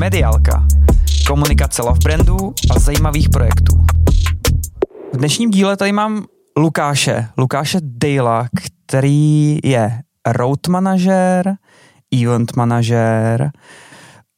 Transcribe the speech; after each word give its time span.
Mediálka. 0.00 0.66
Komunikace 1.26 1.82
love 1.82 1.98
brandů 2.04 2.54
a 2.70 2.78
zajímavých 2.78 3.28
projektů. 3.28 3.76
V 5.12 5.16
dnešním 5.16 5.50
díle 5.50 5.76
tady 5.76 5.92
mám 5.92 6.24
Lukáše, 6.56 7.28
Lukáše 7.36 7.78
Dejla, 7.82 8.48
který 8.86 9.58
je 9.64 10.00
road 10.26 10.68
manažer, 10.68 11.54
event 12.22 12.56
manažer, 12.56 13.50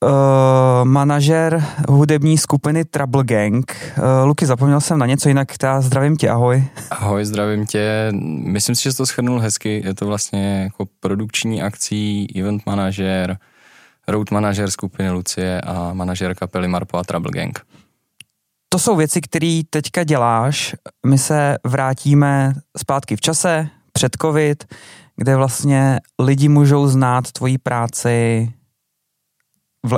uh, 0.05 0.85
manažer 0.85 1.65
hudební 1.89 2.39
skupiny 2.39 2.85
Trouble 2.85 3.25
Gang. 3.25 3.77
Uh, 3.99 4.27
Luky, 4.27 4.47
zapomněl 4.47 4.81
jsem 4.81 4.99
na 4.99 5.07
něco, 5.07 5.29
jinak 5.29 5.49
já 5.63 5.81
zdravím 5.81 6.17
tě, 6.17 6.31
ahoj. 6.31 6.65
Ahoj, 6.91 7.25
zdravím 7.25 7.67
tě. 7.67 8.09
Myslím 8.45 8.75
si, 8.75 8.83
že 8.83 8.93
jsi 8.93 8.97
to 8.97 9.07
schrnul 9.07 9.41
hezky. 9.41 9.83
Je 9.87 9.95
to 9.95 10.07
vlastně 10.07 10.61
jako 10.63 10.85
produkční 11.01 11.63
akcí, 11.63 12.39
event 12.41 12.63
manažer, 12.67 13.39
road 14.09 14.31
manažer 14.31 14.71
skupiny 14.71 15.11
Lucie 15.11 15.61
a 15.61 15.93
manažer 15.93 16.35
kapely 16.35 16.69
Marpo 16.69 16.99
a 16.99 17.05
Trouble 17.05 17.31
Gang. 17.33 17.59
To 18.69 18.79
jsou 18.79 18.97
věci, 18.97 19.21
které 19.21 19.61
teďka 19.71 20.05
děláš. 20.05 20.75
My 21.07 21.19
se 21.19 21.57
vrátíme 21.65 22.53
zpátky 22.77 23.17
v 23.17 23.21
čase, 23.21 23.69
před 23.93 24.17
covid, 24.23 24.75
kde 25.17 25.37
vlastně 25.37 26.01
lidi 26.19 26.49
můžou 26.49 26.87
znát 26.89 27.33
tvoji 27.33 27.59
práci 27.59 28.49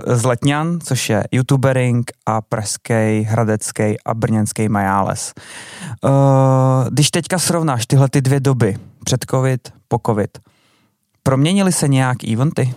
z 0.06 0.24
Letňan, 0.24 0.78
což 0.80 1.10
je 1.10 1.24
youtubering 1.32 2.10
a 2.26 2.40
pražský, 2.40 3.22
hradecký 3.22 3.96
a 4.06 4.14
brněnský 4.14 4.68
Majáles. 4.68 5.34
Uh, 6.04 6.10
když 6.90 7.10
teďka 7.10 7.38
srovnáš 7.38 7.86
tyhle 7.86 8.08
ty 8.08 8.20
dvě 8.20 8.40
doby, 8.40 8.76
před 9.04 9.24
covid, 9.30 9.72
po 9.88 10.00
covid, 10.06 10.38
proměnily 11.22 11.72
se 11.72 11.88
nějak 11.88 12.24
eventy? 12.24 12.74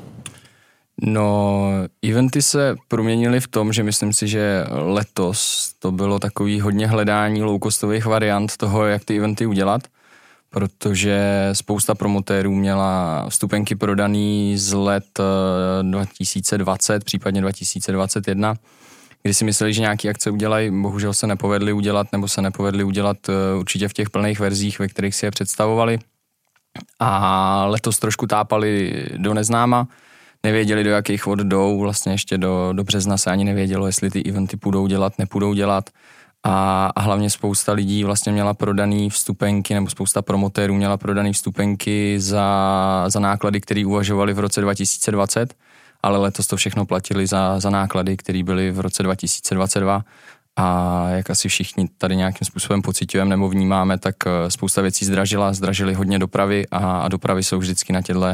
No, 1.02 1.70
eventy 2.03 2.41
se 2.41 2.75
proměnily 2.88 3.39
v 3.39 3.47
tom, 3.47 3.73
že 3.73 3.84
myslím 3.84 4.13
si, 4.13 4.27
že 4.27 4.65
letos 4.70 5.71
to 5.79 5.91
bylo 5.91 6.20
takový 6.20 6.62
hodně 6.62 6.87
hledání 6.87 7.43
loukostových 7.43 8.05
variant 8.05 8.57
toho, 8.57 8.85
jak 8.85 9.05
ty 9.05 9.18
eventy 9.18 9.45
udělat, 9.45 9.81
protože 10.49 11.49
spousta 11.53 11.95
promotérů 11.95 12.55
měla 12.55 13.26
vstupenky 13.29 13.76
prodaný 13.76 14.57
z 14.57 14.73
let 14.73 15.20
2020, 15.81 16.96
eh, 16.96 16.99
případně 16.99 17.41
2021, 17.41 18.55
kdy 19.23 19.34
si 19.34 19.46
mysleli, 19.46 19.73
že 19.73 19.81
nějaký 19.81 20.09
akce 20.09 20.31
udělají, 20.31 20.81
bohužel 20.81 21.13
se 21.13 21.27
nepovedly 21.27 21.73
udělat, 21.73 22.07
nebo 22.12 22.27
se 22.27 22.41
nepovedly 22.41 22.84
udělat 22.84 23.18
eh, 23.29 23.57
určitě 23.59 23.87
v 23.87 23.93
těch 23.93 24.09
plných 24.09 24.40
verzích, 24.40 24.79
ve 24.79 24.87
kterých 24.87 25.15
si 25.15 25.25
je 25.25 25.31
představovali. 25.31 25.99
A 26.99 27.65
letos 27.65 27.99
trošku 27.99 28.27
tápali 28.27 29.05
do 29.18 29.34
neznáma, 29.34 29.87
nevěděli, 30.44 30.84
do 30.84 30.90
jakých 30.90 31.26
vod 31.26 31.40
jdou, 31.40 31.80
vlastně 31.80 32.12
ještě 32.12 32.38
do, 32.38 32.74
do 32.74 32.84
března 32.84 33.18
se 33.18 33.32
ani 33.32 33.44
nevědělo, 33.44 33.88
jestli 33.88 34.10
ty 34.10 34.24
eventy 34.30 34.58
půjdou 34.58 34.88
dělat, 34.88 35.20
nepůjdou 35.20 35.54
dělat. 35.54 35.90
A, 36.44 36.86
a 36.96 37.02
hlavně 37.02 37.30
spousta 37.30 37.74
lidí 37.74 38.04
vlastně 38.04 38.32
měla 38.32 38.54
prodaný 38.54 39.10
vstupenky, 39.10 39.74
nebo 39.74 39.90
spousta 39.90 40.21
promotérů 40.21 40.74
měla 40.74 40.98
prodaný 40.98 41.34
vstupenky 41.34 42.20
za, 42.20 43.05
za 43.08 43.20
náklady, 43.20 43.62
které 43.62 43.86
uvažovali 43.86 44.34
v 44.34 44.40
roce 44.40 44.62
2020, 44.62 45.54
ale 46.04 46.18
letos 46.18 46.48
to 46.48 46.58
všechno 46.58 46.86
platili 46.86 47.27
za, 47.27 47.60
za 47.60 47.70
náklady, 47.70 48.18
které 48.18 48.44
byly 48.44 48.71
v 48.71 48.80
roce 48.80 49.04
2022 49.04 50.04
a 50.55 51.10
jak 51.10 51.30
asi 51.30 51.49
všichni 51.49 51.88
tady 51.98 52.16
nějakým 52.16 52.46
způsobem 52.46 52.82
pocitujeme 52.82 53.30
nebo 53.30 53.49
vnímáme, 53.49 53.98
tak 53.98 54.16
eh, 54.26 54.52
spousta 54.52 54.82
věcí 54.82 55.05
zdražila, 55.05 55.54
zdražily 55.54 55.94
hodně 55.94 56.20
dopravy 56.20 56.66
a, 56.71 56.77
a 56.77 57.08
dopravy 57.08 57.44
jsou 57.44 57.58
vždycky 57.58 57.94
na, 57.94 58.02
těchto, 58.02 58.26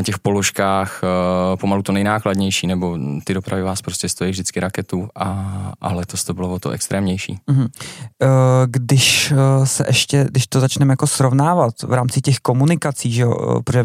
na 0.00 0.04
těch 0.04 0.18
položkách 0.18 1.00
uh, 1.02 1.58
pomalu 1.60 1.82
to 1.82 1.92
nejnákladnější, 1.92 2.66
nebo 2.66 2.98
ty 3.24 3.34
dopravy 3.34 3.62
vás 3.62 3.82
prostě 3.82 4.08
stojí 4.08 4.30
vždycky 4.30 4.60
raketu 4.60 5.08
a, 5.14 5.72
a 5.80 5.92
letos 5.92 6.24
to 6.24 6.34
bylo 6.34 6.50
o 6.50 6.58
to 6.58 6.70
extrémnější. 6.70 7.38
Mm-hmm. 7.48 7.68
Když 8.66 9.32
se 9.64 9.84
ještě, 9.88 10.26
když 10.30 10.46
to 10.46 10.60
začneme 10.60 10.92
jako 10.92 11.06
srovnávat 11.06 11.82
v 11.82 11.92
rámci 11.92 12.20
těch 12.20 12.38
komunikací, 12.38 13.12
že 13.12 13.22
jo, 13.22 13.60
protože 13.64 13.84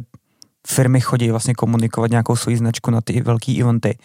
firmy 0.68 1.02
chodí 1.02 1.31
vlastně 1.31 1.54
komunikovat 1.54 2.12
nějakou 2.12 2.36
svoji 2.36 2.58
značku 2.58 2.92
na 2.92 3.02
ty 3.02 3.22
velké 3.22 3.52
eventy. 3.62 3.98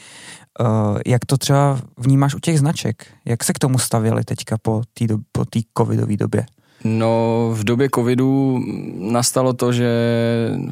Jak 1.07 1.25
to 1.25 1.37
třeba 1.37 1.79
vnímáš 1.99 2.35
u 2.35 2.39
těch 2.39 2.59
značek? 2.59 3.07
Jak 3.25 3.45
se 3.45 3.53
k 3.53 3.59
tomu 3.59 3.79
stavěli 3.79 4.25
teďka 4.25 4.59
po 4.63 4.83
té 4.95 5.05
po 5.33 5.45
covidové 5.79 6.17
době? 6.17 6.47
No, 6.85 7.51
v 7.55 7.65
době 7.65 7.89
covidu 7.95 8.61
nastalo 8.99 9.53
to, 9.53 9.73
že 9.73 9.91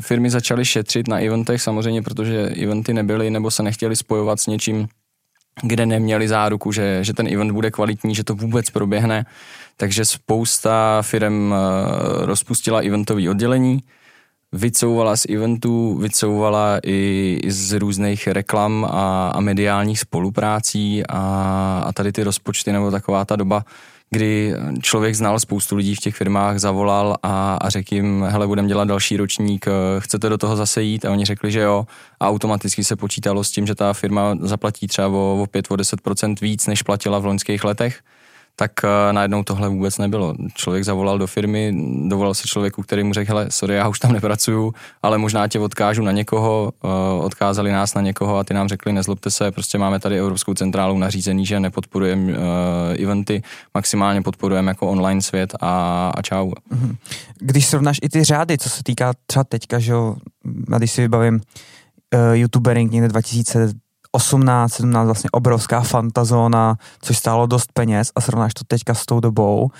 firmy 0.00 0.30
začaly 0.30 0.64
šetřit 0.64 1.08
na 1.08 1.18
eventech, 1.18 1.62
samozřejmě, 1.62 2.02
protože 2.02 2.48
eventy 2.48 2.94
nebyly 2.94 3.30
nebo 3.30 3.50
se 3.50 3.62
nechtěli 3.62 3.96
spojovat 3.96 4.40
s 4.40 4.46
něčím, 4.46 4.88
kde 5.62 5.86
neměli 5.86 6.28
záruku, 6.28 6.72
že, 6.72 6.98
že 7.04 7.12
ten 7.12 7.26
event 7.26 7.52
bude 7.52 7.70
kvalitní, 7.70 8.14
že 8.14 8.24
to 8.24 8.34
vůbec 8.34 8.70
proběhne. 8.70 9.26
Takže 9.76 10.04
spousta 10.04 11.02
firm 11.02 11.54
eh, 11.54 12.26
rozpustila 12.26 12.80
eventové 12.80 13.30
oddělení, 13.30 13.78
vycouvala 14.52 15.16
z 15.16 15.24
eventů, 15.24 15.98
vycouvala 15.98 16.78
i 16.86 17.40
z 17.48 17.78
různých 17.78 18.26
reklam 18.28 18.84
a, 18.90 19.28
a 19.28 19.40
mediálních 19.40 20.00
spoluprácí 20.00 21.02
a, 21.08 21.18
a 21.86 21.92
tady 21.92 22.12
ty 22.12 22.22
rozpočty 22.22 22.72
nebo 22.72 22.90
taková 22.90 23.24
ta 23.24 23.36
doba, 23.36 23.64
kdy 24.10 24.54
člověk 24.82 25.14
znal 25.14 25.40
spoustu 25.40 25.76
lidí 25.76 25.94
v 25.94 26.00
těch 26.00 26.14
firmách, 26.14 26.58
zavolal 26.58 27.16
a, 27.22 27.54
a 27.60 27.68
řekl 27.68 27.94
jim, 27.94 28.24
hele, 28.28 28.46
budeme 28.46 28.68
dělat 28.68 28.88
další 28.88 29.16
ročník, 29.16 29.66
chcete 29.98 30.28
do 30.28 30.38
toho 30.38 30.56
zase 30.56 30.82
jít? 30.82 31.04
A 31.04 31.10
oni 31.10 31.24
řekli, 31.24 31.52
že 31.52 31.60
jo. 31.60 31.86
A 32.20 32.28
automaticky 32.28 32.84
se 32.84 32.96
počítalo 32.96 33.44
s 33.44 33.50
tím, 33.50 33.66
že 33.66 33.74
ta 33.74 33.92
firma 33.92 34.36
zaplatí 34.40 34.86
třeba 34.86 35.08
o, 35.08 35.42
o 35.42 35.46
5, 35.46 35.66
o 35.70 35.74
10% 35.74 36.34
víc, 36.40 36.66
než 36.66 36.82
platila 36.82 37.18
v 37.18 37.26
loňských 37.26 37.64
letech 37.64 38.00
tak 38.60 38.72
uh, 38.84 39.12
najednou 39.12 39.42
tohle 39.42 39.68
vůbec 39.68 39.98
nebylo. 39.98 40.34
Člověk 40.54 40.84
zavolal 40.84 41.18
do 41.18 41.26
firmy, 41.26 41.72
dovolal 42.08 42.34
se 42.34 42.48
člověku, 42.48 42.82
který 42.82 43.04
mu 43.04 43.12
řekl, 43.12 43.28
hele, 43.30 43.46
sorry, 43.50 43.74
já 43.74 43.88
už 43.88 43.98
tam 43.98 44.12
nepracuju, 44.12 44.74
ale 45.02 45.18
možná 45.18 45.48
tě 45.48 45.58
odkážu 45.58 46.02
na 46.02 46.12
někoho, 46.12 46.72
uh, 46.84 47.24
odkázali 47.24 47.72
nás 47.72 47.94
na 47.94 48.02
někoho 48.02 48.36
a 48.36 48.44
ty 48.44 48.54
nám 48.54 48.68
řekli, 48.68 48.92
nezlobte 48.92 49.30
se, 49.30 49.50
prostě 49.50 49.78
máme 49.78 50.00
tady 50.00 50.18
Evropskou 50.18 50.54
centrálu 50.54 50.98
nařízení, 50.98 51.46
že 51.46 51.60
nepodporujeme 51.60 52.32
uh, 52.32 52.38
eventy, 53.02 53.42
maximálně 53.74 54.22
podporujeme 54.22 54.70
jako 54.70 54.86
online 54.86 55.22
svět 55.22 55.54
a, 55.60 56.12
a 56.16 56.22
čau. 56.22 56.52
Mhm. 56.70 56.96
Když 57.38 57.66
srovnáš 57.66 57.98
i 58.02 58.08
ty 58.08 58.24
řády, 58.24 58.58
co 58.58 58.70
se 58.70 58.82
týká 58.82 59.12
třeba 59.26 59.44
teďka, 59.44 59.78
že 59.78 59.92
jo, 59.92 60.16
když 60.78 60.92
si 60.92 61.00
vybavím 61.00 61.34
uh, 61.34 61.40
youtubering 62.32 62.92
někde 62.92 63.08
2000 63.08 63.68
18, 64.12 64.72
17 64.72 65.06
vlastně 65.06 65.30
obrovská 65.30 65.80
fantazóna, 65.80 66.76
což 67.02 67.18
stálo 67.18 67.46
dost 67.46 67.72
peněz 67.72 68.12
a 68.16 68.20
srovnáš 68.20 68.54
to 68.54 68.64
teďka 68.64 68.94
s 68.94 69.06
tou 69.06 69.20
dobou. 69.20 69.70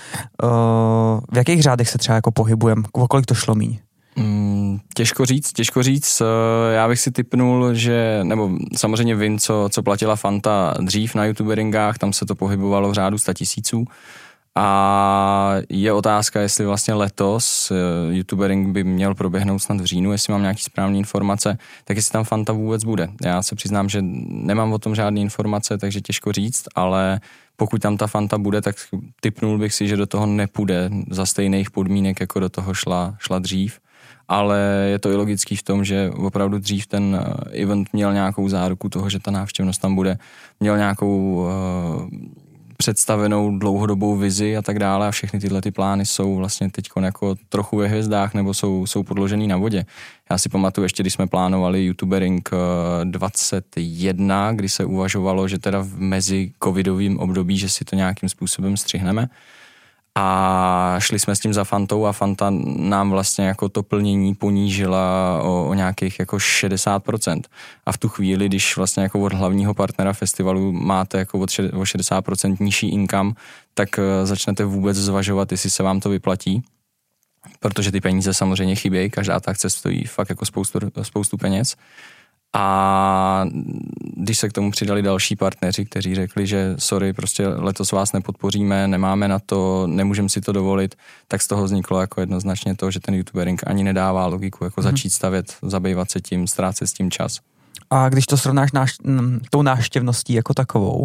Uh, 0.43 0.49
v 1.31 1.37
jakých 1.37 1.63
řádech 1.63 1.89
se 1.89 1.97
třeba 1.97 2.15
jako 2.15 2.31
pohybujeme? 2.31 2.83
O 2.91 3.07
kolik 3.07 3.25
to 3.25 3.33
šlo 3.33 3.55
míň? 3.55 3.79
Mm, 4.15 4.79
těžko 4.95 5.25
říct, 5.25 5.53
těžko 5.53 5.83
říct. 5.83 6.21
Eh, 6.21 6.73
já 6.73 6.87
bych 6.87 6.99
si 6.99 7.11
typnul, 7.11 7.73
že, 7.73 8.19
nebo 8.23 8.49
samozřejmě 8.77 9.15
vím, 9.15 9.39
co, 9.39 9.69
co 9.71 9.83
platila 9.83 10.15
Fanta 10.15 10.73
dřív 10.81 11.15
na 11.15 11.25
youtuberingách, 11.25 11.97
tam 11.97 12.13
se 12.13 12.25
to 12.25 12.35
pohybovalo 12.35 12.89
v 12.89 12.93
řádu 12.93 13.17
100 13.17 13.33
tisíců. 13.33 13.85
A 14.61 15.55
je 15.69 15.93
otázka, 15.93 16.41
jestli 16.41 16.65
vlastně 16.65 16.93
letos 16.93 17.71
uh, 17.71 17.77
youtubering 18.13 18.67
by 18.67 18.83
měl 18.83 19.15
proběhnout 19.15 19.59
snad 19.59 19.81
v 19.81 19.85
říjnu, 19.85 20.11
jestli 20.11 20.33
mám 20.33 20.41
nějaký 20.41 20.63
správné 20.63 20.97
informace, 20.97 21.57
tak 21.85 21.97
jestli 21.97 22.11
tam 22.11 22.23
Fanta 22.23 22.53
vůbec 22.53 22.83
bude. 22.83 23.09
Já 23.25 23.41
se 23.41 23.55
přiznám, 23.55 23.89
že 23.89 23.99
nemám 24.01 24.73
o 24.73 24.79
tom 24.79 24.95
žádné 24.95 25.19
informace, 25.19 25.77
takže 25.77 26.01
těžko 26.01 26.31
říct, 26.31 26.63
ale 26.75 27.19
pokud 27.55 27.81
tam 27.81 27.97
ta 27.97 28.07
Fanta 28.07 28.37
bude, 28.37 28.61
tak 28.61 28.75
typnul 29.21 29.57
bych 29.57 29.73
si, 29.73 29.87
že 29.87 29.97
do 29.97 30.05
toho 30.05 30.25
nepůjde 30.25 30.89
za 31.09 31.25
stejných 31.25 31.71
podmínek, 31.71 32.19
jako 32.19 32.39
do 32.39 32.49
toho 32.49 32.73
šla, 32.73 33.15
šla 33.19 33.39
dřív. 33.39 33.79
Ale 34.27 34.87
je 34.91 34.99
to 34.99 35.11
i 35.11 35.15
logický 35.15 35.55
v 35.55 35.63
tom, 35.63 35.85
že 35.85 36.11
opravdu 36.15 36.57
dřív 36.57 36.87
ten 36.87 37.15
eh, 37.21 37.61
event 37.61 37.87
měl 37.93 38.13
nějakou 38.13 38.49
záruku 38.49 38.89
toho, 38.89 39.09
že 39.09 39.19
ta 39.19 39.31
návštěvnost 39.31 39.81
tam 39.81 39.95
bude, 39.95 40.17
měl 40.59 40.77
nějakou 40.77 41.35
uh, 41.35 42.39
představenou 42.81 43.57
dlouhodobou 43.57 44.15
vizi 44.15 44.57
a 44.57 44.61
tak 44.61 44.79
dále 44.79 45.07
a 45.07 45.11
všechny 45.11 45.39
tyhle 45.39 45.61
ty 45.61 45.71
plány 45.71 46.05
jsou 46.05 46.35
vlastně 46.35 46.69
teď 46.69 46.89
jako 47.01 47.35
trochu 47.49 47.77
ve 47.77 47.87
hvězdách 47.87 48.33
nebo 48.33 48.53
jsou, 48.53 48.85
jsou 48.85 49.03
podložený 49.03 49.47
na 49.47 49.57
vodě. 49.57 49.85
Já 50.31 50.37
si 50.37 50.49
pamatuju 50.49 50.85
ještě, 50.85 51.03
když 51.03 51.13
jsme 51.13 51.27
plánovali 51.27 51.85
YouTubering 51.85 52.49
21, 53.03 54.49
eh, 54.49 54.55
kdy 54.55 54.69
se 54.69 54.85
uvažovalo, 54.85 55.47
že 55.47 55.59
teda 55.59 55.79
v 55.79 55.99
mezi 55.99 56.51
covidovým 56.63 57.19
období, 57.19 57.57
že 57.57 57.69
si 57.69 57.85
to 57.85 57.95
nějakým 57.95 58.29
způsobem 58.29 58.77
střihneme, 58.77 59.29
a 60.21 60.95
šli 60.99 61.19
jsme 61.19 61.35
s 61.35 61.39
tím 61.39 61.53
za 61.53 61.63
Fantou 61.63 62.05
a 62.05 62.11
Fanta 62.11 62.47
nám 62.77 63.09
vlastně 63.09 63.47
jako 63.47 63.69
to 63.69 63.83
plnění 63.83 64.35
ponížila 64.35 65.39
o, 65.43 65.65
o 65.69 65.73
nějakých 65.73 66.19
jako 66.19 66.37
60%. 66.37 67.41
A 67.85 67.91
v 67.91 67.97
tu 67.97 68.09
chvíli, 68.09 68.45
když 68.45 68.77
vlastně 68.77 69.03
jako 69.03 69.19
od 69.19 69.33
hlavního 69.33 69.73
partnera 69.73 70.13
festivalu 70.13 70.71
máte 70.71 71.17
jako 71.17 71.39
o 71.39 71.45
60% 71.45 72.57
nižší 72.59 72.89
income, 72.89 73.31
tak 73.73 73.99
eh, 73.99 74.25
začnete 74.25 74.65
vůbec 74.65 74.97
zvažovat, 74.97 75.51
jestli 75.51 75.69
se 75.69 75.83
vám 75.83 75.99
to 75.99 76.09
vyplatí. 76.09 76.63
Protože 77.59 77.91
ty 77.91 78.01
peníze 78.01 78.33
samozřejmě 78.33 78.75
chybějí, 78.75 79.09
každá 79.09 79.39
ta 79.39 79.51
akce 79.51 79.69
stojí 79.69 80.03
fakt 80.03 80.29
jako 80.29 80.45
spoustu, 80.45 80.79
spoustu 81.01 81.37
peněz. 81.37 81.75
A 82.53 83.45
když 84.17 84.39
se 84.39 84.49
k 84.49 84.53
tomu 84.53 84.71
přidali 84.71 85.01
další 85.01 85.35
partneři, 85.35 85.85
kteří 85.85 86.15
řekli, 86.15 86.47
že 86.47 86.75
sorry, 86.77 87.13
prostě 87.13 87.47
letos 87.47 87.91
vás 87.91 88.13
nepodpoříme, 88.13 88.87
nemáme 88.87 89.27
na 89.27 89.39
to, 89.39 89.87
nemůžeme 89.87 90.29
si 90.29 90.41
to 90.41 90.51
dovolit, 90.51 90.95
tak 91.27 91.41
z 91.41 91.47
toho 91.47 91.63
vzniklo 91.63 92.01
jako 92.01 92.21
jednoznačně 92.21 92.75
to, 92.75 92.91
že 92.91 92.99
ten 92.99 93.15
youtubering 93.15 93.61
ani 93.67 93.83
nedává 93.83 94.25
logiku, 94.25 94.63
jako 94.63 94.81
hmm. 94.81 94.91
začít 94.91 95.09
stavět, 95.09 95.55
zabývat 95.61 96.11
se 96.11 96.21
tím, 96.21 96.47
ztrácet 96.47 96.87
s 96.87 96.93
tím 96.93 97.11
čas. 97.11 97.39
A 97.89 98.09
když 98.09 98.25
to 98.25 98.37
srovnáš 98.37 98.71
náš, 98.71 98.95
tou 99.49 99.61
náštěvností 99.61 100.33
jako 100.33 100.53
takovou, 100.53 100.99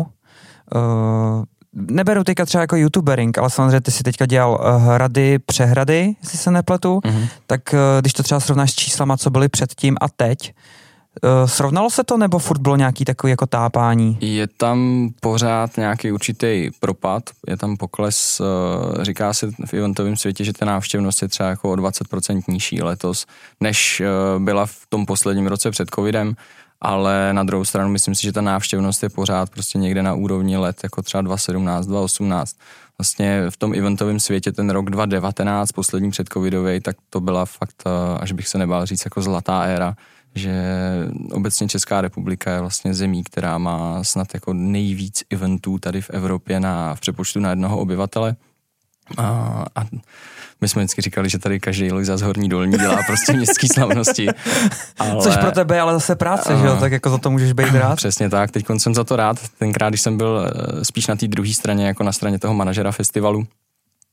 uh, 0.75 1.45
neberu 1.73 2.25
teďka 2.25 2.45
třeba 2.45 2.61
jako 2.61 2.77
youtubering, 2.77 3.39
ale 3.39 3.51
samozřejmě 3.51 3.81
ty 3.81 3.91
si 3.91 4.03
teďka 4.03 4.27
dělal 4.27 4.51
uh, 4.51 4.83
hrady, 4.83 5.39
přehrady, 5.39 6.17
jestli 6.23 6.39
se 6.39 6.51
nepletu, 6.51 6.99
mm-hmm. 6.99 7.29
tak 7.47 7.61
uh, 7.73 7.79
když 8.01 8.13
to 8.13 8.23
třeba 8.23 8.41
srovnáš 8.41 8.71
s 8.71 8.75
číslama, 8.75 9.17
co 9.17 9.31
byly 9.31 9.49
předtím 9.49 9.97
a 10.01 10.09
teď, 10.09 10.55
srovnalo 11.47 11.91
se 11.91 12.05
to, 12.05 12.17
nebo 12.17 12.39
furt 12.39 12.61
bylo 12.61 12.77
nějaký 12.77 13.05
takový 13.05 13.31
jako 13.31 13.47
tápání? 13.47 14.19
Je 14.21 14.47
tam 14.47 15.09
pořád 15.21 15.77
nějaký 15.77 16.13
určitý 16.13 16.71
propad, 16.81 17.23
je 17.49 17.57
tam 17.57 17.77
pokles, 17.77 18.41
uh, 18.41 19.03
říká 19.03 19.33
se 19.33 19.51
v 19.67 19.75
eventovém 19.75 20.17
světě, 20.17 20.45
že 20.45 20.53
ta 20.53 20.65
návštěvnost 20.65 21.23
je 21.23 21.29
třeba 21.29 21.49
jako 21.49 21.73
o 21.73 21.75
20% 21.75 22.43
nižší 22.49 22.83
letos, 22.83 23.27
než 23.61 24.03
uh, 24.37 24.43
byla 24.43 24.67
v 24.67 24.87
tom 24.89 25.07
posledním 25.07 25.47
roce 25.47 25.71
před 25.71 25.91
covidem, 25.95 26.35
ale 26.81 27.33
na 27.33 27.43
druhou 27.43 27.65
stranu 27.65 27.89
myslím 27.89 28.15
si, 28.15 28.23
že 28.23 28.33
ta 28.33 28.41
návštěvnost 28.41 29.03
je 29.03 29.09
pořád 29.09 29.51
prostě 29.51 29.79
někde 29.79 30.03
na 30.03 30.15
úrovni 30.15 30.57
let, 30.57 30.77
jako 30.83 31.03
třeba 31.03 31.23
2017, 31.23 31.87
2018. 31.87 32.57
Vlastně 32.99 33.51
v 33.51 33.57
tom 33.57 33.75
eventovém 33.75 34.21
světě 34.21 34.53
ten 34.53 34.71
rok 34.71 34.91
2019, 34.91 35.73
poslední 35.73 36.11
před 36.11 36.29
covidový, 36.33 36.81
tak 36.81 36.97
to 37.11 37.21
byla 37.21 37.45
fakt, 37.45 37.83
až 38.21 38.33
bych 38.33 38.49
se 38.49 38.59
nebál 38.59 38.87
říct, 38.87 39.05
jako 39.05 39.23
zlatá 39.23 39.63
éra, 39.63 39.95
že 40.35 40.65
obecně 41.33 41.69
Česká 41.69 42.01
republika 42.01 42.53
je 42.53 42.61
vlastně 42.61 42.95
zemí, 42.95 43.25
která 43.25 43.59
má 43.59 44.05
snad 44.05 44.35
jako 44.35 44.53
nejvíc 44.53 45.23
eventů 45.31 45.79
tady 45.79 46.01
v 46.01 46.11
Evropě 46.11 46.61
na, 46.61 46.95
v 46.95 47.01
přepočtu 47.01 47.41
na 47.41 47.51
jednoho 47.51 47.79
obyvatele. 47.79 48.37
A, 49.19 49.25
a 49.77 49.85
my 50.61 50.69
jsme 50.69 50.83
vždycky 50.83 51.03
říkali, 51.03 51.29
že 51.29 51.39
tady 51.39 51.61
každý 51.61 51.93
Luisa 51.93 52.17
z 52.17 52.23
Horní 52.23 52.49
Dolní 52.49 52.79
dělá 52.79 52.99
prostě 53.07 53.33
městský 53.37 53.69
slavnosti. 53.69 54.29
Ale... 54.99 55.23
Což 55.23 55.37
pro 55.37 55.51
tebe 55.51 55.81
ale 55.81 55.93
zase 55.93 56.17
práce, 56.17 56.55
uh, 56.55 56.61
že 56.61 56.67
jo? 56.67 56.77
Tak 56.81 56.93
jako 56.93 57.11
za 57.11 57.19
to 57.19 57.31
můžeš 57.31 57.53
být 57.53 57.73
rád. 57.75 57.97
Přesně 57.97 58.31
tak, 58.31 58.51
teď 58.51 58.67
jsem 58.79 58.95
za 58.95 59.05
to 59.05 59.17
rád. 59.17 59.49
Tenkrát, 59.59 59.89
když 59.89 60.01
jsem 60.01 60.17
byl 60.17 60.47
eh, 60.47 60.85
spíš 60.85 61.07
na 61.07 61.17
té 61.17 61.29
druhé 61.29 61.55
straně, 61.55 61.87
jako 61.87 62.03
na 62.03 62.13
straně 62.13 62.39
toho 62.39 62.55
manažera 62.55 62.93
festivalu, 62.93 63.47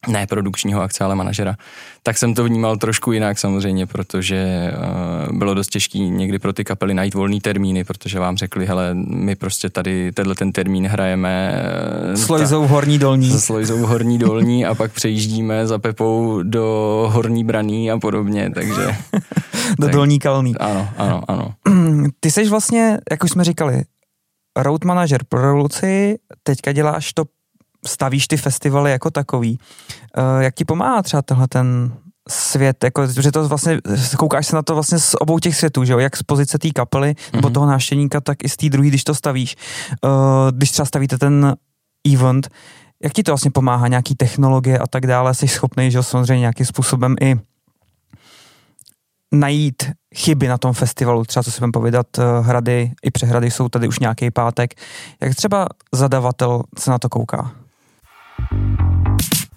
ne 0.07 0.27
produkčního 0.27 0.81
akce, 0.81 1.03
ale 1.03 1.15
manažera, 1.15 1.55
tak 2.03 2.17
jsem 2.17 2.33
to 2.33 2.43
vnímal 2.43 2.77
trošku 2.77 3.11
jinak 3.11 3.39
samozřejmě, 3.39 3.85
protože 3.85 4.71
uh, 5.29 5.37
bylo 5.37 5.53
dost 5.53 5.67
těžké 5.67 5.99
někdy 5.99 6.39
pro 6.39 6.53
ty 6.53 6.63
kapely 6.63 6.93
najít 6.93 7.13
volný 7.13 7.41
termíny, 7.41 7.83
protože 7.83 8.19
vám 8.19 8.37
řekli, 8.37 8.65
hele, 8.65 8.89
my 9.07 9.35
prostě 9.35 9.69
tady 9.69 10.11
tenhle 10.11 10.35
ten 10.35 10.51
termín 10.51 10.87
hrajeme 10.87 11.63
uh, 12.07 12.13
s 12.13 12.29
Lojzou 12.29 12.67
horní 12.67 12.99
dolní. 12.99 13.29
S 13.39 13.49
Lojzou 13.49 13.85
horní 13.85 14.17
dolní 14.17 14.65
a 14.65 14.75
pak 14.75 14.91
přejíždíme 14.91 15.67
za 15.67 15.79
Pepou 15.79 16.43
do 16.43 17.07
horní 17.11 17.43
braný 17.43 17.91
a 17.91 17.97
podobně, 17.97 18.51
takže... 18.55 18.85
do 19.79 19.85
tak, 19.85 19.91
dolní 19.91 20.19
kalný. 20.19 20.55
Ano, 20.57 20.89
ano, 20.97 21.21
ano. 21.27 21.53
Ty 22.19 22.31
jsi 22.31 22.49
vlastně, 22.49 22.97
jak 23.11 23.23
už 23.23 23.31
jsme 23.31 23.43
říkali, 23.43 23.83
road 24.57 24.83
manager 24.83 25.21
pro 25.29 25.41
revoluci, 25.41 26.15
teďka 26.43 26.71
děláš 26.71 27.13
to 27.13 27.23
stavíš 27.85 28.27
ty 28.27 28.37
festivaly 28.37 28.91
jako 28.91 29.11
takový. 29.11 29.59
Uh, 30.17 30.41
jak 30.41 30.55
ti 30.55 30.65
pomáhá 30.65 31.01
třeba 31.01 31.21
tenhle 31.21 31.47
ten 31.47 31.93
svět, 32.29 32.83
jako, 32.83 33.07
že 33.07 33.31
to 33.31 33.47
vlastně, 33.47 33.79
koukáš 34.17 34.47
se 34.47 34.55
na 34.55 34.61
to 34.61 34.73
vlastně 34.73 34.99
z 34.99 35.15
obou 35.19 35.39
těch 35.39 35.55
světů, 35.55 35.83
že 35.83 35.93
jo, 35.93 35.99
jak 35.99 36.17
z 36.17 36.23
pozice 36.23 36.57
té 36.57 36.69
kapely, 36.69 37.11
mm-hmm. 37.11 37.33
nebo 37.33 37.47
mhm. 37.47 37.53
toho 37.53 37.65
náštěníka, 37.65 38.21
tak 38.21 38.43
i 38.43 38.49
z 38.49 38.57
té 38.57 38.69
druhé, 38.69 38.87
když 38.87 39.03
to 39.03 39.15
stavíš. 39.15 39.55
Uh, 40.03 40.11
když 40.51 40.71
třeba 40.71 40.85
stavíte 40.85 41.17
ten 41.17 41.55
event, 42.13 42.49
jak 43.03 43.13
ti 43.13 43.23
to 43.23 43.31
vlastně 43.31 43.51
pomáhá, 43.51 43.87
nějaký 43.87 44.15
technologie 44.15 44.79
a 44.79 44.87
tak 44.87 45.07
dále, 45.07 45.33
jsi 45.35 45.47
schopný, 45.47 45.91
že 45.91 45.97
jo, 45.97 46.03
samozřejmě 46.03 46.39
nějakým 46.39 46.65
způsobem 46.65 47.15
i 47.21 47.35
najít 49.33 49.83
chyby 50.15 50.47
na 50.47 50.57
tom 50.57 50.73
festivalu, 50.73 51.23
třeba 51.23 51.43
co 51.43 51.51
si 51.51 51.59
budeme 51.59 51.71
povědat, 51.71 52.07
eh, 52.19 52.41
hrady 52.41 52.91
i 53.03 53.11
přehrady 53.11 53.51
jsou 53.51 53.69
tady 53.69 53.87
už 53.87 53.99
nějaký 53.99 54.31
pátek. 54.31 54.73
Jak 55.21 55.35
třeba 55.35 55.67
zadavatel 55.93 56.63
se 56.79 56.91
na 56.91 56.99
to 56.99 57.09
kouká? 57.09 57.51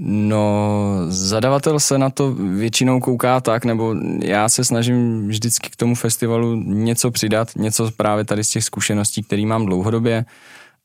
No, 0.00 0.94
zadavatel 1.08 1.80
se 1.80 1.98
na 1.98 2.10
to 2.10 2.34
většinou 2.34 3.00
kouká 3.00 3.40
tak, 3.40 3.64
nebo 3.64 3.94
já 4.22 4.48
se 4.48 4.64
snažím 4.64 5.28
vždycky 5.28 5.70
k 5.70 5.76
tomu 5.76 5.94
festivalu 5.94 6.54
něco 6.54 7.10
přidat, 7.10 7.48
něco 7.56 7.90
právě 7.96 8.24
tady 8.24 8.44
z 8.44 8.50
těch 8.50 8.64
zkušeností, 8.64 9.22
které 9.22 9.46
mám 9.46 9.66
dlouhodobě. 9.66 10.24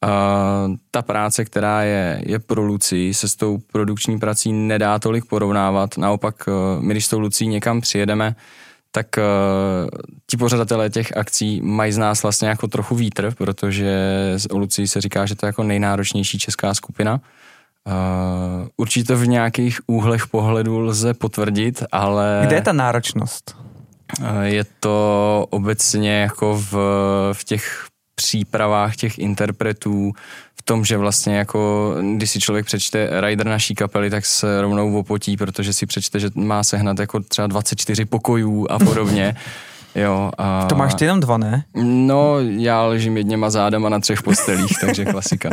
Uh, 0.03 0.75
ta 0.91 1.01
práce, 1.01 1.45
která 1.45 1.83
je, 1.83 2.21
je 2.25 2.39
pro 2.39 2.61
Lucí, 2.61 3.13
se 3.13 3.27
s 3.27 3.35
tou 3.35 3.57
produkční 3.71 4.19
prací 4.19 4.53
nedá 4.53 4.99
tolik 4.99 5.25
porovnávat. 5.25 5.97
Naopak, 5.97 6.47
uh, 6.47 6.83
my 6.83 6.93
když 6.93 7.05
s 7.05 7.09
tou 7.09 7.19
Lucí 7.19 7.47
někam 7.47 7.81
přijedeme, 7.81 8.35
tak 8.91 9.07
uh, 9.17 9.89
ti 10.27 10.37
pořadatelé 10.37 10.89
těch 10.89 11.17
akcí 11.17 11.61
mají 11.61 11.91
z 11.91 11.97
nás 11.97 12.23
vlastně 12.23 12.47
jako 12.47 12.67
trochu 12.67 12.95
vítr, 12.95 13.33
protože 13.37 13.95
o 14.51 14.57
Lucí 14.57 14.87
se 14.87 15.01
říká, 15.01 15.25
že 15.25 15.35
to 15.35 15.45
je 15.45 15.47
jako 15.47 15.63
nejnáročnější 15.63 16.39
česká 16.39 16.73
skupina. 16.73 17.21
Uh, 17.87 18.67
určitě 18.77 19.15
v 19.15 19.27
nějakých 19.27 19.79
úhlech 19.87 20.27
pohledu 20.27 20.79
lze 20.79 21.13
potvrdit, 21.13 21.83
ale... 21.91 22.41
Kde 22.45 22.55
je 22.55 22.61
ta 22.61 22.73
náročnost? 22.73 23.57
Uh, 24.19 24.41
je 24.41 24.65
to 24.79 25.47
obecně 25.49 26.21
jako 26.21 26.63
v, 26.71 26.73
v 27.33 27.43
těch 27.43 27.87
přípravách 28.15 28.95
těch 28.95 29.19
interpretů, 29.19 30.11
v 30.59 30.61
tom, 30.61 30.85
že 30.85 30.97
vlastně 30.97 31.35
jako, 31.35 31.93
když 32.17 32.31
si 32.31 32.39
člověk 32.39 32.65
přečte 32.65 33.21
rider 33.21 33.47
naší 33.47 33.75
kapely, 33.75 34.09
tak 34.09 34.25
se 34.25 34.61
rovnou 34.61 34.99
opotí, 34.99 35.37
protože 35.37 35.73
si 35.73 35.85
přečte, 35.85 36.19
že 36.19 36.29
má 36.35 36.63
sehnat 36.63 36.99
jako 36.99 37.19
třeba 37.19 37.47
24 37.47 38.05
pokojů 38.05 38.67
a 38.69 38.79
podobně. 38.79 39.35
Jo, 39.95 40.31
a... 40.37 40.65
To 40.65 40.75
máš 40.75 40.93
ty 40.93 41.05
jenom 41.05 41.19
dva, 41.19 41.37
ne? 41.37 41.65
No, 41.83 42.39
já 42.39 42.83
ležím 42.83 43.17
jedněma 43.17 43.49
zádama 43.49 43.89
na 43.89 43.99
třech 43.99 44.23
postelích, 44.23 44.77
takže 44.81 45.05
klasika. 45.05 45.49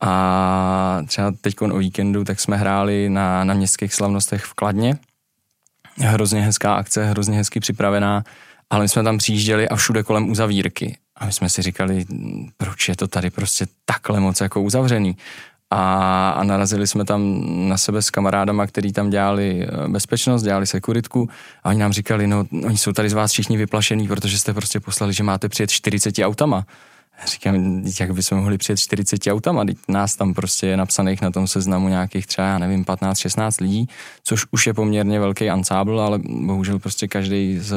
A 0.00 1.00
třeba 1.06 1.32
teď 1.40 1.60
o 1.60 1.78
víkendu, 1.78 2.24
tak 2.24 2.40
jsme 2.40 2.56
hráli 2.56 3.08
na, 3.08 3.44
na 3.44 3.54
městských 3.54 3.94
slavnostech 3.94 4.44
v 4.44 4.54
Kladně. 4.54 4.96
Hrozně 5.98 6.40
hezká 6.40 6.74
akce, 6.74 7.04
hrozně 7.04 7.36
hezky 7.36 7.60
připravená, 7.60 8.24
ale 8.70 8.82
my 8.82 8.88
jsme 8.88 9.02
tam 9.02 9.18
přijížděli 9.18 9.68
a 9.68 9.76
všude 9.76 10.02
kolem 10.02 10.30
uzavírky. 10.30 10.98
A 11.16 11.26
my 11.26 11.32
jsme 11.32 11.48
si 11.48 11.62
říkali, 11.62 12.04
proč 12.56 12.88
je 12.88 12.96
to 12.96 13.08
tady 13.08 13.30
prostě 13.30 13.66
takhle 13.84 14.20
moc 14.20 14.40
jako 14.40 14.62
uzavřený 14.62 15.16
a, 15.70 16.30
a 16.30 16.44
narazili 16.44 16.86
jsme 16.86 17.04
tam 17.04 17.44
na 17.68 17.78
sebe 17.78 18.02
s 18.02 18.10
kamarádama, 18.10 18.66
který 18.66 18.92
tam 18.92 19.10
dělali 19.10 19.62
eh, 19.62 19.88
bezpečnost, 19.88 20.42
dělali 20.42 20.66
sekuritku 20.66 21.28
a 21.62 21.68
oni 21.68 21.78
nám 21.78 21.92
říkali, 21.92 22.26
no 22.26 22.44
oni 22.64 22.76
jsou 22.76 22.92
tady 22.92 23.10
z 23.10 23.12
vás 23.12 23.32
všichni 23.32 23.56
vyplašení, 23.56 24.08
protože 24.08 24.38
jste 24.38 24.54
prostě 24.54 24.80
poslali, 24.80 25.12
že 25.12 25.22
máte 25.22 25.48
přijet 25.48 25.70
40 25.70 26.18
autama. 26.18 26.66
Říkám, 27.26 27.82
jak 28.00 28.10
bychom 28.14 28.38
mohli 28.38 28.58
přijet 28.58 28.78
40 28.78 29.26
autama, 29.26 29.64
teď 29.64 29.76
nás 29.88 30.16
tam 30.16 30.34
prostě 30.34 30.66
je 30.66 30.76
napsaných 30.76 31.22
na 31.22 31.30
tom 31.30 31.46
seznamu 31.46 31.88
nějakých 31.88 32.26
třeba, 32.26 32.46
já 32.46 32.58
nevím, 32.58 32.84
15-16 32.84 33.62
lidí, 33.62 33.88
což 34.24 34.46
už 34.50 34.66
je 34.66 34.74
poměrně 34.74 35.20
velký 35.20 35.50
ansábl, 35.50 36.00
ale 36.00 36.18
bohužel 36.24 36.78
prostě 36.78 37.08
každý 37.08 37.58
z, 37.58 37.74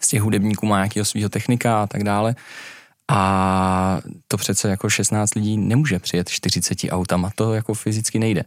z 0.00 0.08
těch 0.08 0.22
hudebníků 0.22 0.66
má 0.66 0.76
nějakého 0.76 1.04
svého 1.04 1.28
technika 1.28 1.82
a 1.82 1.86
tak 1.86 2.04
dále. 2.04 2.34
A 3.10 4.00
to 4.28 4.36
přece 4.36 4.68
jako 4.68 4.90
16 4.90 5.34
lidí 5.34 5.56
nemůže 5.58 5.98
přijet 5.98 6.28
40 6.28 6.78
autama, 6.90 7.30
to 7.34 7.54
jako 7.54 7.74
fyzicky 7.74 8.18
nejde. 8.18 8.44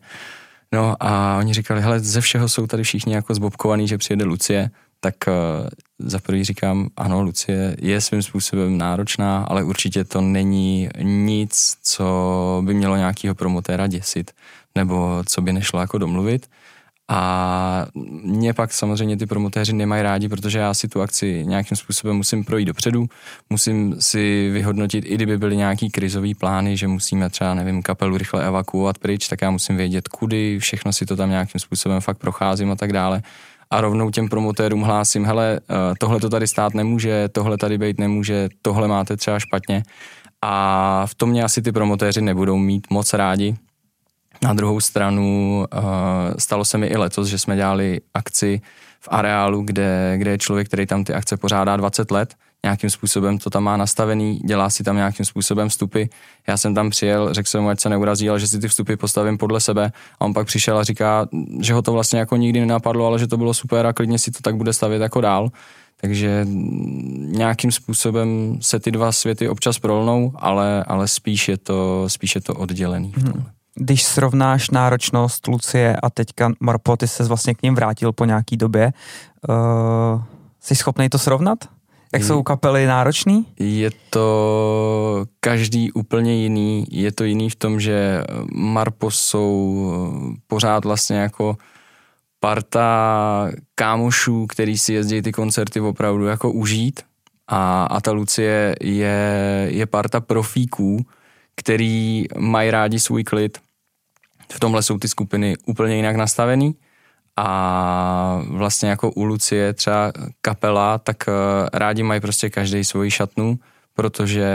No 0.72 0.96
a 1.00 1.38
oni 1.38 1.54
říkali, 1.54 1.82
hele, 1.82 2.00
ze 2.00 2.22
všeho 2.22 2.50
jsou 2.50 2.68
tady 2.68 2.84
všichni 2.84 3.14
jako 3.14 3.34
zbobkovaný, 3.34 3.88
že 3.88 3.98
přijede 3.98 4.26
Lucie, 4.26 4.70
tak 5.00 5.16
uh, 5.28 5.68
za 6.00 6.20
prvý 6.20 6.44
říkám, 6.44 6.90
ano, 6.98 7.22
Lucie 7.22 7.76
je 7.82 8.02
svým 8.02 8.22
způsobem 8.22 8.78
náročná, 8.78 9.44
ale 9.44 9.64
určitě 9.64 10.04
to 10.04 10.22
není 10.22 10.90
nic, 11.02 11.78
co 11.84 12.62
by 12.66 12.74
mělo 12.74 12.96
nějakého 12.96 13.36
promotéra 13.36 13.88
děsit, 13.88 14.32
nebo 14.76 15.24
co 15.26 15.42
by 15.42 15.54
nešlo 15.54 15.80
jako 15.80 15.98
domluvit. 15.98 16.50
A 17.08 17.86
mě 18.24 18.54
pak 18.54 18.74
samozřejmě 18.74 19.18
ty 19.18 19.26
promotéři 19.26 19.74
nemají 19.74 20.04
rádi, 20.04 20.30
protože 20.30 20.60
já 20.60 20.74
si 20.74 20.88
tu 20.88 21.02
akci 21.02 21.46
nějakým 21.46 21.78
způsobem 21.78 22.16
musím 22.16 22.44
projít 22.44 22.66
dopředu, 22.66 23.06
musím 23.50 23.96
si 24.00 24.50
vyhodnotit, 24.50 25.06
i 25.08 25.16
kdyby 25.16 25.38
byly 25.38 25.58
nějaký 25.58 25.90
krizový 25.90 26.36
plány, 26.36 26.78
že 26.78 26.88
musíme 26.88 27.30
třeba, 27.30 27.54
nevím, 27.54 27.84
kapelu 27.84 28.18
rychle 28.18 28.48
evakuovat 28.48 28.98
pryč, 28.98 29.28
tak 29.28 29.42
já 29.42 29.52
musím 29.52 29.78
vědět 29.78 30.08
kudy, 30.08 30.60
všechno 30.60 30.94
si 30.94 31.06
to 31.06 31.16
tam 31.16 31.30
nějakým 31.30 31.60
způsobem 31.60 32.02
fakt 32.02 32.18
procházím 32.18 32.72
a 32.72 32.76
tak 32.76 32.94
dále. 32.94 33.22
A 33.72 33.82
rovnou 33.82 34.10
těm 34.10 34.30
promotérům 34.30 34.82
hlásím, 34.82 35.26
hele, 35.26 35.60
eh, 35.70 35.94
tohle 36.00 36.20
to 36.20 36.30
tady 36.30 36.48
stát 36.48 36.74
nemůže, 36.74 37.30
tohle 37.30 37.58
tady 37.58 37.78
být 37.78 38.00
nemůže, 38.00 38.50
tohle 38.62 38.88
máte 38.88 39.18
třeba 39.18 39.40
špatně. 39.40 39.84
A 40.42 41.04
v 41.06 41.16
tom 41.16 41.30
mě 41.30 41.44
asi 41.44 41.62
ty 41.62 41.72
promotéři 41.72 42.22
nebudou 42.22 42.58
mít 42.58 42.88
moc 42.90 43.14
rádi, 43.14 43.56
na 44.44 44.54
druhou 44.54 44.80
stranu 44.80 45.58
uh, 45.74 45.82
stalo 46.40 46.66
se 46.66 46.78
mi 46.78 46.88
i 46.88 46.98
letos, 46.98 47.28
že 47.28 47.38
jsme 47.38 47.56
dělali 47.56 48.02
akci 48.14 48.62
v 49.00 49.08
areálu, 49.12 49.62
kde, 49.62 50.14
kde 50.18 50.32
je 50.32 50.38
člověk, 50.38 50.68
který 50.68 50.86
tam 50.86 51.04
ty 51.04 51.14
akce 51.14 51.38
pořádá 51.38 51.78
20 51.78 52.12
let, 52.12 52.36
nějakým 52.66 52.90
způsobem 52.90 53.38
to 53.38 53.50
tam 53.50 53.64
má 53.64 53.78
nastavený, 53.78 54.40
dělá 54.46 54.70
si 54.70 54.84
tam 54.84 54.96
nějakým 54.96 55.26
způsobem 55.26 55.70
vstupy. 55.70 56.04
Já 56.48 56.58
jsem 56.58 56.76
tam 56.76 56.90
přijel, 56.90 57.34
řekl 57.34 57.50
jsem 57.50 57.62
mu, 57.62 57.70
ať 57.70 57.80
se 57.80 57.90
neurazí, 57.90 58.30
ale 58.30 58.40
že 58.40 58.48
si 58.48 58.60
ty 58.60 58.68
vstupy 58.68 58.96
postavím 58.96 59.38
podle 59.38 59.60
sebe. 59.60 59.92
A 60.20 60.26
on 60.26 60.34
pak 60.34 60.48
přišel 60.48 60.78
a 60.78 60.84
říká, 60.84 61.28
že 61.62 61.74
ho 61.74 61.82
to 61.82 61.92
vlastně 61.92 62.20
jako 62.20 62.36
nikdy 62.36 62.60
nenapadlo, 62.60 63.06
ale 63.06 63.20
že 63.20 63.28
to 63.28 63.38
bylo 63.38 63.54
super 63.54 63.86
a 63.86 63.94
klidně 63.94 64.20
si 64.20 64.32
to 64.32 64.40
tak 64.42 64.56
bude 64.56 64.74
stavět 64.74 65.02
jako 65.02 65.22
dál. 65.22 65.50
Takže 66.02 66.46
nějakým 67.16 67.72
způsobem 67.72 68.58
se 68.62 68.80
ty 68.80 68.92
dva 68.92 69.12
světy 69.12 69.50
občas 69.50 69.80
prolnou, 69.80 70.32
ale, 70.36 70.84
ale 70.84 71.08
spíš, 71.08 71.48
je 71.48 71.58
to, 71.58 72.10
spíš 72.10 72.36
je 72.36 72.42
to 72.42 72.54
oddělený. 72.54 73.14
V 73.18 73.24
tomhle 73.24 73.55
když 73.76 74.04
srovnáš 74.04 74.70
náročnost 74.70 75.48
Lucie 75.48 75.96
a 75.96 76.10
teďka 76.10 76.52
Marpo, 76.60 76.98
ty 76.98 77.08
se 77.08 77.24
vlastně 77.24 77.54
k 77.54 77.62
ním 77.62 77.76
vrátil 77.76 78.12
po 78.12 78.26
nějaký 78.26 78.58
době, 78.58 78.94
uh, 79.50 80.22
jsi 80.60 80.76
schopný 80.76 81.10
to 81.10 81.18
srovnat? 81.18 81.60
Jak 82.14 82.24
jsou 82.24 82.44
kapely 82.44 82.86
náročný? 82.86 83.46
Je 83.60 83.90
to 84.10 85.26
každý 85.40 85.92
úplně 85.92 86.34
jiný. 86.34 86.86
Je 86.92 87.12
to 87.12 87.24
jiný 87.24 87.50
v 87.50 87.56
tom, 87.56 87.80
že 87.80 88.24
Marpo 88.54 89.12
jsou 89.12 89.94
pořád 90.48 90.86
vlastně 90.86 91.18
jako 91.18 91.58
parta 92.40 93.50
kámošů, 93.76 94.48
který 94.48 94.78
si 94.78 94.94
jezdí 94.94 95.22
ty 95.22 95.32
koncerty 95.32 95.80
opravdu 95.80 96.26
jako 96.26 96.52
užít. 96.52 97.00
A, 97.48 97.84
a 97.84 98.02
ta 98.02 98.12
Lucie 98.12 98.76
je, 98.82 99.68
je 99.72 99.86
parta 99.86 100.20
profíků, 100.20 101.06
který 101.56 102.26
mají 102.38 102.72
rádi 102.72 103.00
svůj 103.00 103.24
klid 103.24 103.58
v 104.52 104.60
tomhle 104.60 104.84
jsou 104.84 104.98
ty 104.98 105.08
skupiny 105.08 105.56
úplně 105.66 105.96
jinak 105.96 106.16
nastavený 106.16 106.76
a 107.38 108.42
vlastně 108.48 108.90
jako 108.90 109.12
u 109.12 109.24
Lucie 109.24 109.74
třeba 109.74 110.12
kapela, 110.42 110.98
tak 110.98 111.18
eh, 111.28 111.32
rádi 111.74 112.04
mají 112.04 112.22
prostě 112.22 112.50
každý 112.50 112.84
svoji 112.84 113.12
šatnu, 113.12 113.60
protože 113.96 114.48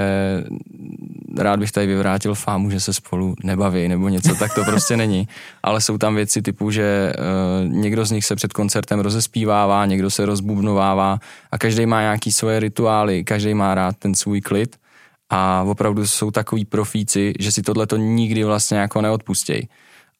rád 1.38 1.60
bych 1.60 1.72
tady 1.72 1.86
vyvrátil 1.86 2.34
fámu, 2.34 2.70
že 2.70 2.80
se 2.80 2.92
spolu 2.92 3.34
nebaví 3.44 3.88
nebo 3.88 4.08
něco, 4.08 4.34
tak 4.34 4.54
to 4.54 4.64
prostě 4.64 4.96
není. 4.96 5.28
Ale 5.62 5.80
jsou 5.80 5.98
tam 5.98 6.14
věci 6.14 6.42
typu, 6.42 6.70
že 6.70 7.12
uh, 7.12 7.72
někdo 7.72 8.04
z 8.04 8.10
nich 8.10 8.24
se 8.24 8.36
před 8.36 8.52
koncertem 8.52 9.00
rozespívává, 9.00 9.86
někdo 9.86 10.10
se 10.10 10.26
rozbubnovává 10.26 11.18
a 11.50 11.58
každý 11.58 11.86
má 11.86 12.00
nějaký 12.00 12.32
svoje 12.32 12.60
rituály, 12.60 13.24
každý 13.24 13.54
má 13.54 13.74
rád 13.74 13.96
ten 13.96 14.14
svůj 14.14 14.40
klid 14.40 14.76
a 15.30 15.64
opravdu 15.68 16.06
jsou 16.06 16.30
takový 16.30 16.64
profíci, 16.64 17.32
že 17.38 17.52
si 17.52 17.62
tohle 17.62 17.86
to 17.86 17.96
nikdy 17.96 18.44
vlastně 18.44 18.78
jako 18.78 19.00
neodpustějí. 19.00 19.68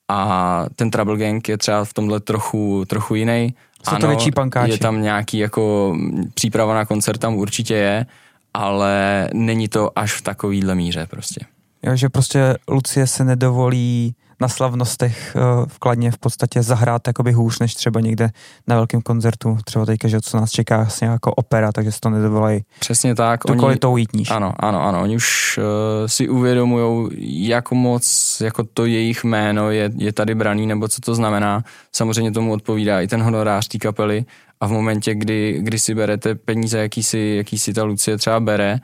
A 0.09 0.65
ten 0.77 0.91
Trouble 0.91 1.17
Gang 1.19 1.49
je 1.49 1.59
třeba 1.59 1.85
v 1.85 1.93
tomhle 1.93 2.21
trochu, 2.21 2.85
trochu 2.87 3.15
jiný. 3.15 3.55
Jsou 3.89 3.97
to 3.97 4.09
větší 4.09 4.31
pankáči. 4.31 4.73
Je 4.73 4.79
tam 4.79 5.03
nějaký 5.03 5.39
jako 5.39 5.97
příprava 6.35 6.75
na 6.75 6.85
koncert 6.85 7.19
tam 7.19 7.35
určitě 7.35 7.75
je, 7.75 8.07
ale 8.55 9.29
není 9.35 9.69
to 9.69 9.99
až 9.99 10.13
v 10.13 10.23
takovýhle 10.23 10.75
míře 10.75 11.07
prostě. 11.11 11.41
Jo, 11.83 11.97
že 11.97 12.09
prostě 12.09 12.57
Lucie 12.69 13.07
se 13.07 13.25
nedovolí 13.25 14.15
na 14.41 14.49
slavnostech 14.49 15.37
eh, 15.37 15.41
v 15.67 15.79
Kladně 15.79 16.11
v 16.11 16.19
podstatě 16.19 16.63
zahrát 16.63 17.07
jakoby 17.07 17.33
hůř, 17.33 17.59
než 17.59 17.75
třeba 17.75 18.01
někde 18.01 18.31
na 18.67 18.77
velkém 18.77 19.03
koncertu, 19.03 19.59
třeba 19.65 19.87
teďka, 19.87 20.09
že 20.09 20.21
co 20.21 20.37
nás 20.37 20.51
čeká 20.51 20.77
vlastně 20.77 21.09
jako 21.09 21.35
opera, 21.35 21.73
takže 21.73 21.93
si 21.93 22.01
to 22.01 22.11
nedovolají. 22.11 22.61
Přesně 22.81 23.15
tak. 23.15 23.45
Tu 23.45 23.55
kvalitou 23.55 23.97
jít 23.97 24.13
níž. 24.13 24.31
Ano, 24.31 24.53
ano, 24.59 24.83
ano. 24.83 25.03
Oni 25.03 25.17
už 25.17 25.59
uh, 25.59 25.65
si 26.07 26.29
uvědomují, 26.29 27.09
jak 27.49 27.71
moc 27.71 28.37
jako 28.41 28.65
to 28.75 28.87
jejich 28.87 29.25
jméno 29.25 29.71
je, 29.71 29.91
je 29.97 30.13
tady 30.13 30.35
braný, 30.35 30.67
nebo 30.67 30.89
co 30.89 31.01
to 31.01 31.15
znamená. 31.15 31.65
Samozřejmě 31.93 32.33
tomu 32.33 32.53
odpovídá 32.53 33.01
i 33.01 33.09
ten 33.09 33.23
honorář 33.23 33.69
té 33.69 33.79
kapely 33.79 34.25
a 34.61 34.67
v 34.67 34.71
momentě, 34.71 35.15
kdy, 35.15 35.59
kdy 35.63 35.79
si 35.79 35.95
berete 35.95 36.35
peníze, 36.35 36.79
jaký 36.79 37.03
si, 37.03 37.35
jaký 37.37 37.59
si 37.59 37.73
ta 37.73 37.83
Lucie 37.85 38.19
třeba 38.19 38.41
bere, 38.41 38.79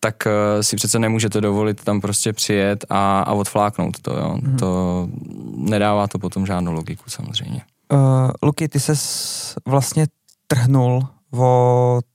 tak 0.00 0.14
uh, 0.26 0.32
si 0.60 0.76
přece 0.76 0.98
nemůžete 0.98 1.40
dovolit 1.40 1.84
tam 1.84 2.00
prostě 2.00 2.32
přijet 2.32 2.84
a, 2.90 3.20
a 3.20 3.32
odfláknout 3.32 4.00
to. 4.00 4.12
Jo. 4.18 4.38
Hmm. 4.44 4.56
To 4.56 5.08
nedává 5.56 6.06
to 6.06 6.18
potom 6.18 6.46
žádnou 6.46 6.72
logiku 6.72 7.04
samozřejmě. 7.06 7.62
Uh, 7.92 8.30
Luky, 8.42 8.68
ty 8.68 8.80
ses 8.80 9.54
vlastně 9.66 10.06
trhnul 10.46 11.06
od 11.30 12.06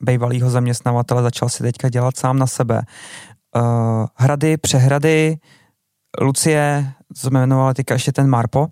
bývalého 0.00 0.50
zaměstnavatele, 0.50 1.22
začal 1.22 1.48
si 1.48 1.62
teďka 1.62 1.88
dělat 1.88 2.16
sám 2.16 2.38
na 2.38 2.46
sebe. 2.46 2.82
Uh, 3.56 4.06
hrady, 4.14 4.56
přehrady, 4.56 5.36
Lucie, 6.20 6.92
jmenovali 7.30 7.74
teďka 7.74 7.94
ještě 7.94 8.12
ten 8.12 8.28
Marpo. 8.28 8.66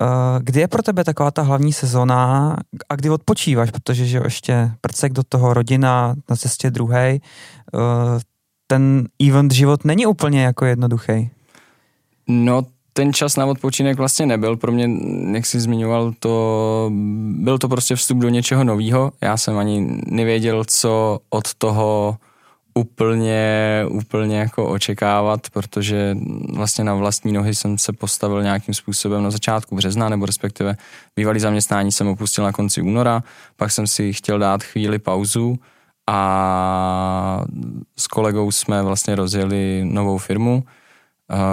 Uh, 0.00 0.08
kdy 0.42 0.60
je 0.60 0.68
pro 0.68 0.82
tebe 0.82 1.04
taková 1.04 1.30
ta 1.30 1.42
hlavní 1.42 1.72
sezona 1.72 2.56
a 2.88 2.96
kdy 2.96 3.10
odpočíváš, 3.10 3.70
protože 3.70 4.06
že 4.06 4.20
ještě 4.24 4.70
prcek 4.80 5.12
do 5.12 5.22
toho 5.22 5.54
rodina 5.54 6.14
na 6.30 6.36
cestě 6.36 6.70
druhý, 6.70 7.20
uh, 7.74 7.80
ten 8.66 9.08
event 9.28 9.52
život 9.52 9.84
není 9.84 10.06
úplně 10.06 10.42
jako 10.42 10.64
jednoduchý. 10.64 11.30
No 12.28 12.62
ten 12.92 13.12
čas 13.12 13.36
na 13.36 13.46
odpočinek 13.46 13.98
vlastně 13.98 14.26
nebyl. 14.26 14.56
Pro 14.56 14.72
mě, 14.72 14.88
jak 15.32 15.46
jsi 15.46 15.60
zmiňoval, 15.60 16.12
to 16.18 16.90
byl 17.38 17.58
to 17.58 17.68
prostě 17.68 17.96
vstup 17.96 18.18
do 18.18 18.28
něčeho 18.28 18.64
nového. 18.64 19.12
Já 19.20 19.36
jsem 19.36 19.58
ani 19.58 20.00
nevěděl, 20.06 20.64
co 20.66 21.18
od 21.30 21.54
toho 21.54 22.16
úplně, 22.74 23.84
úplně 23.90 24.38
jako 24.38 24.68
očekávat, 24.68 25.50
protože 25.50 26.16
vlastně 26.54 26.84
na 26.84 26.94
vlastní 26.94 27.32
nohy 27.32 27.54
jsem 27.54 27.78
se 27.78 27.92
postavil 27.92 28.42
nějakým 28.42 28.74
způsobem 28.74 29.22
na 29.22 29.30
začátku 29.30 29.76
března, 29.76 30.08
nebo 30.08 30.26
respektive 30.26 30.76
bývalý 31.16 31.40
zaměstnání 31.40 31.92
jsem 31.92 32.08
opustil 32.08 32.44
na 32.44 32.52
konci 32.52 32.82
února, 32.82 33.22
pak 33.56 33.70
jsem 33.70 33.86
si 33.86 34.12
chtěl 34.12 34.38
dát 34.38 34.62
chvíli 34.62 34.98
pauzu 34.98 35.58
a 36.06 37.44
s 37.96 38.06
kolegou 38.06 38.50
jsme 38.50 38.82
vlastně 38.82 39.14
rozjeli 39.14 39.84
novou 39.84 40.18
firmu. 40.18 40.64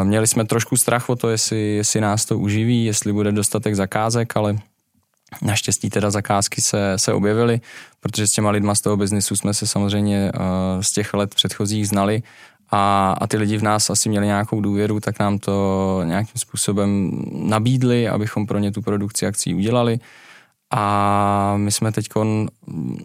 Měli 0.03 0.27
jsme 0.27 0.45
trošku 0.45 0.77
strach 0.77 1.09
o 1.09 1.15
to, 1.15 1.29
jestli, 1.29 1.59
jestli 1.59 2.01
nás 2.01 2.25
to 2.25 2.39
uživí, 2.39 2.85
jestli 2.85 3.13
bude 3.13 3.31
dostatek 3.31 3.75
zakázek, 3.75 4.37
ale 4.37 4.57
Naštěstí 5.41 5.89
teda 5.89 6.11
zakázky 6.11 6.61
se, 6.61 6.93
se 6.95 7.13
objevily, 7.13 7.61
protože 7.99 8.27
s 8.27 8.31
těma 8.31 8.49
lidma 8.49 8.75
z 8.75 8.81
toho 8.81 8.97
biznisu 8.97 9.35
jsme 9.35 9.53
se 9.53 9.67
samozřejmě 9.67 10.31
uh, 10.35 10.81
z 10.81 10.91
těch 10.91 11.13
let 11.13 11.35
předchozích 11.35 11.87
znali 11.87 12.23
a, 12.71 13.11
a 13.21 13.27
ty 13.27 13.37
lidi 13.37 13.57
v 13.57 13.63
nás 13.63 13.89
asi 13.89 14.09
měli 14.09 14.25
nějakou 14.25 14.61
důvěru, 14.61 14.99
tak 14.99 15.19
nám 15.19 15.39
to 15.39 16.01
nějakým 16.05 16.39
způsobem 16.39 17.11
nabídli, 17.31 18.09
abychom 18.09 18.45
pro 18.45 18.59
ně 18.59 18.71
tu 18.71 18.81
produkci 18.81 19.25
akcí 19.25 19.55
udělali. 19.55 19.99
A 20.73 21.53
my 21.57 21.71
jsme 21.71 21.91
teď, 21.91 22.05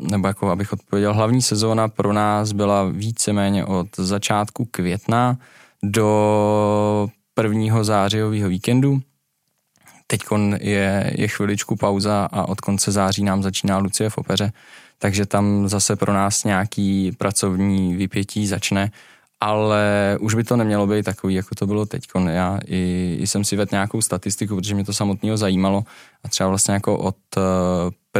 nebo 0.01 0.27
jako 0.27 0.51
abych 0.51 0.73
odpověděl, 0.73 1.15
hlavní 1.15 1.43
sezóna 1.43 1.89
pro 1.89 2.13
nás 2.13 2.53
byla 2.53 2.85
víceméně 2.85 3.65
od 3.65 3.87
začátku 3.97 4.65
května 4.71 5.39
do 5.83 7.09
prvního 7.35 7.85
zářijového 7.85 8.49
víkendu, 8.49 9.01
Teď 10.07 10.21
je, 10.61 11.13
je 11.15 11.29
chviličku 11.29 11.77
pauza 11.77 12.29
a 12.33 12.49
od 12.49 12.61
konce 12.61 12.93
září 12.93 13.25
nám 13.25 13.43
začíná 13.43 13.79
Lucie 13.79 14.11
v 14.11 14.19
opeře, 14.19 14.53
takže 14.99 15.27
tam 15.27 15.69
zase 15.69 15.97
pro 15.97 16.13
nás 16.13 16.45
nějaký 16.45 17.13
pracovní 17.19 17.97
vypětí 17.97 18.47
začne, 18.47 18.91
ale 19.41 20.17
už 20.21 20.35
by 20.35 20.45
to 20.45 20.57
nemělo 20.57 20.87
být 20.87 21.05
takový, 21.05 21.35
jako 21.35 21.55
to 21.55 21.67
bylo 21.67 21.87
teď. 21.87 22.05
Já 22.29 22.59
i, 22.67 23.17
i 23.21 23.27
jsem 23.27 23.45
si 23.45 23.57
vedl 23.57 23.69
nějakou 23.73 24.03
statistiku, 24.03 24.57
protože 24.57 24.75
mě 24.75 24.85
to 24.85 24.93
samotného 24.93 25.37
zajímalo 25.37 25.85
a 26.25 26.29
třeba 26.29 26.49
vlastně 26.49 26.75
jako 26.75 26.99
od 26.99 27.17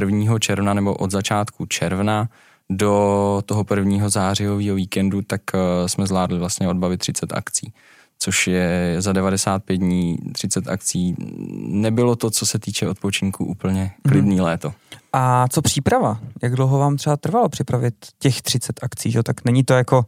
1. 0.01 0.35
Eh, 0.37 0.41
června 0.41 0.75
nebo 0.75 0.95
od 0.95 1.11
začátku 1.11 1.67
června 1.67 2.29
do 2.71 3.43
toho 3.47 3.65
prvního 3.65 4.11
zářijového 4.11 4.77
víkendu, 4.77 5.23
tak 5.23 5.41
eh, 5.55 5.89
jsme 5.89 6.07
zvládli 6.07 6.39
vlastně 6.39 6.69
odbavit 6.69 6.99
30 6.99 7.33
akcí 7.33 7.73
což 8.19 8.47
je 8.47 8.97
za 8.99 9.13
95 9.13 9.77
dní 9.77 10.19
30 10.33 10.69
akcí. 10.69 11.15
Nebylo 11.59 12.17
to, 12.17 12.31
co 12.31 12.47
se 12.47 12.59
týče 12.59 12.89
odpočinku, 12.89 13.45
úplně 13.45 13.93
klidný 14.09 14.37
hmm. 14.37 14.45
léto. 14.45 14.73
A 15.13 15.49
co 15.49 15.63
příprava? 15.63 16.21
Jak 16.43 16.57
dlouho 16.57 16.79
vám 16.79 16.97
třeba 16.97 17.17
trvalo 17.17 17.49
připravit 17.49 17.95
těch 18.19 18.43
30 18.43 18.81
akcí? 18.83 19.11
Že? 19.11 19.23
Tak 19.23 19.45
není 19.45 19.65
to 19.65 19.75
jako, 19.75 20.05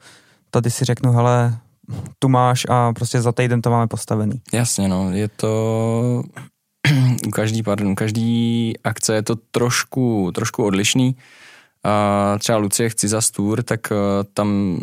tady 0.50 0.70
si 0.70 0.84
řeknu, 0.84 1.12
hele, 1.12 1.58
tu 2.18 2.28
máš 2.28 2.66
a 2.68 2.92
prostě 2.92 3.20
za 3.20 3.32
týden 3.32 3.62
to 3.62 3.70
máme 3.70 3.86
postavený. 3.86 4.40
Jasně, 4.52 4.88
no, 4.88 5.10
je 5.12 5.28
to... 5.28 6.22
u 7.26 7.30
každý, 7.30 7.62
pardon, 7.62 7.88
u 7.88 7.94
každý 7.94 8.74
akce 8.84 9.14
je 9.14 9.22
to 9.22 9.36
trošku, 9.36 10.32
trošku 10.34 10.64
odlišný. 10.64 11.16
A 11.88 12.38
třeba 12.38 12.58
Lucie 12.58 12.88
chci 12.88 13.08
za 13.08 13.20
stůr, 13.20 13.62
tak 13.62 13.80
tam 14.34 14.78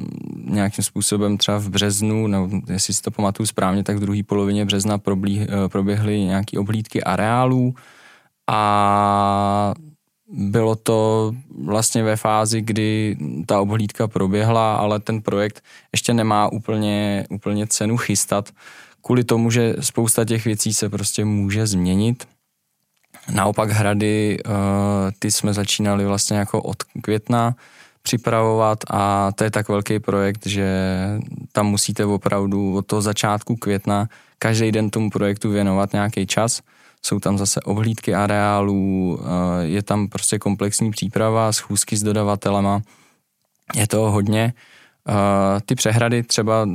nějakým 0.46 0.84
způsobem 0.84 1.38
třeba 1.38 1.58
v 1.58 1.70
březnu, 1.70 2.28
nebo 2.28 2.50
jestli 2.70 2.94
si 2.94 3.02
to 3.02 3.12
pamatuju 3.12 3.48
správně, 3.48 3.84
tak 3.84 3.98
v 3.98 4.00
druhé 4.00 4.24
polovině 4.24 4.66
března 4.66 4.98
proběhly 5.68 6.20
nějaké 6.20 6.60
oblídky 6.60 7.04
areálů 7.04 7.76
a 8.50 9.74
bylo 10.28 10.76
to 10.76 11.32
vlastně 11.64 12.04
ve 12.04 12.16
fázi, 12.16 12.62
kdy 12.62 13.18
ta 13.46 13.62
obhlídka 13.62 14.08
proběhla, 14.08 14.76
ale 14.76 15.00
ten 15.00 15.22
projekt 15.22 15.64
ještě 15.94 16.14
nemá 16.14 16.52
úplně, 16.52 17.26
úplně 17.30 17.68
cenu 17.68 17.98
chystat, 17.98 18.50
kvůli 19.02 19.24
tomu, 19.24 19.52
že 19.52 19.76
spousta 19.80 20.26
těch 20.26 20.46
věcí 20.46 20.74
se 20.74 20.90
prostě 20.90 21.26
může 21.26 21.68
změnit. 21.68 22.28
Naopak 23.32 23.70
hrady, 23.70 24.38
eh, 24.46 24.50
ty 25.20 25.32
jsme 25.32 25.54
začínali 25.54 26.06
vlastně 26.06 26.38
jako 26.38 26.62
od 26.62 26.84
května 26.84 27.56
připravovat 28.02 28.80
a 28.90 29.32
to 29.36 29.44
je 29.44 29.52
tak 29.52 29.70
velký 29.70 30.00
projekt, 30.00 30.48
že 30.48 30.68
tam 31.52 31.68
musíte 31.68 32.06
opravdu 32.06 32.76
od 32.76 32.86
toho 32.86 33.02
začátku 33.02 33.56
května 33.56 34.08
každý 34.40 34.72
den 34.72 34.90
tomu 34.90 35.10
projektu 35.10 35.50
věnovat 35.50 35.94
nějaký 35.94 36.28
čas– 36.28 36.62
jsou 37.06 37.20
tam 37.20 37.38
zase 37.38 37.62
ohlídky 37.62 38.16
areálů, 38.16 39.20
eh, 39.20 39.66
je 39.66 39.84
tam 39.84 40.08
prostě 40.08 40.40
komplexní 40.40 40.92
příprava, 40.92 41.52
schůzky 41.52 41.98
s 41.98 42.04
dodavatelema, 42.04 42.82
je 43.76 43.88
to 43.88 44.12
hodně. 44.12 44.54
Eh, 45.10 45.62
ty 45.66 45.76
přehrady 45.76 46.24
třeba 46.24 46.70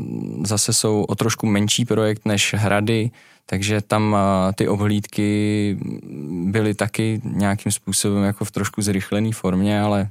zase 0.45 0.73
jsou 0.73 1.05
o 1.05 1.15
trošku 1.15 1.47
menší 1.47 1.85
projekt 1.85 2.23
než 2.25 2.55
hrady, 2.59 3.11
takže 3.51 3.81
tam 3.81 4.17
eh, 4.17 4.53
ty 4.53 4.69
obhlídky 4.69 5.77
byly 6.51 6.75
taky 6.75 7.21
nějakým 7.25 7.73
způsobem 7.73 8.25
jako 8.25 8.45
v 8.45 8.51
trošku 8.51 8.83
zrychlené 8.83 9.33
formě, 9.33 9.83
ale 9.83 10.11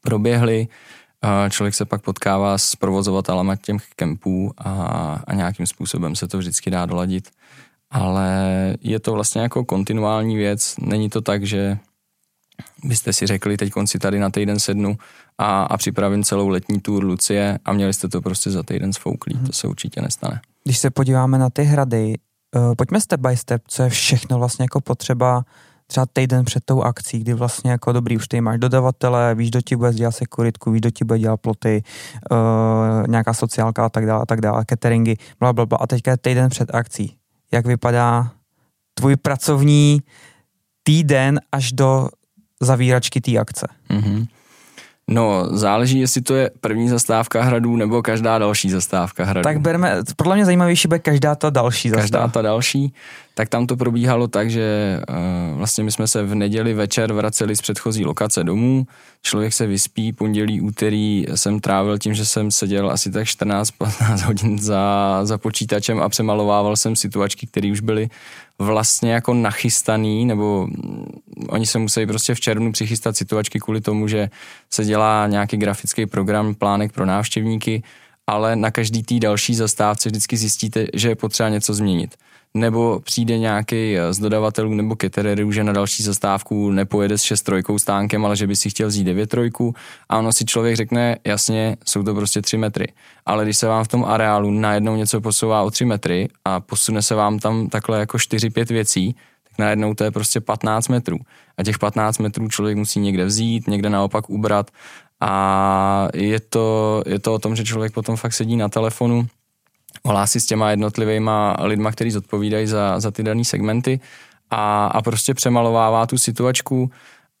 proběhly. 0.00 0.68
Člověk 1.50 1.74
se 1.74 1.84
pak 1.84 2.02
potkává 2.02 2.58
s 2.58 2.76
provozovatelama 2.76 3.56
těch 3.56 3.88
kempů 3.96 4.52
a, 4.58 4.72
a 5.26 5.34
nějakým 5.34 5.66
způsobem 5.66 6.16
se 6.16 6.28
to 6.28 6.38
vždycky 6.38 6.70
dá 6.70 6.86
doladit 6.86 7.28
ale 7.92 8.28
je 8.80 9.00
to 9.00 9.12
vlastně 9.12 9.40
jako 9.40 9.64
kontinuální 9.64 10.36
věc. 10.36 10.74
Není 10.80 11.10
to 11.10 11.20
tak, 11.20 11.44
že 11.44 11.78
byste 12.84 13.12
si 13.12 13.26
řekli, 13.26 13.56
teď 13.56 13.70
konci 13.70 13.98
tady 13.98 14.18
na 14.18 14.30
týden 14.30 14.60
sednu 14.60 14.96
a, 15.38 15.62
a 15.62 15.76
připravím 15.76 16.24
celou 16.24 16.48
letní 16.48 16.80
tour 16.80 17.04
Lucie 17.04 17.58
a 17.64 17.72
měli 17.72 17.94
jste 17.94 18.08
to 18.08 18.20
prostě 18.20 18.50
za 18.50 18.62
týden 18.62 18.92
sfouklý. 18.92 19.34
Hmm. 19.34 19.46
To 19.46 19.52
se 19.52 19.66
určitě 19.68 20.00
nestane. 20.02 20.40
Když 20.64 20.78
se 20.78 20.90
podíváme 20.90 21.38
na 21.38 21.50
ty 21.50 21.62
hrady, 21.62 22.14
uh, 22.56 22.74
pojďme 22.74 23.00
step 23.00 23.20
by 23.20 23.36
step, 23.36 23.62
co 23.68 23.82
je 23.82 23.88
všechno 23.88 24.38
vlastně 24.38 24.62
jako 24.62 24.80
potřeba 24.80 25.44
třeba 25.86 26.06
týden 26.12 26.44
před 26.44 26.64
tou 26.64 26.82
akcí, 26.82 27.18
kdy 27.18 27.34
vlastně 27.34 27.70
jako 27.70 27.92
dobrý, 27.92 28.16
už 28.16 28.28
ty 28.28 28.40
máš 28.40 28.58
dodavatele, 28.58 29.34
víš, 29.34 29.50
do 29.50 29.60
ti 29.60 29.76
bude 29.76 29.92
dělat 29.92 30.12
sekuritku, 30.12 30.70
víš, 30.70 30.80
do 30.80 30.90
ti 30.90 31.04
bude 31.04 31.18
dělat 31.18 31.36
ploty, 31.36 31.82
uh, 32.30 33.08
nějaká 33.08 33.34
sociálka 33.34 33.84
a 33.86 33.88
tak 33.88 34.06
dále, 34.06 34.22
a 34.22 34.26
tak 34.26 34.40
dále, 34.40 34.64
cateringy, 34.68 35.16
bla, 35.40 35.52
bla, 35.52 35.66
bla. 35.66 35.78
A 35.78 35.86
teďka 35.86 36.10
je 36.10 36.16
týden 36.16 36.50
před 36.50 36.74
akcí 36.74 37.16
jak 37.52 37.66
vypadá 37.66 38.30
tvůj 38.94 39.16
pracovní 39.16 40.02
týden 40.82 41.40
až 41.52 41.72
do 41.72 42.08
zavíračky 42.60 43.20
té 43.20 43.38
akce. 43.38 43.66
Mm-hmm. 43.90 44.26
No, 45.08 45.46
záleží, 45.50 45.98
jestli 45.98 46.22
to 46.22 46.34
je 46.34 46.50
první 46.60 46.88
zastávka 46.88 47.42
hradů 47.42 47.76
nebo 47.76 48.02
každá 48.02 48.38
další 48.38 48.70
zastávka 48.70 49.24
hradů. 49.24 49.44
Tak 49.44 49.60
berme, 49.60 50.02
podle 50.16 50.34
mě 50.34 50.44
zajímavější 50.44 50.88
bude 50.88 50.98
každá 50.98 51.34
ta 51.34 51.50
další 51.50 51.88
zastávka. 51.88 52.02
Každá 52.02 52.28
ta 52.28 52.42
další, 52.42 52.94
tak 53.34 53.48
tam 53.48 53.66
to 53.66 53.76
probíhalo 53.76 54.28
tak, 54.28 54.50
že 54.50 55.00
uh, 55.08 55.58
vlastně 55.58 55.84
my 55.84 55.92
jsme 55.92 56.08
se 56.08 56.22
v 56.22 56.34
neděli 56.34 56.74
večer 56.74 57.12
vraceli 57.12 57.56
z 57.56 57.62
předchozí 57.62 58.04
lokace 58.04 58.44
domů, 58.44 58.86
člověk 59.22 59.52
se 59.52 59.66
vyspí, 59.66 60.12
pondělí, 60.12 60.60
úterý 60.60 61.26
jsem 61.34 61.60
trávil 61.60 61.98
tím, 61.98 62.14
že 62.14 62.24
jsem 62.24 62.50
seděl 62.50 62.90
asi 62.90 63.10
tak 63.10 63.24
14-15 63.24 64.26
hodin 64.26 64.58
za, 64.58 65.20
za 65.22 65.38
počítačem 65.38 66.00
a 66.00 66.08
přemalovával 66.08 66.76
jsem 66.76 66.96
situačky, 66.96 67.46
které 67.46 67.72
už 67.72 67.80
byly 67.80 68.10
vlastně 68.62 69.12
jako 69.12 69.34
nachystaný, 69.34 70.24
nebo 70.24 70.68
oni 71.48 71.66
se 71.66 71.78
musí 71.78 72.06
prostě 72.06 72.34
v 72.34 72.40
červnu 72.40 72.72
přichystat 72.72 73.16
situačky 73.16 73.60
kvůli 73.60 73.80
tomu, 73.80 74.08
že 74.08 74.30
se 74.70 74.84
dělá 74.84 75.26
nějaký 75.26 75.56
grafický 75.56 76.06
program, 76.06 76.54
plánek 76.54 76.92
pro 76.92 77.06
návštěvníky, 77.06 77.82
ale 78.26 78.56
na 78.56 78.70
každý 78.70 79.02
tý 79.02 79.20
další 79.20 79.54
zastávce 79.54 80.08
vždycky 80.08 80.36
zjistíte, 80.36 80.86
že 80.94 81.08
je 81.08 81.14
potřeba 81.14 81.48
něco 81.48 81.74
změnit 81.74 82.16
nebo 82.54 83.00
přijde 83.00 83.38
nějaký 83.38 83.96
z 84.10 84.18
dodavatelů 84.18 84.74
nebo 84.74 84.96
ketererů, 84.96 85.52
že 85.52 85.64
na 85.64 85.72
další 85.72 86.02
zastávku 86.02 86.70
nepojede 86.70 87.18
s 87.18 87.22
6 87.22 87.42
trojkou 87.42 87.78
stánkem, 87.78 88.24
ale 88.24 88.36
že 88.36 88.46
by 88.46 88.56
si 88.56 88.70
chtěl 88.70 88.88
vzít 88.88 89.04
9 89.04 89.26
trojku 89.26 89.74
a 90.08 90.18
ono 90.18 90.32
si 90.32 90.44
člověk 90.44 90.76
řekne, 90.76 91.16
jasně, 91.26 91.76
jsou 91.86 92.02
to 92.02 92.14
prostě 92.14 92.42
3 92.42 92.56
metry. 92.56 92.86
Ale 93.26 93.44
když 93.44 93.58
se 93.58 93.66
vám 93.66 93.84
v 93.84 93.88
tom 93.88 94.04
areálu 94.04 94.50
najednou 94.50 94.96
něco 94.96 95.20
posouvá 95.20 95.62
o 95.62 95.70
3 95.70 95.84
metry 95.84 96.28
a 96.44 96.60
posune 96.60 97.02
se 97.02 97.14
vám 97.14 97.38
tam 97.38 97.68
takhle 97.68 97.98
jako 97.98 98.16
4-5 98.16 98.66
věcí, 98.68 99.16
tak 99.48 99.58
najednou 99.58 99.94
to 99.94 100.04
je 100.04 100.10
prostě 100.10 100.40
15 100.40 100.88
metrů. 100.88 101.18
A 101.58 101.62
těch 101.62 101.78
15 101.78 102.18
metrů 102.18 102.48
člověk 102.48 102.76
musí 102.76 103.00
někde 103.00 103.24
vzít, 103.24 103.68
někde 103.68 103.90
naopak 103.90 104.30
ubrat 104.30 104.70
a 105.20 106.08
je 106.14 106.40
to, 106.40 107.02
je 107.06 107.18
to 107.18 107.34
o 107.34 107.38
tom, 107.38 107.56
že 107.56 107.64
člověk 107.64 107.92
potom 107.92 108.16
fakt 108.16 108.32
sedí 108.32 108.56
na 108.56 108.68
telefonu 108.68 109.26
volá 110.06 110.26
si 110.26 110.40
s 110.40 110.46
těma 110.46 110.70
jednotlivýma 110.70 111.56
lidma, 111.60 111.92
kteří 111.92 112.10
zodpovídají 112.10 112.66
za, 112.66 113.00
za 113.00 113.10
ty 113.10 113.22
dané 113.22 113.44
segmenty 113.44 114.00
a, 114.50 114.86
a 114.86 115.02
prostě 115.02 115.34
přemalovává 115.34 116.06
tu 116.06 116.18
situačku 116.18 116.90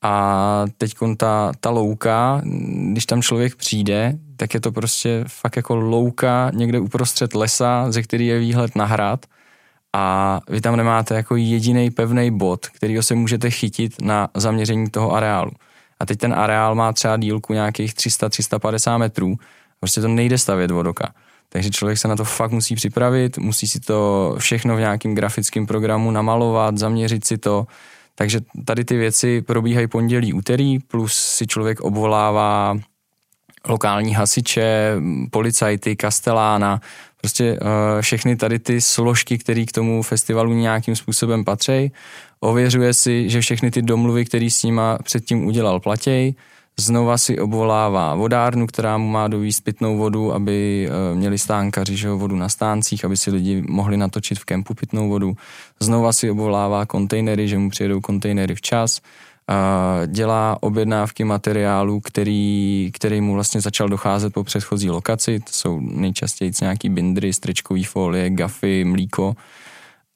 a 0.02 0.64
teď 0.78 0.94
ta, 1.16 1.52
ta 1.60 1.70
louka, 1.70 2.42
když 2.92 3.06
tam 3.06 3.22
člověk 3.22 3.56
přijde, 3.56 4.18
tak 4.36 4.54
je 4.54 4.60
to 4.60 4.72
prostě 4.72 5.24
fakt 5.28 5.56
jako 5.56 5.76
louka 5.76 6.50
někde 6.54 6.78
uprostřed 6.80 7.34
lesa, 7.34 7.92
ze 7.92 8.02
který 8.02 8.26
je 8.26 8.38
výhled 8.38 8.76
na 8.76 8.84
hrad 8.84 9.26
a 9.92 10.40
vy 10.48 10.60
tam 10.60 10.76
nemáte 10.76 11.14
jako 11.14 11.36
jediný 11.36 11.90
pevný 11.90 12.30
bod, 12.30 12.66
kterýho 12.66 13.02
se 13.02 13.14
můžete 13.14 13.50
chytit 13.50 14.02
na 14.02 14.28
zaměření 14.34 14.90
toho 14.90 15.12
areálu. 15.12 15.50
A 16.00 16.06
teď 16.06 16.18
ten 16.18 16.34
areál 16.34 16.74
má 16.74 16.92
třeba 16.92 17.16
dílku 17.16 17.52
nějakých 17.52 17.94
300-350 17.94 18.98
metrů, 18.98 19.34
prostě 19.80 20.00
to 20.00 20.08
nejde 20.08 20.38
stavět 20.38 20.70
vodoka. 20.70 21.14
Takže 21.52 21.70
člověk 21.70 21.98
se 21.98 22.08
na 22.08 22.16
to 22.16 22.24
fakt 22.24 22.50
musí 22.50 22.74
připravit, 22.74 23.38
musí 23.38 23.68
si 23.68 23.80
to 23.80 24.34
všechno 24.38 24.76
v 24.76 24.80
nějakém 24.80 25.14
grafickém 25.14 25.66
programu 25.66 26.10
namalovat, 26.10 26.78
zaměřit 26.78 27.26
si 27.26 27.38
to. 27.38 27.66
Takže 28.14 28.40
tady 28.64 28.84
ty 28.84 28.96
věci 28.96 29.42
probíhají 29.42 29.86
pondělí, 29.86 30.32
úterý, 30.32 30.78
plus 30.78 31.14
si 31.14 31.46
člověk 31.46 31.80
obvolává 31.80 32.76
lokální 33.68 34.14
hasiče, 34.14 34.96
policajty, 35.30 35.96
kastelána, 35.96 36.80
prostě 37.20 37.52
uh, 37.52 37.68
všechny 38.00 38.36
tady 38.36 38.58
ty 38.58 38.80
složky, 38.80 39.38
které 39.38 39.64
k 39.64 39.72
tomu 39.72 40.02
festivalu 40.02 40.52
nějakým 40.52 40.96
způsobem 40.96 41.44
patří. 41.44 41.92
Ověřuje 42.40 42.94
si, 42.94 43.30
že 43.30 43.40
všechny 43.40 43.70
ty 43.70 43.82
domluvy, 43.82 44.24
které 44.24 44.50
s 44.50 44.62
nima 44.62 44.98
předtím 45.02 45.46
udělal, 45.46 45.80
platěj 45.80 46.34
znova 46.80 47.18
si 47.18 47.38
obvolává 47.38 48.14
vodárnu, 48.14 48.66
která 48.66 48.98
mu 48.98 49.08
má 49.08 49.28
dovíst 49.28 49.64
pitnou 49.64 49.98
vodu, 49.98 50.32
aby 50.32 50.88
eh, 50.88 51.14
měli 51.14 51.38
stánkaři 51.38 51.96
že 51.96 52.10
vodu 52.10 52.36
na 52.36 52.48
stáncích, 52.48 53.04
aby 53.04 53.16
si 53.16 53.30
lidi 53.30 53.62
mohli 53.68 53.96
natočit 53.96 54.38
v 54.38 54.44
kempu 54.44 54.74
pitnou 54.74 55.08
vodu. 55.08 55.36
Znova 55.80 56.12
si 56.12 56.30
obvolává 56.30 56.86
kontejnery, 56.86 57.48
že 57.48 57.58
mu 57.58 57.70
přijedou 57.70 58.00
kontejnery 58.00 58.54
včas. 58.54 59.00
Dělá 60.06 60.58
objednávky 60.60 61.24
materiálů, 61.24 62.00
který, 62.00 62.90
který 62.94 63.20
mu 63.20 63.34
vlastně 63.34 63.60
začal 63.60 63.88
docházet 63.88 64.32
po 64.32 64.44
předchozí 64.44 64.90
lokaci. 64.90 65.40
To 65.40 65.52
jsou 65.52 65.80
nejčastěji 65.80 66.52
nějaký 66.60 66.88
bindry, 66.88 67.32
stričkový 67.32 67.84
folie, 67.84 68.30
gafy, 68.30 68.84
mlíko 68.84 69.36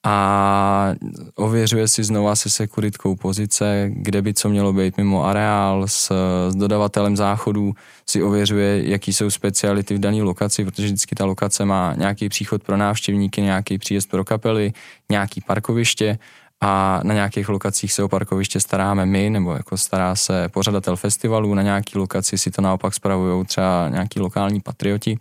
a 0.09 0.95
ověřuje 1.35 1.89
si 1.89 2.05
znova 2.05 2.37
se 2.37 2.51
sekuritkou 2.51 3.17
pozice, 3.17 3.91
kde 3.93 4.23
by 4.23 4.35
co 4.35 4.49
mělo 4.49 4.73
být 4.73 4.97
mimo 4.97 5.25
areál, 5.25 5.89
s, 5.89 6.13
s 6.51 6.55
dodavatelem 6.55 7.17
záchodů 7.17 7.75
si 8.11 8.23
ověřuje, 8.23 8.91
jaký 8.91 9.13
jsou 9.13 9.31
speciality 9.31 9.95
v 9.95 9.99
dané 9.99 10.23
lokaci, 10.23 10.65
protože 10.65 10.87
vždycky 10.87 11.15
ta 11.15 11.25
lokace 11.25 11.65
má 11.65 11.95
nějaký 11.95 12.29
příchod 12.29 12.63
pro 12.63 12.77
návštěvníky, 12.77 13.43
nějaký 13.43 13.79
příjezd 13.79 14.11
pro 14.11 14.25
kapely, 14.25 14.73
nějaký 15.11 15.41
parkoviště 15.41 16.19
a 16.61 17.01
na 17.03 17.15
nějakých 17.15 17.49
lokacích 17.49 17.93
se 17.93 18.03
o 18.03 18.09
parkoviště 18.09 18.61
staráme 18.61 19.07
my, 19.07 19.31
nebo 19.31 19.53
jako 19.53 19.77
stará 19.77 20.17
se 20.17 20.49
pořadatel 20.49 20.97
festivalu, 20.97 21.55
na 21.55 21.63
nějaký 21.63 21.99
lokaci 21.99 22.39
si 22.39 22.51
to 22.51 22.63
naopak 22.63 22.95
spravují 22.95 23.45
třeba 23.47 23.89
nějaký 23.89 24.21
lokální 24.21 24.61
patrioti. 24.61 25.19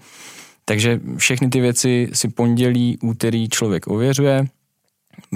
Takže 0.65 0.99
všechny 1.17 1.49
ty 1.49 1.61
věci 1.61 2.09
si 2.13 2.27
pondělí, 2.27 2.97
úterý 3.01 3.49
člověk 3.49 3.87
ověřuje, 3.87 4.47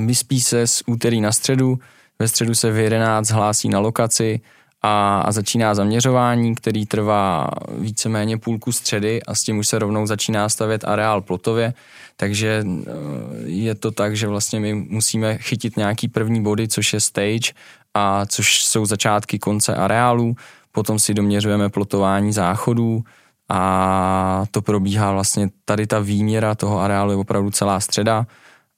vyspí 0.07 0.41
se 0.41 0.67
z 0.67 0.83
úterý 0.87 1.21
na 1.21 1.31
středu, 1.31 1.79
ve 2.19 2.27
středu 2.27 2.55
se 2.55 2.71
v 2.71 2.77
11 2.77 3.29
hlásí 3.29 3.69
na 3.69 3.79
lokaci 3.79 4.41
a, 4.81 5.21
a 5.21 5.31
začíná 5.31 5.75
zaměřování, 5.75 6.55
který 6.55 6.85
trvá 6.85 7.47
víceméně 7.77 8.37
půlku 8.37 8.71
středy 8.71 9.23
a 9.23 9.35
s 9.35 9.43
tím 9.43 9.57
už 9.57 9.67
se 9.67 9.79
rovnou 9.79 10.07
začíná 10.07 10.49
stavět 10.49 10.83
areál 10.83 11.21
plotově, 11.21 11.73
takže 12.15 12.63
eh, 12.65 12.91
je 13.45 13.75
to 13.75 13.91
tak, 13.91 14.15
že 14.15 14.27
vlastně 14.27 14.59
my 14.59 14.73
musíme 14.73 15.37
chytit 15.37 15.77
nějaký 15.77 16.07
první 16.07 16.43
body, 16.43 16.67
což 16.67 16.93
je 16.93 16.99
stage 16.99 17.53
a 17.93 18.25
což 18.25 18.65
jsou 18.65 18.85
začátky 18.85 19.39
konce 19.39 19.75
areálu, 19.75 20.35
potom 20.71 20.99
si 20.99 21.13
doměřujeme 21.13 21.69
plotování 21.69 22.33
záchodů 22.33 23.03
a 23.49 24.45
to 24.51 24.61
probíhá 24.61 25.11
vlastně 25.11 25.49
tady 25.65 25.87
ta 25.87 25.99
výměra 25.99 26.55
toho 26.55 26.79
areálu 26.79 27.11
je 27.11 27.17
opravdu 27.17 27.51
celá 27.51 27.79
středa, 27.79 28.25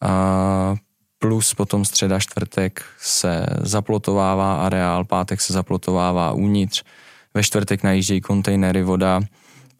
a 0.01 0.75
plus 1.21 1.53
potom 1.53 1.86
středa, 1.86 2.19
čtvrtek 2.19 2.86
se 2.99 3.45
zaplotovává 3.60 4.65
areál, 4.65 5.05
pátek 5.05 5.41
se 5.41 5.53
zaplotovává 5.53 6.31
uvnitř, 6.31 6.84
ve 7.34 7.43
čtvrtek 7.43 7.84
najíždějí 7.84 8.21
kontejnery, 8.21 8.84
voda 8.84 9.21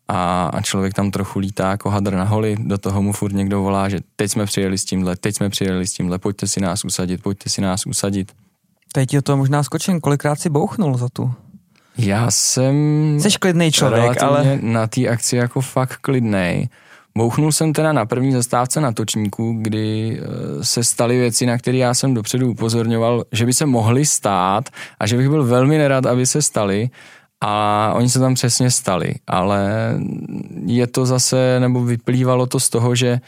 a, 0.08 0.46
a 0.54 0.62
člověk 0.62 0.94
tam 0.94 1.12
trochu 1.12 1.40
lítá 1.40 1.70
jako 1.70 1.90
hadr 1.90 2.14
na 2.14 2.24
holi, 2.24 2.56
do 2.60 2.78
toho 2.78 3.02
mu 3.02 3.14
furt 3.14 3.34
někdo 3.34 3.62
volá, 3.62 3.90
že 3.90 4.00
teď 4.16 4.32
jsme 4.32 4.46
přijeli 4.46 4.78
s 4.78 4.86
tímhle, 4.86 5.16
teď 5.16 5.36
jsme 5.36 5.50
přijeli 5.50 5.88
s 5.88 5.94
tímhle, 5.94 6.18
pojďte 6.18 6.48
si 6.48 6.62
nás 6.62 6.86
usadit, 6.86 7.22
pojďte 7.24 7.50
si 7.50 7.62
nás 7.62 7.86
usadit. 7.86 8.32
Teď 8.94 9.10
ti 9.10 9.22
to 9.22 9.38
možná 9.38 9.64
skočím, 9.64 10.02
kolikrát 10.02 10.40
si 10.40 10.50
bouchnul 10.50 10.98
za 10.98 11.10
tu? 11.14 11.34
Já 11.98 12.32
jsem... 12.32 12.76
Jsi 13.20 13.30
klidný 13.40 13.72
člověk, 13.72 14.24
ale... 14.24 14.60
na 14.62 14.88
té 14.88 15.08
akci 15.08 15.36
jako 15.36 15.62
fakt 15.62 15.96
klidnej. 15.96 16.70
Bouchnul 17.18 17.52
jsem 17.52 17.74
teda 17.74 17.94
na 17.94 18.06
první 18.06 18.32
zastávce 18.32 18.82
na 18.82 18.92
točníku, 18.92 19.58
kdy 19.62 20.20
eh, 20.22 20.64
se 20.64 20.84
staly 20.84 21.18
věci, 21.18 21.46
na 21.46 21.58
které 21.58 21.78
já 21.78 21.94
jsem 21.94 22.14
dopředu 22.14 22.52
upozorňoval, 22.52 23.24
že 23.32 23.46
by 23.46 23.54
se 23.54 23.66
mohly 23.66 24.06
stát 24.06 24.70
a 25.00 25.08
že 25.08 25.18
bych 25.18 25.30
byl 25.30 25.44
velmi 25.46 25.78
nerad, 25.78 26.06
aby 26.06 26.26
se 26.26 26.42
staly. 26.42 26.90
A 27.42 27.94
oni 27.96 28.10
se 28.10 28.20
tam 28.20 28.34
přesně 28.34 28.72
stali, 28.72 29.14
ale 29.28 29.72
je 30.66 30.88
to 30.88 31.06
zase, 31.06 31.60
nebo 31.60 31.84
vyplývalo 31.84 32.48
to 32.48 32.60
z 32.60 32.70
toho, 32.70 32.96
že 32.96 33.20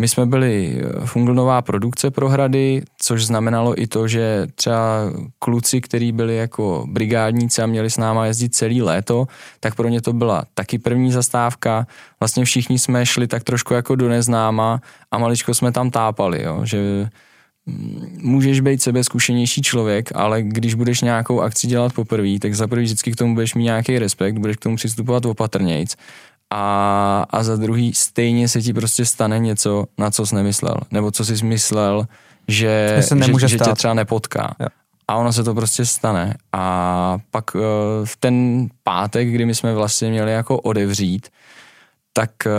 my 0.00 0.08
jsme 0.08 0.26
byli 0.26 0.80
eh, 0.80 1.06
funglnová 1.06 1.62
produkce 1.62 2.10
pro 2.10 2.28
hrady, 2.28 2.82
což 2.98 3.26
znamenalo 3.26 3.82
i 3.82 3.86
to, 3.86 4.08
že 4.08 4.46
třeba 4.54 5.12
kluci, 5.38 5.80
kteří 5.80 6.12
byli 6.12 6.36
jako 6.36 6.86
brigádníci 6.88 7.62
a 7.62 7.66
měli 7.66 7.90
s 7.90 7.96
náma 7.96 8.26
jezdit 8.26 8.54
celý 8.54 8.82
léto, 8.82 9.26
tak 9.60 9.74
pro 9.74 9.88
ně 9.88 10.02
to 10.02 10.12
byla 10.12 10.44
taky 10.54 10.78
první 10.78 11.12
zastávka. 11.12 11.86
Vlastně 12.20 12.44
všichni 12.44 12.78
jsme 12.78 13.06
šli 13.06 13.26
tak 13.26 13.44
trošku 13.44 13.74
jako 13.74 13.96
do 13.96 14.08
neznáma 14.08 14.80
a 15.10 15.18
maličko 15.18 15.54
jsme 15.54 15.72
tam 15.72 15.90
tápali, 15.90 16.42
jo, 16.42 16.60
že 16.64 17.08
mm, 17.66 18.18
můžeš 18.22 18.60
být 18.60 18.82
sebe 18.82 19.04
zkušenější 19.04 19.62
člověk, 19.62 20.10
ale 20.14 20.42
když 20.42 20.74
budeš 20.74 21.00
nějakou 21.00 21.40
akci 21.40 21.66
dělat 21.66 21.92
poprvé, 21.92 22.38
tak 22.38 22.54
za 22.54 22.66
prvý 22.66 22.84
vždycky 22.84 23.12
k 23.12 23.16
tomu 23.16 23.34
budeš 23.34 23.54
mít 23.54 23.64
nějaký 23.64 23.98
respekt, 23.98 24.38
budeš 24.38 24.56
k 24.56 24.62
tomu 24.62 24.76
přistupovat 24.76 25.24
opatrnějc 25.24 25.96
a, 26.50 27.26
a 27.30 27.42
za 27.42 27.56
druhý 27.56 27.94
stejně 27.94 28.48
se 28.48 28.62
ti 28.62 28.72
prostě 28.72 29.04
stane 29.04 29.38
něco, 29.38 29.84
na 29.98 30.10
co 30.10 30.26
jsi 30.26 30.34
nemyslel, 30.34 30.76
nebo 30.90 31.10
co 31.10 31.24
jsi 31.24 31.44
myslel, 31.44 32.06
že, 32.48 33.02
že, 33.38 33.48
že 33.48 33.58
tě 33.58 33.72
třeba 33.72 33.94
nepotká. 33.94 34.54
Jo. 34.60 34.66
A 35.08 35.16
ono 35.16 35.32
se 35.32 35.44
to 35.44 35.54
prostě 35.54 35.84
stane. 35.86 36.34
A 36.52 37.18
pak 37.30 37.54
uh, 37.54 37.60
v 38.04 38.16
ten 38.16 38.66
pátek, 38.82 39.28
kdy 39.28 39.44
my 39.44 39.54
jsme 39.54 39.74
vlastně 39.74 40.10
měli 40.10 40.32
jako 40.32 40.60
odevřít, 40.60 41.28
tak 42.16 42.30
uh, 42.46 42.52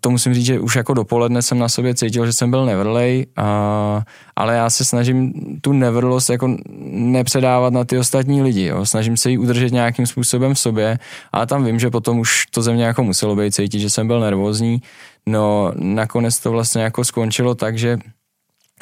to 0.00 0.10
musím 0.10 0.34
říct, 0.34 0.46
že 0.46 0.60
už 0.60 0.76
jako 0.76 0.94
dopoledne 0.94 1.42
jsem 1.42 1.58
na 1.58 1.68
sobě 1.68 1.94
cítil, 1.94 2.26
že 2.26 2.32
jsem 2.32 2.50
byl 2.50 2.66
nevrlej, 2.66 3.26
uh, 3.38 4.02
ale 4.36 4.54
já 4.54 4.70
se 4.70 4.84
snažím 4.84 5.32
tu 5.60 5.72
nevrlost 5.72 6.30
jako 6.30 6.56
nepředávat 6.90 7.72
na 7.72 7.84
ty 7.84 7.98
ostatní 7.98 8.42
lidi, 8.42 8.66
jo. 8.66 8.86
snažím 8.86 9.16
se 9.16 9.30
ji 9.30 9.38
udržet 9.38 9.72
nějakým 9.72 10.06
způsobem 10.06 10.54
v 10.54 10.58
sobě, 10.58 10.98
ale 11.32 11.46
tam 11.46 11.64
vím, 11.64 11.78
že 11.78 11.90
potom 11.90 12.18
už 12.18 12.46
to 12.46 12.62
ze 12.62 12.72
mě 12.72 12.84
jako 12.84 13.02
muselo 13.02 13.36
být 13.36 13.54
cítit, 13.54 13.78
že 13.78 13.90
jsem 13.90 14.06
byl 14.06 14.20
nervózní, 14.20 14.82
no 15.26 15.72
nakonec 15.74 16.38
to 16.38 16.50
vlastně 16.50 16.82
jako 16.82 17.04
skončilo 17.04 17.54
tak, 17.54 17.78
že 17.78 17.98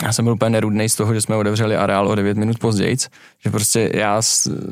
já 0.03 0.13
jsem 0.13 0.25
byl 0.25 0.35
úplně 0.35 0.51
nerudný 0.51 0.89
z 0.89 0.97
toho, 0.97 1.15
že 1.15 1.21
jsme 1.21 1.37
otevřeli 1.37 1.77
areál 1.77 2.09
o 2.09 2.15
9 2.15 2.37
minut 2.37 2.59
později, 2.59 2.97
že 3.45 3.51
prostě 3.51 3.91
já, 3.95 4.23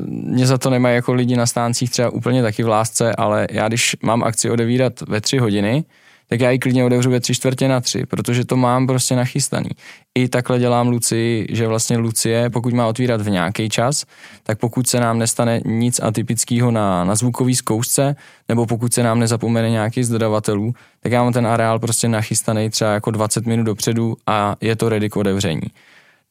mě 0.07 0.47
za 0.47 0.57
to 0.57 0.69
nemají 0.69 0.95
jako 0.95 1.13
lidi 1.13 1.35
na 1.35 1.45
stáncích 1.45 1.91
třeba 1.91 2.09
úplně 2.09 2.41
taky 2.41 2.63
v 2.63 2.67
lásce, 2.67 3.15
ale 3.15 3.47
já 3.51 3.67
když 3.67 3.95
mám 4.03 4.23
akci 4.23 4.49
odevírat 4.49 5.01
ve 5.01 5.21
3 5.21 5.37
hodiny, 5.37 5.83
tak 6.31 6.39
já 6.39 6.51
ji 6.51 6.59
klidně 6.59 6.85
otevřu 6.85 7.09
ve 7.11 7.19
tři 7.19 7.33
čtvrtě 7.33 7.67
na 7.67 7.81
tři, 7.81 8.05
protože 8.05 8.45
to 8.45 8.57
mám 8.57 8.87
prostě 8.87 9.15
nachystaný. 9.15 9.69
I 10.15 10.27
takhle 10.27 10.59
dělám 10.59 10.87
Luci, 10.87 11.47
že 11.49 11.67
vlastně 11.67 11.97
Lucie, 11.97 12.49
pokud 12.49 12.73
má 12.73 12.87
otvírat 12.87 13.21
v 13.21 13.29
nějaký 13.29 13.69
čas, 13.69 14.05
tak 14.43 14.59
pokud 14.59 14.87
se 14.87 14.99
nám 14.99 15.19
nestane 15.19 15.61
nic 15.65 15.99
atypického 15.99 16.71
na, 16.71 17.03
na 17.03 17.15
zvukové 17.15 17.55
zkoušce, 17.55 18.15
nebo 18.49 18.65
pokud 18.65 18.93
se 18.93 19.03
nám 19.03 19.19
nezapomene 19.19 19.69
nějaký 19.69 20.03
z 20.03 20.09
dodavatelů, 20.09 20.73
tak 20.99 21.11
já 21.11 21.23
mám 21.23 21.33
ten 21.33 21.47
areál 21.47 21.79
prostě 21.79 22.07
nachystaný 22.07 22.69
třeba 22.69 22.93
jako 22.93 23.11
20 23.11 23.45
minut 23.45 23.63
dopředu 23.63 24.17
a 24.27 24.55
je 24.61 24.75
to 24.75 24.89
ready 24.89 25.09
k 25.09 25.17
otevření. 25.17 25.61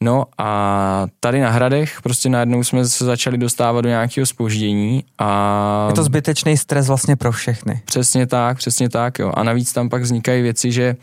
No 0.04 0.24
a 0.38 1.06
tady 1.20 1.40
na 1.40 1.50
Hradech 1.50 2.02
prostě 2.02 2.28
najednou 2.28 2.64
jsme 2.64 2.84
se 2.84 3.04
začali 3.04 3.38
dostávat 3.38 3.80
do 3.80 3.88
nějakého 3.88 4.26
spoždění 4.26 5.04
a... 5.18 5.86
Je 5.88 5.94
to 5.94 6.02
zbytečný 6.02 6.56
stres 6.56 6.88
vlastně 6.88 7.16
pro 7.16 7.32
všechny. 7.32 7.82
Přesně 7.84 8.26
tak, 8.26 8.56
přesně 8.56 8.88
tak, 8.88 9.18
jo. 9.18 9.32
A 9.34 9.42
navíc 9.42 9.72
tam 9.72 9.88
pak 9.88 10.02
vznikají 10.02 10.42
věci, 10.42 10.72
že 10.72 10.96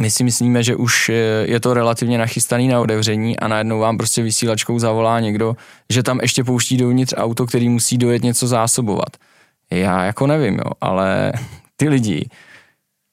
my 0.00 0.10
si 0.10 0.24
myslíme, 0.24 0.62
že 0.62 0.76
už 0.76 1.10
je 1.44 1.60
to 1.60 1.74
relativně 1.74 2.18
nachystaný 2.18 2.68
na 2.68 2.80
otevření 2.80 3.38
a 3.38 3.48
najednou 3.48 3.78
vám 3.78 3.96
prostě 3.96 4.22
vysílačkou 4.22 4.78
zavolá 4.78 5.20
někdo, 5.20 5.56
že 5.90 6.02
tam 6.02 6.18
ještě 6.22 6.44
pouští 6.44 6.76
dovnitř 6.76 7.14
auto, 7.16 7.46
který 7.46 7.68
musí 7.68 7.98
dojet 7.98 8.22
něco 8.22 8.46
zásobovat. 8.46 9.16
Já 9.70 10.04
jako 10.04 10.26
nevím, 10.26 10.54
jo, 10.54 10.70
ale 10.80 11.32
ty 11.76 11.88
lidi 11.88 12.28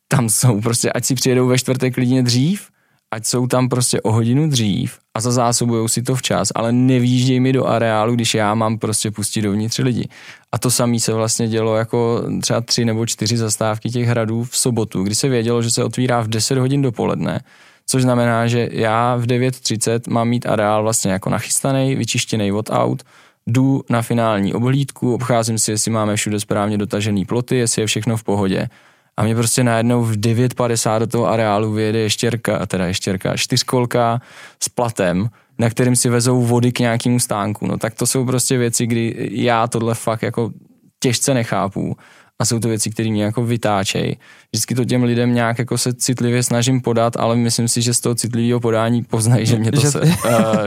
tam 0.07 0.29
jsou 0.29 0.61
prostě, 0.61 0.91
ať 0.91 1.05
si 1.05 1.15
přijedou 1.15 1.47
ve 1.47 1.57
čtvrtek 1.57 1.93
klidně 1.93 2.23
dřív, 2.23 2.72
ať 3.13 3.25
jsou 3.25 3.47
tam 3.47 3.69
prostě 3.69 4.01
o 4.01 4.11
hodinu 4.11 4.49
dřív 4.49 4.97
a 5.13 5.21
zazásobují 5.21 5.89
si 5.89 6.01
to 6.01 6.15
včas, 6.15 6.47
ale 6.55 6.71
nevýjížděj 6.71 7.39
mi 7.39 7.53
do 7.53 7.65
areálu, 7.65 8.15
když 8.15 8.35
já 8.35 8.55
mám 8.55 8.77
prostě 8.77 9.11
pustit 9.11 9.41
dovnitř 9.41 9.79
lidi. 9.79 10.07
A 10.51 10.57
to 10.57 10.71
samé 10.71 10.99
se 10.99 11.13
vlastně 11.13 11.47
dělo 11.47 11.75
jako 11.75 12.23
třeba 12.41 12.61
tři 12.61 12.85
nebo 12.85 13.05
čtyři 13.05 13.37
zastávky 13.37 13.89
těch 13.89 14.07
hradů 14.07 14.43
v 14.43 14.57
sobotu, 14.57 15.03
kdy 15.03 15.15
se 15.15 15.29
vědělo, 15.29 15.61
že 15.61 15.71
se 15.71 15.83
otvírá 15.83 16.21
v 16.21 16.27
10 16.27 16.57
hodin 16.57 16.81
dopoledne, 16.81 17.41
což 17.85 18.01
znamená, 18.01 18.47
že 18.47 18.69
já 18.71 19.15
v 19.15 19.25
9.30 19.25 19.99
mám 20.09 20.27
mít 20.27 20.45
areál 20.45 20.83
vlastně 20.83 21.11
jako 21.11 21.29
nachystaný, 21.29 21.95
vyčištěný 21.95 22.51
od 22.51 22.69
aut, 22.69 23.03
jdu 23.47 23.83
na 23.89 24.01
finální 24.01 24.53
obhlídku, 24.53 25.13
obcházím 25.13 25.57
si, 25.57 25.71
jestli 25.71 25.91
máme 25.91 26.15
všude 26.15 26.39
správně 26.39 26.77
dotažený 26.77 27.25
ploty, 27.25 27.55
jestli 27.55 27.81
je 27.81 27.87
všechno 27.87 28.17
v 28.17 28.23
pohodě 28.23 28.69
a 29.17 29.23
mě 29.23 29.35
prostě 29.35 29.63
najednou 29.63 30.03
v 30.03 30.11
9.50 30.11 30.99
do 30.99 31.07
toho 31.07 31.27
areálu 31.27 31.71
vyjede 31.71 31.99
ještěrka, 31.99 32.65
teda 32.65 32.85
ještěrka, 32.85 33.37
čtyřkolka 33.37 34.21
s 34.59 34.69
platem, 34.69 35.29
na 35.59 35.69
kterým 35.69 35.95
si 35.95 36.09
vezou 36.09 36.41
vody 36.41 36.71
k 36.71 36.79
nějakému 36.79 37.19
stánku. 37.19 37.67
No 37.67 37.77
tak 37.77 37.93
to 37.93 38.05
jsou 38.05 38.25
prostě 38.25 38.57
věci, 38.57 38.87
kdy 38.87 39.29
já 39.31 39.67
tohle 39.67 39.95
fakt 39.95 40.21
jako 40.21 40.51
těžce 40.99 41.33
nechápu 41.33 41.97
a 42.43 42.45
jsou 42.45 42.59
to 42.59 42.67
věci, 42.67 42.89
které 42.89 43.09
mě 43.09 43.23
jako 43.23 43.43
vytáčejí. 43.43 44.17
Vždycky 44.51 44.75
to 44.75 44.85
těm 44.85 45.03
lidem 45.03 45.33
nějak 45.33 45.59
jako 45.59 45.77
se 45.77 45.93
citlivě 45.93 46.43
snažím 46.43 46.81
podat, 46.81 47.17
ale 47.17 47.35
myslím 47.35 47.67
si, 47.67 47.81
že 47.81 47.93
z 47.93 47.99
toho 47.99 48.15
citlivého 48.15 48.59
podání 48.59 49.03
poznají, 49.03 49.45
že 49.45 49.59
mě 49.59 49.71
to, 49.71 49.79
že, 49.79 49.91
se, 49.91 50.01
uh, 50.01 50.09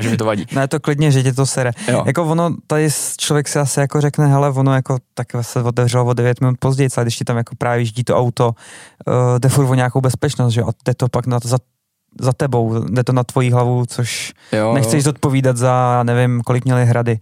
že 0.01 0.11
mi 0.11 0.17
to 0.17 0.25
vadí. 0.25 0.47
Ne, 0.57 0.69
to 0.69 0.81
klidně, 0.81 1.11
že 1.11 1.23
tě 1.23 1.33
to 1.33 1.47
sere. 1.47 1.73
Jo. 1.89 2.03
Jako 2.07 2.25
ono, 2.25 2.57
tady 2.67 2.89
člověk 3.17 3.49
si 3.49 3.59
asi 3.59 3.81
jako 3.81 4.01
řekne, 4.01 4.27
hele, 4.27 4.51
ono 4.51 4.75
jako 4.75 4.99
tak 5.15 5.27
se 5.41 5.63
otevřelo 5.63 6.05
o 6.05 6.13
9 6.13 6.41
minut 6.41 6.57
později, 6.59 6.89
ale 6.97 7.05
když 7.05 7.17
ti 7.17 7.25
tam 7.25 7.37
jako 7.37 7.57
právě 7.57 7.81
jíždí 7.81 8.05
to 8.05 8.17
auto, 8.17 8.47
uh, 8.49 9.39
jde 9.39 9.49
furt 9.49 9.67
o 9.67 9.75
nějakou 9.75 10.01
bezpečnost, 10.01 10.53
že 10.53 10.63
a 10.63 10.69
jde 10.87 10.95
to 10.95 11.09
pak 11.09 11.27
na 11.27 11.41
to, 11.41 11.49
za 11.49 11.59
za 12.21 12.33
tebou, 12.33 12.85
jde 12.89 13.05
to 13.05 13.13
na 13.13 13.25
tvoji 13.25 13.51
hlavu, 13.51 13.87
což 13.87 14.33
jo, 14.53 14.75
nechceš 14.75 14.95
jo. 14.95 15.03
zodpovídat 15.03 15.57
za, 15.57 16.03
nevím, 16.03 16.41
kolik 16.41 16.65
měli 16.65 16.87
hrady. 16.87 17.19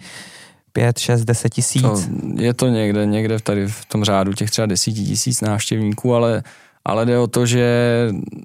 5, 0.77 0.99
6, 0.99 1.25
10 1.25 1.49
tisíc? 1.49 1.83
To, 1.83 2.01
je 2.37 2.55
to 2.55 2.69
někde, 2.69 3.07
někde 3.07 3.39
tady 3.39 3.67
v 3.67 3.85
tom 3.85 4.05
řádu 4.05 4.33
těch 4.33 4.51
třeba 4.51 4.67
10 4.67 4.93
tisíc 4.93 5.41
návštěvníků, 5.41 6.15
ale, 6.15 6.43
ale 6.85 7.07
jde 7.07 7.19
o 7.19 7.27
to, 7.27 7.47
že 7.47 7.67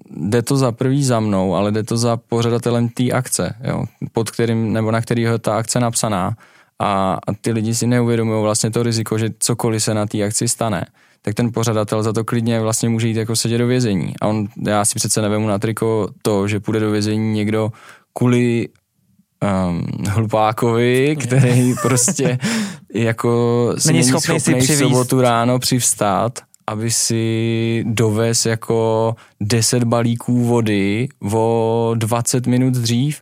jde 0.10 0.42
to 0.42 0.58
za 0.58 0.72
prvý 0.72 1.04
za 1.04 1.20
mnou, 1.20 1.56
ale 1.56 1.72
jde 1.72 1.84
to 1.84 1.98
za 1.98 2.18
pořadatelem 2.18 2.90
té 2.90 3.12
akce, 3.12 3.56
jo, 3.64 3.86
pod 4.12 4.32
kterým, 4.32 4.74
nebo 4.74 4.92
na 4.92 5.02
kterýho 5.02 5.38
ta 5.38 5.58
akce 5.58 5.80
napsaná. 5.80 6.34
A, 6.80 7.18
a 7.28 7.34
ty 7.42 7.52
lidi 7.52 7.76
si 7.76 7.88
neuvědomují 7.88 8.44
vlastně 8.44 8.72
to 8.72 8.84
riziko, 8.84 9.18
že 9.18 9.30
cokoliv 9.40 9.84
se 9.84 9.94
na 9.94 10.06
té 10.06 10.24
akci 10.24 10.48
stane, 10.48 10.86
tak 11.22 11.34
ten 11.34 11.52
pořadatel 11.54 12.04
za 12.04 12.14
to 12.14 12.24
klidně 12.24 12.60
vlastně 12.60 12.90
může 12.90 13.08
jít 13.08 13.18
jako 13.18 13.36
sedět 13.36 13.58
do 13.58 13.68
vězení. 13.68 14.14
A 14.22 14.28
on, 14.28 14.48
já 14.68 14.86
si 14.86 14.96
přece 14.96 15.22
nevemu 15.22 15.48
na 15.48 15.60
triko 15.60 16.10
to, 16.22 16.48
že 16.48 16.60
půjde 16.60 16.80
do 16.80 16.92
vězení 16.92 17.34
někdo 17.34 17.72
kvůli 18.14 18.68
um, 19.44 19.86
hlupákovi, 20.08 21.16
který 21.16 21.74
prostě 21.82 22.38
jako 22.94 23.74
si 23.78 23.94
není 23.94 24.04
schopný, 24.04 24.40
schopný 24.40 24.62
si 24.62 24.76
v 24.76 24.80
sobotu 24.80 25.22
ráno 25.22 25.60
přivstát, 25.60 26.40
aby 26.68 26.92
si 26.92 27.84
dovez 27.88 28.46
jako 28.46 29.16
10 29.42 29.84
balíků 29.84 30.46
vody 30.46 31.10
o 31.34 31.92
20 31.98 32.48
minut 32.48 32.74
dřív. 32.74 33.22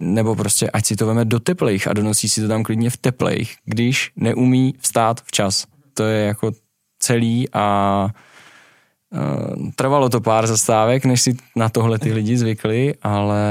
nebo 0.00 0.36
prostě 0.36 0.70
ať 0.70 0.86
si 0.86 0.96
to 0.96 1.06
veme 1.06 1.24
do 1.24 1.40
teplejch 1.40 1.88
a 1.88 1.92
donosí 1.92 2.28
si 2.28 2.40
to 2.40 2.48
tam 2.48 2.62
klidně 2.62 2.90
v 2.90 2.96
teplejch, 2.96 3.54
když 3.64 4.12
neumí 4.16 4.74
vstát 4.80 5.20
včas. 5.20 5.66
To 5.94 6.04
je 6.04 6.26
jako 6.26 6.52
celý 6.98 7.48
a 7.52 8.08
uh, 9.10 9.70
trvalo 9.76 10.08
to 10.08 10.20
pár 10.20 10.46
zastávek, 10.46 11.04
než 11.04 11.22
si 11.22 11.36
na 11.56 11.68
tohle 11.68 11.98
ty 11.98 12.12
lidi 12.12 12.38
zvykli, 12.38 12.94
ale 13.02 13.44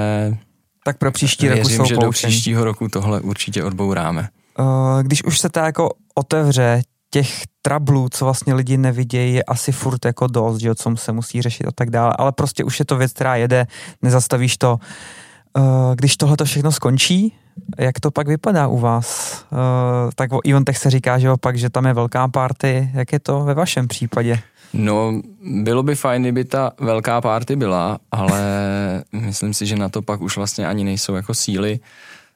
tak 0.86 0.98
pro 0.98 1.12
příští 1.12 1.48
věřím, 1.48 1.64
roku 1.64 1.76
jsou 1.76 1.86
že 1.86 1.96
poučení. 1.96 2.06
do 2.06 2.12
příštího 2.12 2.64
roku 2.64 2.88
tohle 2.88 3.22
určitě 3.22 3.64
odbouráme. 3.64 4.30
Uh, 4.60 4.66
když 5.04 5.24
už 5.24 5.40
se 5.40 5.50
to 5.50 5.60
jako 5.60 5.90
otevře, 6.16 6.82
těch 7.14 7.42
trablů, 7.62 8.10
co 8.12 8.26
vlastně 8.26 8.54
lidi 8.54 8.78
nevidějí, 8.78 9.34
je 9.34 9.44
asi 9.44 9.72
furt 9.72 10.06
jako 10.06 10.28
dost, 10.28 10.62
že 10.62 10.76
co 10.76 10.96
se 10.96 11.12
musí 11.12 11.42
řešit 11.42 11.66
a 11.66 11.72
tak 11.76 11.90
dále, 11.90 12.14
ale 12.18 12.32
prostě 12.32 12.64
už 12.64 12.80
je 12.80 12.86
to 12.86 12.98
věc, 12.98 13.14
která 13.14 13.36
jede, 13.36 13.68
nezastavíš 14.02 14.58
to. 14.58 14.80
Uh, 15.58 15.96
když 15.96 16.18
tohle 16.18 16.38
to 16.38 16.46
všechno 16.46 16.72
skončí, 16.72 17.34
jak 17.80 18.00
to 18.00 18.12
pak 18.12 18.28
vypadá 18.28 18.68
u 18.68 18.80
vás? 18.80 19.42
Uh, 19.52 19.58
tak 20.16 20.34
o 20.34 20.40
eventech 20.50 20.78
se 20.78 20.90
říká, 20.90 21.20
že 21.20 21.32
opak, 21.32 21.58
že 21.58 21.70
tam 21.70 21.86
je 21.86 21.94
velká 21.94 22.28
party. 22.28 22.92
Jak 22.94 23.14
je 23.14 23.20
to 23.20 23.40
ve 23.40 23.54
vašem 23.54 23.88
případě? 23.88 24.40
No, 24.74 25.22
bylo 25.42 25.84
by 25.84 25.96
fajn, 25.96 26.22
kdyby 26.22 26.46
ta 26.46 26.72
velká 26.80 27.22
party 27.22 27.56
byla, 27.56 28.00
ale 28.12 28.42
myslím 29.12 29.54
si, 29.54 29.66
že 29.66 29.76
na 29.76 29.90
to 29.90 30.02
pak 30.02 30.22
už 30.22 30.38
vlastně 30.38 30.68
ani 30.68 30.84
nejsou 30.84 31.16
jako 31.16 31.34
síly. 31.34 31.80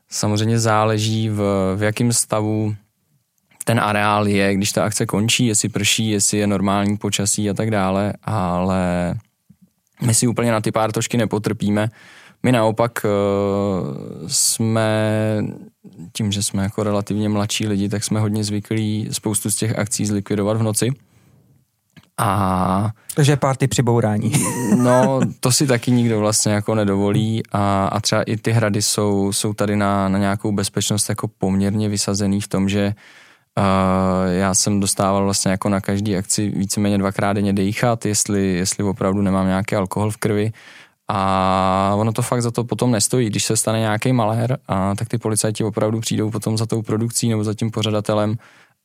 Samozřejmě 0.10 0.60
záleží 0.60 1.30
v, 1.30 1.42
v 1.76 1.84
jakém 1.84 2.14
stavu 2.14 2.76
ten 3.64 3.80
areál 3.80 4.28
je, 4.28 4.56
když 4.56 4.72
ta 4.72 4.84
akce 4.84 5.06
končí, 5.06 5.46
jestli 5.48 5.70
prší, 5.70 6.10
jestli 6.10 6.38
je 6.38 6.48
normální 6.48 6.98
počasí 6.98 7.50
a 7.50 7.54
tak 7.54 7.72
dále, 7.72 8.14
ale 8.24 9.16
my 10.06 10.14
si 10.14 10.28
úplně 10.28 10.52
na 10.52 10.62
ty 10.62 10.72
pártošky 10.72 11.18
nepotrpíme. 11.18 11.90
My 12.44 12.52
naopak 12.52 13.06
uh, 13.06 14.28
jsme, 14.28 15.38
tím, 16.14 16.32
že 16.32 16.44
jsme 16.44 16.64
jako 16.64 16.84
relativně 16.84 17.30
mladší 17.30 17.68
lidi, 17.68 17.90
tak 17.90 18.04
jsme 18.04 18.20
hodně 18.20 18.44
zvyklí 18.44 19.08
spoustu 19.12 19.52
z 19.52 19.56
těch 19.56 19.80
akcí 19.80 20.06
zlikvidovat 20.06 20.58
v 20.58 20.64
noci. 20.64 20.92
A 22.18 22.90
Takže 23.16 23.36
party 23.36 23.68
při 23.68 23.82
bourání. 23.82 24.32
No, 24.78 25.20
to 25.40 25.52
si 25.52 25.68
taky 25.68 25.92
nikdo 25.92 26.20
vlastně 26.20 26.54
jako 26.54 26.76
nedovolí 26.76 27.44
a, 27.52 27.88
a 27.88 28.00
třeba 28.00 28.24
i 28.24 28.38
ty 28.38 28.52
hrady 28.52 28.82
jsou, 28.82 29.34
jsou 29.34 29.54
tady 29.54 29.76
na, 29.76 30.10
na 30.10 30.20
nějakou 30.20 30.52
bezpečnost 30.52 31.10
jako 31.10 31.28
poměrně 31.28 31.90
vysazený 31.90 32.42
v 32.42 32.48
tom, 32.48 32.70
že 32.70 32.94
uh, 33.58 34.34
já 34.34 34.54
jsem 34.54 34.80
dostával 34.80 35.24
vlastně 35.24 35.52
jako 35.52 35.70
na 35.70 35.82
každý 35.82 36.18
akci 36.18 36.50
víceméně 36.50 36.98
dvakrát 36.98 37.34
denně 37.34 37.54
dejchat, 37.54 38.06
jestli, 38.06 38.54
jestli 38.54 38.84
opravdu 38.84 39.22
nemám 39.22 39.48
nějaký 39.48 39.76
alkohol 39.76 40.12
v 40.12 40.18
krvi 40.18 40.52
a 41.08 41.94
ono 41.96 42.14
to 42.14 42.22
fakt 42.22 42.42
za 42.42 42.52
to 42.52 42.64
potom 42.64 42.92
nestojí. 42.92 43.30
Když 43.30 43.46
se 43.46 43.58
stane 43.58 43.80
nějaký 43.80 44.14
malér, 44.14 44.58
a, 44.68 44.96
tak 44.96 45.08
ty 45.08 45.18
policajti 45.18 45.64
opravdu 45.64 46.00
přijdou 46.00 46.30
potom 46.30 46.58
za 46.58 46.66
tou 46.66 46.82
produkcí 46.82 47.30
nebo 47.30 47.44
za 47.44 47.54
tím 47.54 47.72
pořadatelem 47.72 48.36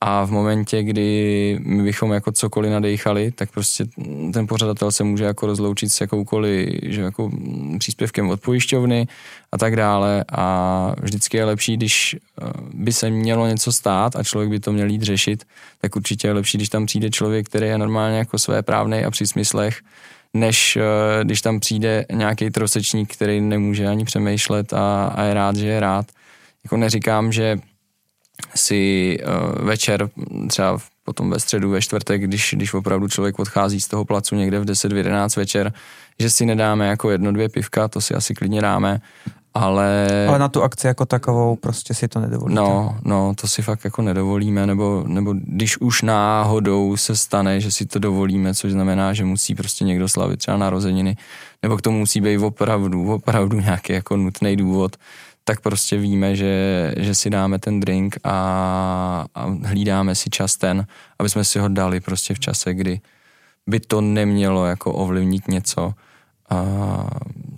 a 0.04 0.24
v 0.24 0.30
momentě, 0.30 0.82
kdy 0.82 1.58
my 1.62 1.82
bychom 1.82 2.12
jako 2.12 2.32
cokoliv 2.32 2.72
nadechali, 2.72 3.30
tak 3.30 3.50
prostě 3.50 3.84
ten 4.32 4.46
pořadatel 4.46 4.92
se 4.92 5.04
může 5.04 5.24
jako 5.24 5.46
rozloučit 5.46 5.92
s 5.92 6.00
jakoukoliv 6.00 6.68
že 6.82 7.00
jako 7.00 7.30
příspěvkem 7.78 8.30
od 8.30 8.40
pojišťovny 8.40 9.06
a 9.52 9.58
tak 9.58 9.76
dále 9.76 10.24
a 10.32 10.94
vždycky 11.02 11.36
je 11.36 11.44
lepší, 11.44 11.76
když 11.76 12.16
eh, 12.16 12.46
by 12.74 12.92
se 12.92 13.10
mělo 13.10 13.46
něco 13.46 13.72
stát 13.72 14.16
a 14.16 14.22
člověk 14.22 14.50
by 14.50 14.60
to 14.60 14.72
měl 14.72 14.88
jít 14.88 15.02
řešit, 15.02 15.44
tak 15.80 15.96
určitě 15.96 16.28
je 16.28 16.32
lepší, 16.32 16.58
když 16.58 16.68
tam 16.68 16.86
přijde 16.86 17.10
člověk, 17.10 17.46
který 17.46 17.66
je 17.66 17.78
normálně 17.78 18.18
jako 18.18 18.38
své 18.38 18.62
právnej 18.62 19.04
a 19.04 19.10
při 19.10 19.26
smyslech, 19.26 19.80
než 20.34 20.76
eh, 20.76 21.24
když 21.24 21.42
tam 21.42 21.60
přijde 21.60 22.04
nějaký 22.12 22.50
trosečník, 22.50 23.14
který 23.14 23.40
nemůže 23.40 23.86
ani 23.86 24.04
přemýšlet 24.04 24.72
a, 24.72 25.06
a 25.06 25.22
je 25.22 25.34
rád, 25.34 25.56
že 25.56 25.66
je 25.66 25.80
rád. 25.80 26.06
Jako 26.64 26.76
neříkám, 26.76 27.32
že 27.32 27.58
si 28.54 29.18
uh, 29.20 29.66
večer, 29.66 30.08
třeba 30.48 30.78
potom 31.04 31.30
ve 31.30 31.40
středu, 31.40 31.70
ve 31.70 31.82
čtvrtek, 31.82 32.22
když, 32.22 32.54
když 32.56 32.74
opravdu 32.74 33.08
člověk 33.08 33.38
odchází 33.38 33.80
z 33.80 33.88
toho 33.88 34.04
placu 34.04 34.34
někde 34.34 34.60
v 34.60 34.64
10, 34.64 34.92
v 34.92 34.96
11 34.96 35.36
večer, 35.36 35.72
že 36.18 36.30
si 36.30 36.46
nedáme 36.46 36.86
jako 36.86 37.10
jedno, 37.10 37.32
dvě 37.32 37.48
pivka, 37.48 37.88
to 37.88 38.00
si 38.00 38.14
asi 38.14 38.34
klidně 38.34 38.60
dáme, 38.60 39.00
ale... 39.54 40.06
Ale 40.28 40.38
na 40.38 40.48
tu 40.48 40.62
akci 40.62 40.86
jako 40.86 41.06
takovou 41.06 41.56
prostě 41.56 41.94
si 41.94 42.08
to 42.08 42.20
nedovolíte. 42.20 42.60
No, 42.60 42.98
no, 43.04 43.32
to 43.40 43.48
si 43.48 43.62
fakt 43.62 43.84
jako 43.84 44.02
nedovolíme, 44.02 44.66
nebo, 44.66 45.04
nebo 45.06 45.34
když 45.44 45.78
už 45.78 46.02
náhodou 46.02 46.96
se 46.96 47.16
stane, 47.16 47.60
že 47.60 47.70
si 47.70 47.86
to 47.86 47.98
dovolíme, 47.98 48.54
což 48.54 48.72
znamená, 48.72 49.12
že 49.12 49.24
musí 49.24 49.54
prostě 49.54 49.84
někdo 49.84 50.08
slavit 50.08 50.36
třeba 50.38 50.56
narozeniny, 50.56 51.16
nebo 51.62 51.76
k 51.76 51.82
tomu 51.82 51.98
musí 51.98 52.20
být 52.20 52.38
opravdu, 52.38 53.12
opravdu 53.12 53.60
nějaký 53.60 53.92
jako 53.92 54.16
nutný 54.16 54.56
důvod, 54.56 54.96
tak 55.44 55.60
prostě 55.60 55.96
víme, 55.96 56.36
že, 56.36 56.94
že 56.96 57.14
si 57.14 57.30
dáme 57.30 57.58
ten 57.58 57.80
drink 57.80 58.16
a, 58.24 58.30
a 59.34 59.44
hlídáme 59.44 60.14
si 60.14 60.30
čas 60.30 60.56
ten, 60.56 60.86
aby 61.18 61.30
jsme 61.30 61.44
si 61.44 61.58
ho 61.58 61.68
dali 61.68 62.00
prostě 62.00 62.34
v 62.34 62.40
čase, 62.40 62.74
kdy 62.74 63.00
by 63.66 63.80
to 63.80 64.00
nemělo 64.00 64.66
jako 64.66 64.92
ovlivnit 64.92 65.48
něco, 65.48 65.94
a, 66.50 66.64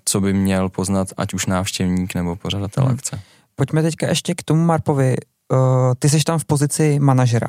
co 0.05 0.21
by 0.21 0.33
měl 0.33 0.69
poznat 0.69 1.09
ať 1.17 1.35
už 1.35 1.47
návštěvník 1.47 2.15
nebo 2.15 2.37
pořadatel 2.37 2.85
hmm. 2.85 2.95
akce. 2.95 3.21
Pojďme 3.57 3.83
teďka 3.83 4.09
ještě 4.09 4.35
k 4.35 4.43
tomu 4.43 4.65
Marpovi. 4.65 5.17
Uh, 5.53 5.59
ty 5.99 6.09
jsi 6.09 6.25
tam 6.25 6.39
v 6.39 6.45
pozici 6.45 6.99
manažera. 6.99 7.49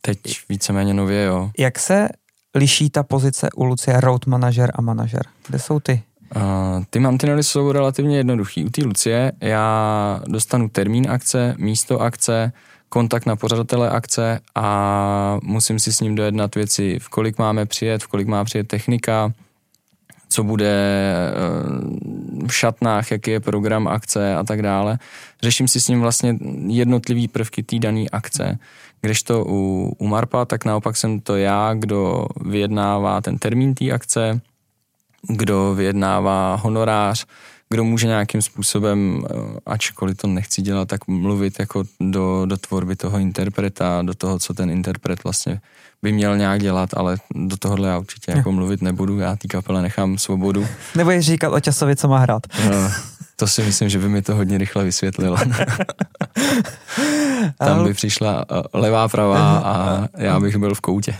Teď 0.00 0.18
víceméně 0.48 0.94
nově, 0.94 1.24
jo. 1.24 1.50
Jak 1.58 1.78
se 1.78 2.08
liší 2.54 2.90
ta 2.90 3.02
pozice 3.02 3.48
u 3.56 3.64
Lucie 3.64 4.00
road 4.00 4.26
manažer 4.26 4.72
a 4.74 4.82
manažer? 4.82 5.22
Kde 5.46 5.58
jsou 5.58 5.80
ty? 5.80 6.02
Ty 6.90 7.00
mantinely 7.00 7.42
jsou 7.42 7.72
relativně 7.72 8.16
jednoduchý. 8.16 8.64
U 8.64 8.70
té 8.70 8.84
Lucie 8.84 9.32
já 9.40 10.20
dostanu 10.26 10.68
termín 10.68 11.10
akce, 11.10 11.54
místo 11.58 12.00
akce, 12.00 12.52
kontakt 12.88 13.26
na 13.26 13.36
pořadatele 13.36 13.90
akce 13.90 14.40
a 14.54 15.38
musím 15.42 15.78
si 15.78 15.92
s 15.92 16.00
ním 16.00 16.14
dojednat 16.14 16.54
věci, 16.54 16.98
v 16.98 17.08
kolik 17.08 17.38
máme 17.38 17.66
přijet, 17.66 18.02
v 18.02 18.06
kolik 18.06 18.28
má 18.28 18.44
přijet 18.44 18.68
technika, 18.68 19.32
co 20.28 20.44
bude 20.44 20.74
v 22.46 22.54
šatnách, 22.54 23.10
jaký 23.10 23.30
je 23.30 23.40
program 23.40 23.88
akce 23.88 24.34
a 24.34 24.44
tak 24.44 24.62
dále. 24.62 24.98
Řeším 25.42 25.68
si 25.68 25.80
s 25.80 25.88
ním 25.88 26.00
vlastně 26.00 26.38
jednotlivý 26.66 27.28
prvky 27.28 27.62
té 27.62 27.78
dané 27.78 28.04
akce. 28.12 28.58
Kdežto 29.00 29.44
u, 29.48 29.92
u 29.98 30.06
Marpa, 30.06 30.44
tak 30.44 30.64
naopak 30.64 30.96
jsem 30.96 31.20
to 31.20 31.36
já, 31.36 31.74
kdo 31.74 32.26
vyjednává 32.46 33.20
ten 33.20 33.38
termín 33.38 33.74
té 33.74 33.90
akce, 33.90 34.40
kdo 35.28 35.74
vyjednává 35.74 36.54
honorář, 36.54 37.26
kdo 37.70 37.84
může 37.84 38.06
nějakým 38.06 38.42
způsobem, 38.42 39.24
ačkoliv 39.66 40.16
to 40.16 40.26
nechci 40.26 40.62
dělat, 40.62 40.88
tak 40.88 41.08
mluvit 41.08 41.58
jako 41.58 41.84
do, 42.00 42.46
do 42.46 42.56
tvorby 42.56 42.96
toho 42.96 43.18
interpreta, 43.18 44.02
do 44.02 44.14
toho, 44.14 44.38
co 44.38 44.54
ten 44.54 44.70
interpret 44.70 45.24
vlastně 45.24 45.60
by 46.02 46.12
měl 46.12 46.36
nějak 46.36 46.60
dělat, 46.60 46.90
ale 46.96 47.16
do 47.34 47.56
tohohle 47.56 47.88
já 47.88 47.98
určitě 47.98 48.32
jako 48.36 48.52
mluvit 48.52 48.82
nebudu, 48.82 49.18
já 49.18 49.36
té 49.36 49.48
kapele 49.48 49.82
nechám 49.82 50.18
svobodu. 50.18 50.66
Nebo 50.96 51.10
říkat 51.18 51.50
o 51.50 51.60
časově, 51.60 51.96
co 51.96 52.08
má 52.08 52.18
hrát. 52.18 52.46
No, 52.70 52.90
to 53.40 53.46
si 53.46 53.62
myslím, 53.62 53.88
že 53.88 53.98
by 53.98 54.08
mi 54.08 54.22
to 54.22 54.34
hodně 54.34 54.58
rychle 54.58 54.84
vysvětlilo. 54.84 55.36
Tam 57.58 57.84
by 57.84 57.94
přišla 57.94 58.44
levá, 58.72 59.08
pravá 59.08 59.58
a 59.58 60.06
já 60.16 60.40
bych 60.40 60.56
byl 60.56 60.74
v 60.74 60.80
koutě. 60.80 61.16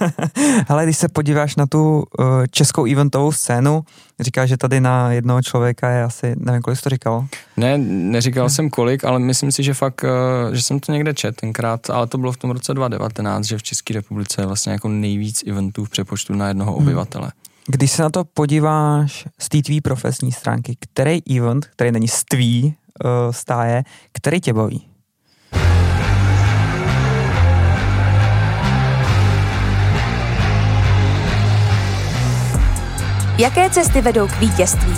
Ale 0.68 0.84
když 0.84 0.96
se 0.96 1.08
podíváš 1.08 1.56
na 1.56 1.66
tu 1.66 2.04
českou 2.50 2.86
eventovou 2.86 3.32
scénu, 3.32 3.84
říká, 4.20 4.46
že 4.46 4.56
tady 4.56 4.80
na 4.80 5.12
jednoho 5.12 5.42
člověka 5.42 5.90
je 5.90 6.02
asi, 6.02 6.34
nevím, 6.36 6.62
kolik 6.62 6.78
jsi 6.78 6.82
to 6.82 6.90
říkal? 6.90 7.26
Ne, 7.56 7.78
neříkal 7.78 8.50
jsem 8.50 8.70
kolik, 8.70 9.04
ale 9.04 9.18
myslím 9.18 9.52
si, 9.52 9.62
že 9.62 9.74
fakt, 9.74 10.04
že 10.52 10.62
jsem 10.62 10.80
to 10.80 10.92
někde 10.92 11.14
čet 11.14 11.36
tenkrát, 11.36 11.90
ale 11.90 12.06
to 12.06 12.18
bylo 12.18 12.32
v 12.32 12.36
tom 12.36 12.50
roce 12.50 12.74
2019, 12.74 13.44
že 13.44 13.58
v 13.58 13.62
České 13.62 13.94
republice 13.94 14.42
je 14.42 14.46
vlastně 14.46 14.72
jako 14.72 14.88
nejvíc 14.88 15.44
eventů 15.46 15.84
v 15.84 15.90
přepočtu 15.90 16.34
na 16.34 16.48
jednoho 16.48 16.74
obyvatele. 16.74 17.32
Když 17.70 17.90
se 17.90 18.02
na 18.02 18.10
to 18.10 18.24
podíváš 18.24 19.24
z 19.38 19.48
té 19.48 19.62
tvý 19.62 19.80
profesní 19.80 20.32
stránky, 20.32 20.76
který 20.80 21.36
event, 21.36 21.66
který 21.66 21.92
není 21.92 22.08
z 22.08 22.24
tvý 22.24 22.64
uh, 22.64 23.10
stáje, 23.32 23.82
který 24.12 24.40
tě 24.40 24.52
baví? 24.52 24.88
Jaké 33.38 33.70
cesty 33.70 34.00
vedou 34.00 34.28
k 34.28 34.40
vítězství? 34.40 34.94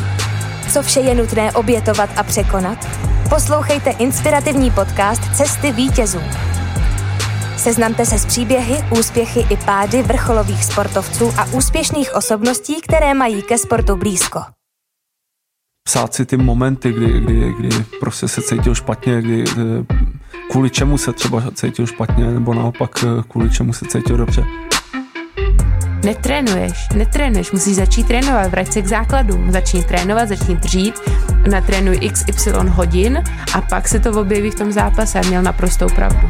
Co 0.72 0.83
vše 0.83 1.00
je 1.00 1.14
nutné 1.14 1.52
obětovat 1.52 2.11
a 2.16 2.22
překonat? 2.22 2.88
Poslouchejte 3.30 3.90
inspirativní 3.90 4.70
podcast 4.70 5.22
Cesty 5.37 5.72
vítězů. 5.72 6.20
Seznamte 7.60 8.06
se 8.06 8.18
s 8.18 8.26
příběhy, 8.26 8.74
úspěchy 8.98 9.40
i 9.50 9.56
pády 9.56 10.02
vrcholových 10.02 10.64
sportovců 10.64 11.32
a 11.38 11.44
úspěšných 11.44 12.14
osobností, 12.14 12.80
které 12.80 13.14
mají 13.14 13.42
ke 13.42 13.58
sportu 13.58 13.96
blízko. 13.96 14.40
Psát 15.84 16.14
si 16.14 16.26
ty 16.26 16.36
momenty, 16.36 16.92
kdy, 16.92 17.20
kdy, 17.20 17.52
kdy 17.58 17.68
prostě 18.00 18.28
se 18.28 18.42
cítil 18.42 18.74
špatně, 18.74 19.22
kdy, 19.22 19.44
kvůli 20.50 20.70
čemu 20.70 20.98
se 20.98 21.12
třeba 21.12 21.42
cítil 21.54 21.86
špatně, 21.86 22.26
nebo 22.26 22.54
naopak 22.54 23.04
kvůli 23.28 23.50
čemu 23.50 23.72
se 23.72 23.84
cítil 23.84 24.16
dobře. 24.16 24.44
netrénuješ, 26.04 26.88
netrénuješ, 26.94 27.52
musíš 27.52 27.76
začít 27.76 28.06
trénovat, 28.06 28.50
vrať 28.50 28.72
se 28.72 28.82
k 28.82 28.86
základům, 28.86 29.52
začni 29.52 29.84
trénovat, 29.84 30.28
začni 30.28 30.56
dřít, 30.56 30.94
natrénuj 31.50 32.10
XY 32.12 32.50
hodin 32.68 33.24
a 33.54 33.60
pak 33.60 33.88
se 33.88 34.00
to 34.00 34.20
objeví 34.20 34.50
v 34.50 34.54
tom 34.54 34.72
zápase 34.72 35.20
a 35.20 35.26
měl 35.26 35.42
naprostou 35.42 35.86
pravdu. 35.94 36.28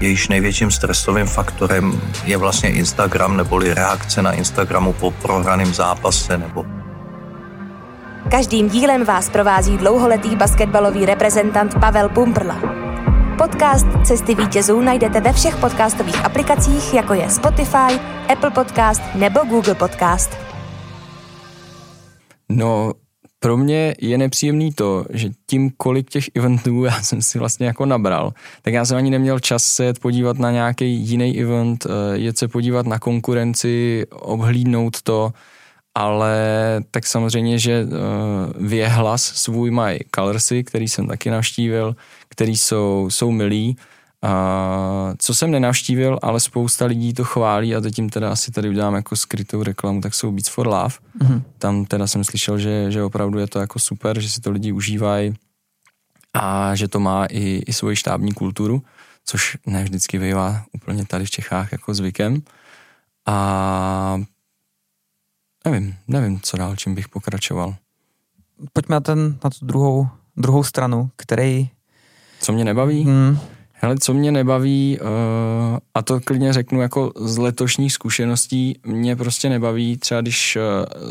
Jejíž 0.00 0.28
největším 0.28 0.70
stresovým 0.70 1.26
faktorem 1.26 2.00
je 2.24 2.36
vlastně 2.36 2.70
Instagram 2.70 3.36
neboli 3.36 3.74
reakce 3.74 4.22
na 4.22 4.32
Instagramu 4.32 4.92
po 4.92 5.10
prohraném 5.10 5.74
zápase 5.74 6.38
nebo 6.38 6.66
Každým 8.30 8.68
dílem 8.68 9.04
vás 9.04 9.30
provází 9.30 9.76
dlouholetý 9.76 10.36
basketbalový 10.36 11.06
reprezentant 11.06 11.74
Pavel 11.80 12.08
Pumprla. 12.08 12.60
Podcast 13.38 13.86
Cesty 14.04 14.34
vítězů 14.34 14.80
najdete 14.80 15.20
ve 15.20 15.32
všech 15.32 15.56
podcastových 15.56 16.24
aplikacích, 16.24 16.94
jako 16.94 17.14
je 17.14 17.30
Spotify, 17.30 18.00
Apple 18.32 18.50
Podcast 18.50 19.02
nebo 19.14 19.40
Google 19.40 19.74
Podcast. 19.74 20.36
No, 22.48 22.92
pro 23.40 23.56
mě 23.56 23.94
je 24.00 24.18
nepříjemný 24.18 24.72
to, 24.72 25.04
že 25.10 25.30
tím, 25.46 25.70
kolik 25.76 26.10
těch 26.10 26.24
eventů 26.34 26.84
já 26.90 27.02
jsem 27.02 27.22
si 27.22 27.38
vlastně 27.38 27.66
jako 27.66 27.86
nabral, 27.86 28.32
tak 28.62 28.74
já 28.74 28.84
jsem 28.84 28.96
ani 28.96 29.10
neměl 29.10 29.40
čas 29.40 29.64
se 29.64 29.92
podívat 30.00 30.38
na 30.38 30.50
nějaký 30.50 30.94
jiný 30.94 31.40
event, 31.40 31.86
eh, 31.86 32.18
jet 32.18 32.38
se 32.38 32.48
podívat 32.48 32.86
na 32.86 32.98
konkurenci, 32.98 34.04
obhlídnout 34.10 35.02
to, 35.02 35.32
ale 35.96 36.36
tak 36.90 37.06
samozřejmě, 37.06 37.58
že 37.58 37.84
uh, 37.84 38.68
věhlas 38.68 39.22
svůj 39.22 39.70
mají 39.70 39.98
Colorsy, 40.14 40.64
který 40.64 40.88
jsem 40.88 41.06
taky 41.08 41.30
navštívil, 41.30 41.96
který 42.28 42.56
jsou, 42.56 43.06
jsou 43.10 43.30
milí. 43.30 43.76
Uh, 44.24 45.14
co 45.18 45.34
jsem 45.34 45.50
nenavštívil, 45.50 46.18
ale 46.22 46.40
spousta 46.40 46.86
lidí 46.86 47.14
to 47.14 47.24
chválí 47.24 47.76
a 47.76 47.82
jim 47.98 48.08
teda 48.08 48.32
asi 48.32 48.50
tady 48.50 48.68
udělám 48.68 48.94
jako 48.94 49.16
skrytou 49.16 49.62
reklamu, 49.62 50.00
tak 50.00 50.14
jsou 50.14 50.32
Beats 50.32 50.48
for 50.48 50.66
Love. 50.66 50.94
Mm-hmm. 51.18 51.42
Tam 51.58 51.84
teda 51.84 52.06
jsem 52.06 52.24
slyšel, 52.24 52.58
že, 52.58 52.90
že 52.90 53.02
opravdu 53.02 53.38
je 53.38 53.46
to 53.46 53.58
jako 53.58 53.78
super, 53.78 54.20
že 54.20 54.30
si 54.30 54.40
to 54.40 54.50
lidi 54.50 54.72
užívají 54.72 55.34
a 56.34 56.74
že 56.74 56.88
to 56.88 57.00
má 57.00 57.26
i, 57.26 57.62
i 57.66 57.72
svoji 57.72 57.96
štábní 57.96 58.32
kulturu, 58.32 58.82
což 59.24 59.56
ne 59.66 59.84
vždycky 59.84 60.18
bývá 60.18 60.64
úplně 60.72 61.06
tady 61.06 61.24
v 61.24 61.30
Čechách 61.30 61.72
jako 61.72 61.94
zvykem. 61.94 62.42
A 63.26 64.20
nevím, 65.64 65.94
nevím, 66.08 66.40
co 66.40 66.56
dál, 66.56 66.76
čím 66.76 66.94
bych 66.94 67.08
pokračoval. 67.08 67.74
Pojďme 68.72 68.94
na, 68.94 69.00
ten, 69.00 69.38
na 69.44 69.50
tu 69.50 69.66
druhou, 69.66 70.08
druhou 70.36 70.64
stranu, 70.64 71.10
který... 71.16 71.68
Co 72.40 72.52
mě 72.52 72.64
nebaví? 72.64 73.04
Hmm. 73.04 73.38
Hele, 73.86 73.98
co 73.98 74.14
mě 74.14 74.32
nebaví, 74.32 74.98
uh, 75.00 75.08
a 75.94 76.02
to 76.02 76.20
klidně 76.20 76.52
řeknu 76.52 76.80
jako 76.80 77.12
z 77.16 77.38
letošních 77.38 77.92
zkušeností, 77.92 78.78
mě 78.86 79.16
prostě 79.16 79.48
nebaví 79.48 79.96
třeba, 79.96 80.20
když 80.20 80.56
uh, 80.56 80.62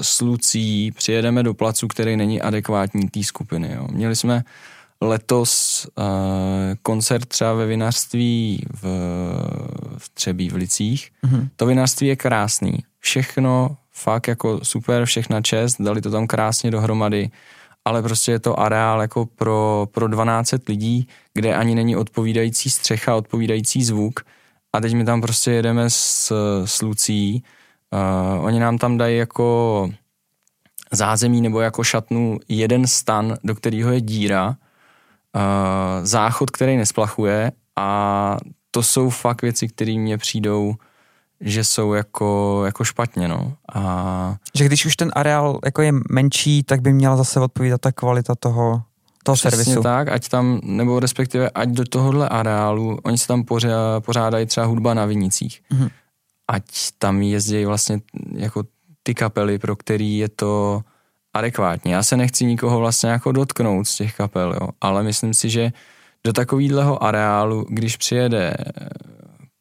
s 0.01 0.21
Lucí 0.21 0.91
přijedeme 0.91 1.43
do 1.43 1.53
placu, 1.53 1.87
který 1.87 2.17
není 2.17 2.41
adekvátní 2.41 3.09
té 3.09 3.23
skupiny. 3.23 3.71
Jo. 3.75 3.87
Měli 3.91 4.15
jsme 4.15 4.43
letos 5.01 5.87
uh, 5.97 6.03
koncert 6.81 7.25
třeba 7.25 7.53
ve 7.53 7.65
vinařství 7.65 8.65
v, 8.81 8.83
v 9.97 10.09
Třebí 10.13 10.49
v 10.49 10.55
Licích. 10.55 11.11
Mm-hmm. 11.25 11.49
To 11.55 11.65
vinařství 11.65 12.07
je 12.07 12.15
krásný. 12.15 12.77
Všechno 12.99 13.77
fakt 13.91 14.27
jako 14.27 14.59
super, 14.63 15.05
všechna 15.05 15.41
čest, 15.41 15.75
dali 15.79 16.01
to 16.01 16.11
tam 16.11 16.27
krásně 16.27 16.71
dohromady, 16.71 17.29
ale 17.85 18.01
prostě 18.01 18.31
je 18.31 18.39
to 18.39 18.59
areál 18.59 19.01
jako 19.01 19.25
pro, 19.25 19.87
pro 19.91 20.07
12 20.07 20.53
lidí, 20.67 21.07
kde 21.33 21.55
ani 21.55 21.75
není 21.75 21.95
odpovídající 21.95 22.69
střecha, 22.69 23.15
odpovídající 23.15 23.83
zvuk. 23.83 24.19
A 24.73 24.81
teď 24.81 24.93
my 24.93 25.05
tam 25.05 25.21
prostě 25.21 25.51
jedeme 25.51 25.89
s, 25.89 26.33
s 26.65 26.81
Lucí, 26.81 27.43
uh, 27.93 28.45
oni 28.45 28.59
nám 28.59 28.77
tam 28.77 28.97
dají 28.97 29.17
jako 29.17 29.89
zázemí 30.91 31.41
nebo 31.41 31.59
jako 31.59 31.83
šatnu 31.83 32.39
jeden 32.47 32.87
stan, 32.87 33.37
do 33.43 33.55
kterého 33.55 33.91
je 33.91 34.01
díra, 34.01 34.47
uh, 34.47 36.05
záchod, 36.05 36.51
který 36.51 36.77
nesplachuje 36.77 37.51
a 37.75 38.37
to 38.71 38.83
jsou 38.83 39.09
fakt 39.09 39.41
věci, 39.41 39.67
které 39.67 39.91
mně 39.91 40.17
přijdou 40.17 40.75
že 41.45 41.63
jsou 41.63 41.93
jako, 41.93 42.61
jako 42.65 42.83
špatně, 42.83 43.27
no. 43.27 43.53
A... 43.73 44.35
Že 44.55 44.65
když 44.65 44.85
už 44.85 44.95
ten 44.95 45.11
areál 45.15 45.59
jako 45.65 45.81
je 45.81 45.91
menší, 46.11 46.63
tak 46.63 46.81
by 46.81 46.93
měla 46.93 47.17
zase 47.17 47.39
odpovídat 47.39 47.81
ta 47.81 47.91
kvalita 47.91 48.35
toho, 48.35 48.81
toho 49.23 49.35
Přesně 49.35 49.51
servisu. 49.51 49.81
tak, 49.83 50.07
ať 50.07 50.29
tam, 50.29 50.59
nebo 50.63 50.99
respektive 50.99 51.49
ať 51.49 51.69
do 51.69 51.83
tohohle 51.83 52.29
areálu, 52.29 52.99
oni 53.03 53.17
se 53.17 53.27
tam 53.27 53.43
pořád, 53.43 54.03
pořádají 54.05 54.45
třeba 54.45 54.65
hudba 54.65 54.93
na 54.93 55.05
Vinicích. 55.05 55.61
Mm-hmm. 55.71 55.89
Ať 56.47 56.63
tam 56.97 57.21
jezdí 57.21 57.65
vlastně 57.65 58.01
jako 58.31 58.63
ty 59.03 59.13
kapely, 59.13 59.59
pro 59.59 59.75
který 59.75 60.17
je 60.17 60.29
to 60.29 60.81
adekvátní. 61.33 61.91
Já 61.91 62.03
se 62.03 62.17
nechci 62.17 62.45
nikoho 62.45 62.79
vlastně 62.79 63.09
jako 63.09 63.31
dotknout 63.31 63.87
z 63.87 63.95
těch 63.95 64.15
kapel, 64.15 64.53
jo, 64.61 64.69
ale 64.81 65.03
myslím 65.03 65.33
si, 65.33 65.49
že 65.49 65.71
do 66.23 66.33
takového 66.33 67.03
areálu, 67.03 67.65
když 67.69 67.97
přijede 67.97 68.53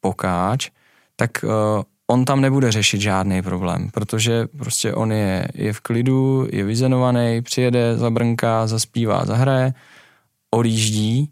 pokáč, 0.01 0.69
tak 1.15 1.31
uh, 1.43 1.49
on 2.07 2.25
tam 2.25 2.41
nebude 2.41 2.71
řešit 2.71 3.01
žádný 3.01 3.41
problém, 3.41 3.89
protože 3.93 4.47
prostě 4.57 4.93
on 4.93 5.11
je, 5.11 5.47
je 5.53 5.73
v 5.73 5.79
klidu, 5.79 6.47
je 6.51 6.63
vyzenovaný, 6.63 7.41
přijede, 7.41 7.97
zabrnká, 7.97 8.67
zaspívá, 8.67 9.25
zahraje, 9.25 9.73
odjíždí 10.51 11.31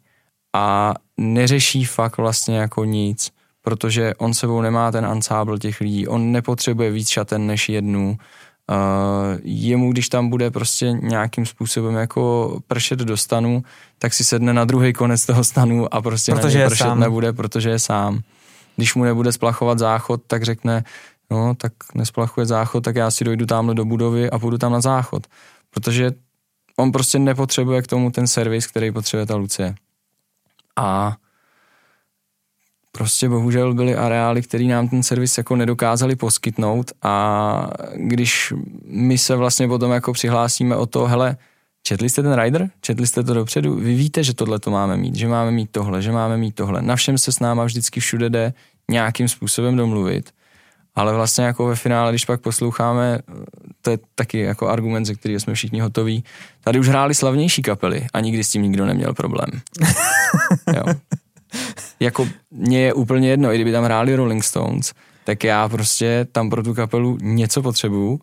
a 0.55 0.93
neřeší 1.17 1.85
fakt 1.85 2.17
vlastně 2.17 2.57
jako 2.57 2.85
nic, 2.85 3.31
protože 3.61 4.13
on 4.17 4.33
sebou 4.33 4.61
nemá 4.61 4.91
ten 4.91 5.05
ansábl 5.05 5.57
těch 5.57 5.81
lidí, 5.81 6.07
on 6.07 6.31
nepotřebuje 6.31 6.91
víc 6.91 7.09
šaten 7.09 7.47
než 7.47 7.69
jednu, 7.69 8.17
Uh, 8.71 9.39
jemu, 9.43 9.91
když 9.91 10.09
tam 10.09 10.29
bude 10.29 10.51
prostě 10.51 10.91
nějakým 10.91 11.45
způsobem 11.45 11.95
jako 11.95 12.57
pršet 12.67 12.99
do 12.99 13.17
stanu, 13.17 13.63
tak 13.97 14.13
si 14.13 14.23
sedne 14.23 14.53
na 14.53 14.65
druhý 14.65 14.93
konec 14.93 15.25
toho 15.25 15.43
stanu 15.43 15.93
a 15.93 16.01
prostě 16.01 16.31
protože 16.31 16.57
na 16.57 16.59
něj 16.59 16.67
pršet 16.67 16.83
sám. 16.83 16.99
nebude, 16.99 17.33
protože 17.33 17.69
je 17.69 17.79
sám 17.79 18.21
když 18.75 18.95
mu 18.95 19.03
nebude 19.03 19.31
splachovat 19.31 19.79
záchod, 19.79 20.21
tak 20.27 20.43
řekne, 20.43 20.83
no 21.31 21.55
tak 21.55 21.73
nesplachuje 21.95 22.45
záchod, 22.45 22.83
tak 22.83 22.95
já 22.95 23.11
si 23.11 23.23
dojdu 23.23 23.45
tamhle 23.45 23.75
do 23.75 23.85
budovy 23.85 24.29
a 24.29 24.39
půjdu 24.39 24.57
tam 24.57 24.71
na 24.71 24.81
záchod. 24.81 25.27
Protože 25.69 26.11
on 26.77 26.91
prostě 26.91 27.19
nepotřebuje 27.19 27.81
k 27.81 27.87
tomu 27.87 28.11
ten 28.11 28.27
servis, 28.27 28.67
který 28.67 28.91
potřebuje 28.91 29.25
ta 29.25 29.35
Lucie. 29.35 29.75
A 30.75 31.15
prostě 32.91 33.29
bohužel 33.29 33.73
byly 33.73 33.95
areály, 33.95 34.41
které 34.41 34.63
nám 34.63 34.87
ten 34.87 35.03
servis 35.03 35.37
jako 35.37 35.55
nedokázali 35.55 36.15
poskytnout 36.15 36.91
a 37.01 37.69
když 37.95 38.53
my 38.85 39.17
se 39.17 39.35
vlastně 39.35 39.67
potom 39.67 39.91
jako 39.91 40.13
přihlásíme 40.13 40.75
o 40.75 40.85
to, 40.85 41.05
hele, 41.05 41.37
Četli 41.83 42.09
jste 42.09 42.23
ten 42.23 42.33
rider? 42.33 42.69
Četli 42.81 43.07
jste 43.07 43.23
to 43.23 43.33
dopředu? 43.33 43.75
Vy 43.75 43.95
víte, 43.95 44.23
že 44.23 44.33
tohle 44.33 44.59
to 44.59 44.71
máme 44.71 44.97
mít, 44.97 45.15
že 45.15 45.27
máme 45.27 45.51
mít 45.51 45.69
tohle, 45.71 46.01
že 46.01 46.11
máme 46.11 46.37
mít 46.37 46.55
tohle. 46.55 46.81
Na 46.81 46.95
všem 46.95 47.17
se 47.17 47.31
s 47.31 47.39
náma 47.39 47.63
vždycky 47.63 47.99
všude 47.99 48.29
jde 48.29 48.53
nějakým 48.91 49.27
způsobem 49.27 49.75
domluvit. 49.75 50.31
Ale 50.95 51.13
vlastně 51.13 51.45
jako 51.45 51.65
ve 51.65 51.75
finále, 51.75 52.11
když 52.11 52.25
pak 52.25 52.41
posloucháme, 52.41 53.19
to 53.81 53.91
je 53.91 53.99
taky 54.15 54.39
jako 54.39 54.67
argument, 54.67 55.05
ze 55.05 55.15
kterého 55.15 55.39
jsme 55.39 55.53
všichni 55.53 55.79
hotoví, 55.79 56.23
tady 56.63 56.79
už 56.79 56.87
hráli 56.87 57.15
slavnější 57.15 57.61
kapely 57.61 58.07
a 58.13 58.19
nikdy 58.19 58.43
s 58.43 58.49
tím 58.49 58.61
nikdo 58.61 58.85
neměl 58.85 59.13
problém. 59.13 59.49
jo. 60.75 60.83
Jako 61.99 62.27
mně 62.51 62.79
je 62.81 62.93
úplně 62.93 63.29
jedno, 63.29 63.51
i 63.51 63.55
kdyby 63.55 63.71
tam 63.71 63.83
hráli 63.83 64.15
Rolling 64.15 64.43
Stones, 64.43 64.93
tak 65.23 65.43
já 65.43 65.69
prostě 65.69 66.27
tam 66.31 66.49
pro 66.49 66.63
tu 66.63 66.73
kapelu 66.73 67.17
něco 67.21 67.61
potřebuju 67.61 68.19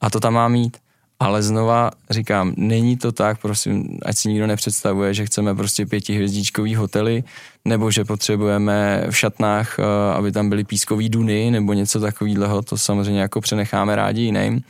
a 0.00 0.10
to 0.10 0.20
tam 0.20 0.34
má 0.34 0.48
mít. 0.48 0.76
Ale 1.20 1.42
znova 1.42 1.90
říkám, 2.10 2.54
není 2.56 2.96
to 2.96 3.12
tak, 3.12 3.40
prosím, 3.40 3.98
ať 4.02 4.16
si 4.16 4.28
nikdo 4.28 4.46
nepředstavuje, 4.46 5.14
že 5.14 5.26
chceme 5.26 5.54
prostě 5.54 5.86
pětihvězdičkový 5.86 6.74
hotely, 6.74 7.24
nebo 7.64 7.90
že 7.90 8.04
potřebujeme 8.04 9.06
v 9.10 9.16
šatnách, 9.16 9.78
eh, 9.78 9.82
aby 10.14 10.32
tam 10.32 10.48
byly 10.48 10.64
pískový 10.64 11.08
duny, 11.08 11.50
nebo 11.50 11.72
něco 11.72 12.00
takového, 12.00 12.62
to 12.62 12.78
samozřejmě 12.78 13.20
jako 13.20 13.40
přenecháme 13.40 13.96
rádi 13.96 14.22
jiným. 14.22 14.60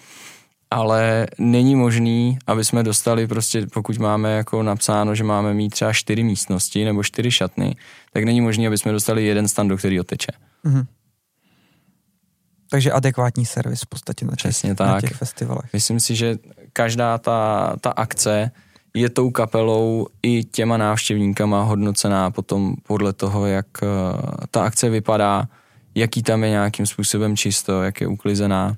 Ale 0.71 1.27
není 1.39 1.77
možný, 1.77 2.39
aby 2.47 2.65
jsme 2.65 2.83
dostali 2.83 3.27
prostě, 3.27 3.67
pokud 3.67 3.99
máme 3.99 4.37
jako 4.37 4.63
napsáno, 4.63 5.15
že 5.15 5.25
máme 5.25 5.55
mít 5.55 5.71
třeba 5.71 5.93
čtyři 5.93 6.23
místnosti 6.23 6.85
nebo 6.85 7.03
čtyři 7.03 7.31
šatny, 7.31 7.77
tak 8.13 8.25
není 8.25 8.41
možný, 8.41 8.67
aby 8.67 8.79
jsme 8.79 8.93
dostali 8.93 9.25
jeden 9.25 9.49
stan, 9.49 9.69
do 9.69 9.77
kterého 9.77 10.05
teče. 10.05 10.33
Mm-hmm. 10.65 10.87
Takže 12.71 12.93
adekvátní 12.93 13.47
servis 13.47 13.81
v 13.81 13.87
podstatě 13.87 14.25
na 14.25 14.31
těch, 14.31 14.37
Přesně 14.37 14.75
tak. 14.75 14.89
na 14.89 15.01
těch 15.01 15.13
festivalech. 15.13 15.73
Myslím 15.73 16.01
si, 16.01 16.17
že 16.17 16.37
každá 16.73 17.19
ta, 17.19 17.73
ta 17.81 17.91
akce 17.91 18.51
je 18.95 19.11
tou 19.11 19.31
kapelou 19.31 20.07
i 20.23 20.45
těma 20.45 20.77
návštěvníkama 20.77 21.63
hodnocená 21.63 22.31
potom 22.31 22.75
podle 22.83 23.13
toho, 23.13 23.47
jak 23.47 23.67
uh, 23.83 23.89
ta 24.51 24.65
akce 24.65 24.89
vypadá, 24.89 25.49
jaký 25.95 26.23
tam 26.23 26.45
je 26.45 26.51
nějakým 26.51 26.87
způsobem 26.87 27.37
čisto, 27.37 27.83
jak 27.83 28.01
je 28.01 28.07
uklizená. 28.07 28.77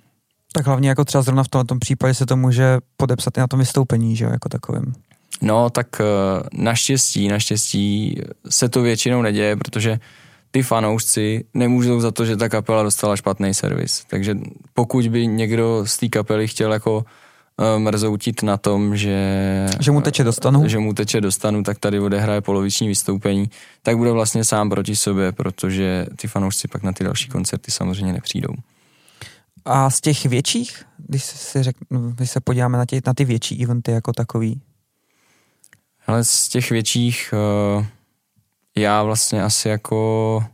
Tak 0.52 0.66
hlavně 0.66 0.88
jako 0.88 1.04
třeba 1.04 1.22
zrovna 1.22 1.42
v 1.44 1.48
tom, 1.48 1.66
tom 1.66 1.78
případě 1.78 2.14
se 2.14 2.26
to 2.26 2.36
může 2.36 2.78
podepsat 2.96 3.36
i 3.36 3.40
na 3.40 3.46
tom 3.46 3.58
vystoupení, 3.58 4.16
že 4.16 4.24
jo, 4.24 4.30
jako 4.30 4.48
takovým. 4.48 4.94
No, 5.42 5.70
tak 5.70 5.86
uh, 6.00 6.62
naštěstí, 6.62 7.28
naštěstí 7.28 8.20
se 8.48 8.68
to 8.68 8.82
většinou 8.82 9.22
neděje, 9.22 9.56
protože 9.56 9.98
ty 10.52 10.62
fanoušci 10.62 11.44
nemůžou 11.54 12.00
za 12.00 12.10
to, 12.10 12.24
že 12.24 12.36
ta 12.36 12.48
kapela 12.48 12.82
dostala 12.82 13.16
špatný 13.16 13.54
servis. 13.54 14.04
Takže 14.10 14.36
pokud 14.74 15.08
by 15.08 15.26
někdo 15.26 15.82
z 15.86 15.96
té 15.96 16.08
kapely 16.08 16.48
chtěl 16.48 16.72
jako 16.72 17.04
eh, 17.60 17.78
mrzoutit 17.78 18.42
na 18.42 18.56
tom, 18.56 18.96
že... 18.96 19.66
Že 19.80 19.90
mu 19.90 20.00
teče 20.00 20.24
dostanu? 20.24 20.68
Že 20.68 20.78
mu 20.78 20.94
teče 20.94 21.20
dostanu, 21.20 21.62
tak 21.62 21.78
tady 21.78 22.00
odehraje 22.00 22.40
poloviční 22.40 22.88
vystoupení, 22.88 23.50
tak 23.82 23.96
bude 23.96 24.10
vlastně 24.10 24.44
sám 24.44 24.70
proti 24.70 24.96
sobě, 24.96 25.32
protože 25.32 26.06
ty 26.16 26.28
fanoušci 26.28 26.68
pak 26.68 26.82
na 26.82 26.92
ty 26.92 27.04
další 27.04 27.28
koncerty 27.28 27.70
samozřejmě 27.70 28.12
nepřijdou. 28.12 28.54
A 29.64 29.90
z 29.90 30.00
těch 30.00 30.26
větších, 30.26 30.84
když, 30.98 31.24
si 31.24 31.62
řek, 31.62 31.76
když 32.14 32.30
se 32.30 32.40
podíváme 32.40 32.78
na, 32.78 32.86
tě, 32.86 33.00
na 33.06 33.14
ty 33.14 33.24
větší 33.24 33.64
eventy 33.64 33.92
jako 33.92 34.12
takový? 34.12 34.60
Ale 36.06 36.24
z 36.24 36.48
těch 36.48 36.70
větších 36.70 37.34
uh, 37.78 37.84
já 38.76 39.02
vlastně 39.02 39.42
asi 39.42 39.68
jako 39.68 40.44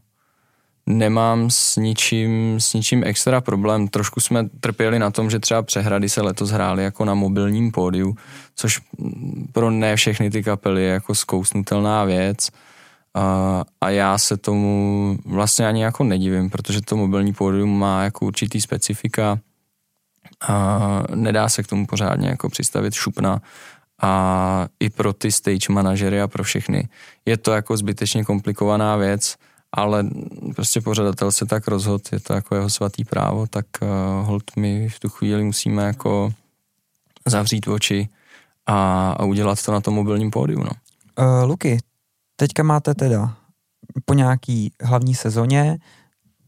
nemám 0.86 1.50
s 1.50 1.76
ničím, 1.76 2.60
s 2.60 2.74
ničím 2.74 3.04
extra 3.04 3.40
problém. 3.40 3.88
Trošku 3.88 4.20
jsme 4.20 4.48
trpěli 4.60 4.98
na 4.98 5.10
tom, 5.10 5.30
že 5.30 5.38
třeba 5.38 5.62
přehrady 5.62 6.08
se 6.08 6.22
letos 6.22 6.50
hrály 6.50 6.84
jako 6.84 7.04
na 7.04 7.14
mobilním 7.14 7.72
pódiu, 7.72 8.16
což 8.54 8.80
pro 9.52 9.70
ne 9.70 9.96
všechny 9.96 10.30
ty 10.30 10.42
kapely 10.42 10.82
je 10.82 10.88
jako 10.88 11.14
zkousnutelná 11.14 12.04
věc. 12.04 12.48
A, 13.14 13.64
a 13.80 13.90
já 13.90 14.18
se 14.18 14.36
tomu 14.36 15.18
vlastně 15.24 15.66
ani 15.66 15.82
jako 15.82 16.04
nedivím, 16.04 16.50
protože 16.50 16.80
to 16.80 16.96
mobilní 16.96 17.32
pódium 17.32 17.78
má 17.78 18.04
jako 18.04 18.26
určitý 18.26 18.60
specifika 18.60 19.38
a 20.48 20.78
nedá 21.14 21.48
se 21.48 21.62
k 21.62 21.66
tomu 21.66 21.86
pořádně 21.86 22.28
jako 22.28 22.48
přistavit 22.48 22.94
šupna 22.94 23.40
a 24.02 24.66
i 24.80 24.90
pro 24.90 25.12
ty 25.12 25.32
stage 25.32 25.66
manažery 25.70 26.20
a 26.20 26.28
pro 26.28 26.44
všechny. 26.44 26.88
Je 27.26 27.36
to 27.36 27.52
jako 27.52 27.76
zbytečně 27.76 28.24
komplikovaná 28.24 28.96
věc, 28.96 29.36
ale 29.72 30.04
prostě 30.54 30.80
pořadatel 30.80 31.32
se 31.32 31.46
tak 31.46 31.68
rozhodl, 31.68 32.04
je 32.12 32.20
to 32.20 32.32
jako 32.32 32.54
jeho 32.54 32.70
svatý 32.70 33.04
právo, 33.04 33.46
tak 33.46 33.66
uh, 33.82 34.26
hold 34.26 34.44
my 34.56 34.88
v 34.88 35.00
tu 35.00 35.08
chvíli 35.08 35.44
musíme 35.44 35.82
jako 35.82 36.32
zavřít 37.26 37.68
oči 37.68 38.08
a, 38.66 39.10
a 39.12 39.24
udělat 39.24 39.64
to 39.64 39.72
na 39.72 39.80
tom 39.80 39.94
mobilním 39.94 40.30
pódiu. 40.30 40.64
No. 40.64 40.70
Uh, 41.18 41.48
Luky, 41.48 41.78
teďka 42.36 42.62
máte 42.62 42.94
teda 42.94 43.36
po 44.04 44.14
nějaký 44.14 44.72
hlavní 44.82 45.14
sezóně, 45.14 45.78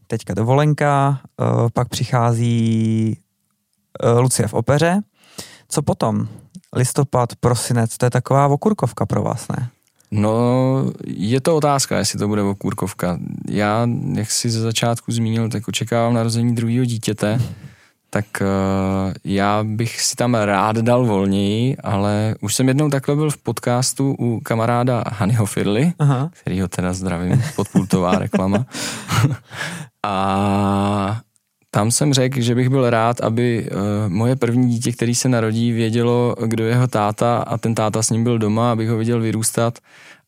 teďka 0.07 0.33
dovolenka, 0.33 1.21
uh, 1.39 1.69
pak 1.73 1.89
přichází 1.89 3.17
uh, 4.03 4.19
Lucie 4.19 4.47
v 4.47 4.53
opeře. 4.53 5.01
Co 5.67 5.81
potom? 5.81 6.27
Listopad, 6.75 7.35
prosinec, 7.35 7.97
to 7.97 8.05
je 8.05 8.09
taková 8.09 8.47
okurkovka 8.47 9.05
pro 9.05 9.23
vás, 9.23 9.47
ne? 9.47 9.69
No, 10.11 10.35
je 11.07 11.41
to 11.41 11.55
otázka, 11.55 11.97
jestli 11.97 12.19
to 12.19 12.27
bude 12.27 12.41
okurkovka. 12.41 13.19
Já, 13.49 13.87
jak 14.13 14.31
si 14.31 14.49
ze 14.49 14.61
začátku 14.61 15.11
zmínil, 15.11 15.49
tak 15.49 15.67
očekávám 15.67 16.13
narození 16.13 16.55
druhého 16.55 16.85
dítěte, 16.85 17.41
tak 18.09 18.25
uh, 18.41 19.13
já 19.23 19.63
bych 19.63 20.01
si 20.01 20.15
tam 20.15 20.35
rád 20.35 20.77
dal 20.77 21.05
volněji, 21.05 21.77
ale 21.77 22.35
už 22.41 22.55
jsem 22.55 22.67
jednou 22.67 22.89
takhle 22.89 23.15
byl 23.15 23.29
v 23.29 23.37
podcastu 23.37 24.15
u 24.19 24.39
kamaráda 24.39 25.03
Hanyho 25.07 25.45
Firly, 25.45 25.93
Aha. 25.99 26.29
který 26.41 26.61
ho 26.61 26.67
teda 26.67 26.93
zdravím, 26.93 27.43
podpultová 27.55 28.11
reklama. 28.11 28.65
a 30.03 31.21
tam 31.71 31.91
jsem 31.91 32.13
řekl, 32.13 32.41
že 32.41 32.55
bych 32.55 32.69
byl 32.69 32.89
rád, 32.89 33.21
aby 33.21 33.69
uh, 33.71 33.79
moje 34.07 34.35
první 34.35 34.69
dítě, 34.69 34.91
který 34.91 35.15
se 35.15 35.29
narodí, 35.29 35.71
vědělo, 35.71 36.35
kdo 36.45 36.63
je 36.63 36.69
jeho 36.69 36.87
táta 36.87 37.37
a 37.37 37.57
ten 37.57 37.75
táta 37.75 38.03
s 38.03 38.09
ním 38.09 38.23
byl 38.23 38.39
doma, 38.39 38.71
abych 38.71 38.89
ho 38.89 38.97
viděl 38.97 39.21
vyrůstat. 39.21 39.79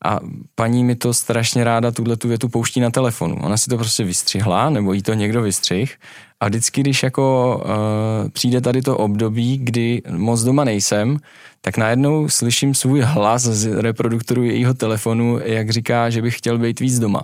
A 0.04 0.20
paní 0.54 0.84
mi 0.84 0.96
to 0.96 1.14
strašně 1.14 1.64
ráda 1.64 1.90
tuhle 1.90 2.16
tu 2.16 2.28
větu 2.28 2.48
pouští 2.48 2.80
na 2.80 2.90
telefonu. 2.90 3.36
Ona 3.42 3.56
si 3.56 3.70
to 3.70 3.76
prostě 3.76 4.04
vystřihla, 4.04 4.70
nebo 4.70 4.92
jí 4.92 5.02
to 5.02 5.14
někdo 5.14 5.42
vystřih. 5.42 5.96
A 6.40 6.48
vždycky, 6.48 6.80
když 6.80 7.02
jako 7.02 7.56
uh, 7.64 8.30
přijde 8.30 8.60
tady 8.60 8.82
to 8.82 8.96
období, 8.96 9.58
kdy 9.58 10.02
moc 10.10 10.42
doma 10.42 10.64
nejsem, 10.64 11.18
tak 11.60 11.76
najednou 11.76 12.28
slyším 12.28 12.74
svůj 12.74 13.00
hlas 13.00 13.42
z 13.42 13.80
reproduktoru 13.80 14.42
jejího 14.42 14.74
telefonu, 14.74 15.38
jak 15.44 15.70
říká, 15.70 16.10
že 16.10 16.22
bych 16.22 16.38
chtěl 16.38 16.58
být 16.58 16.80
víc 16.80 16.98
doma. 16.98 17.22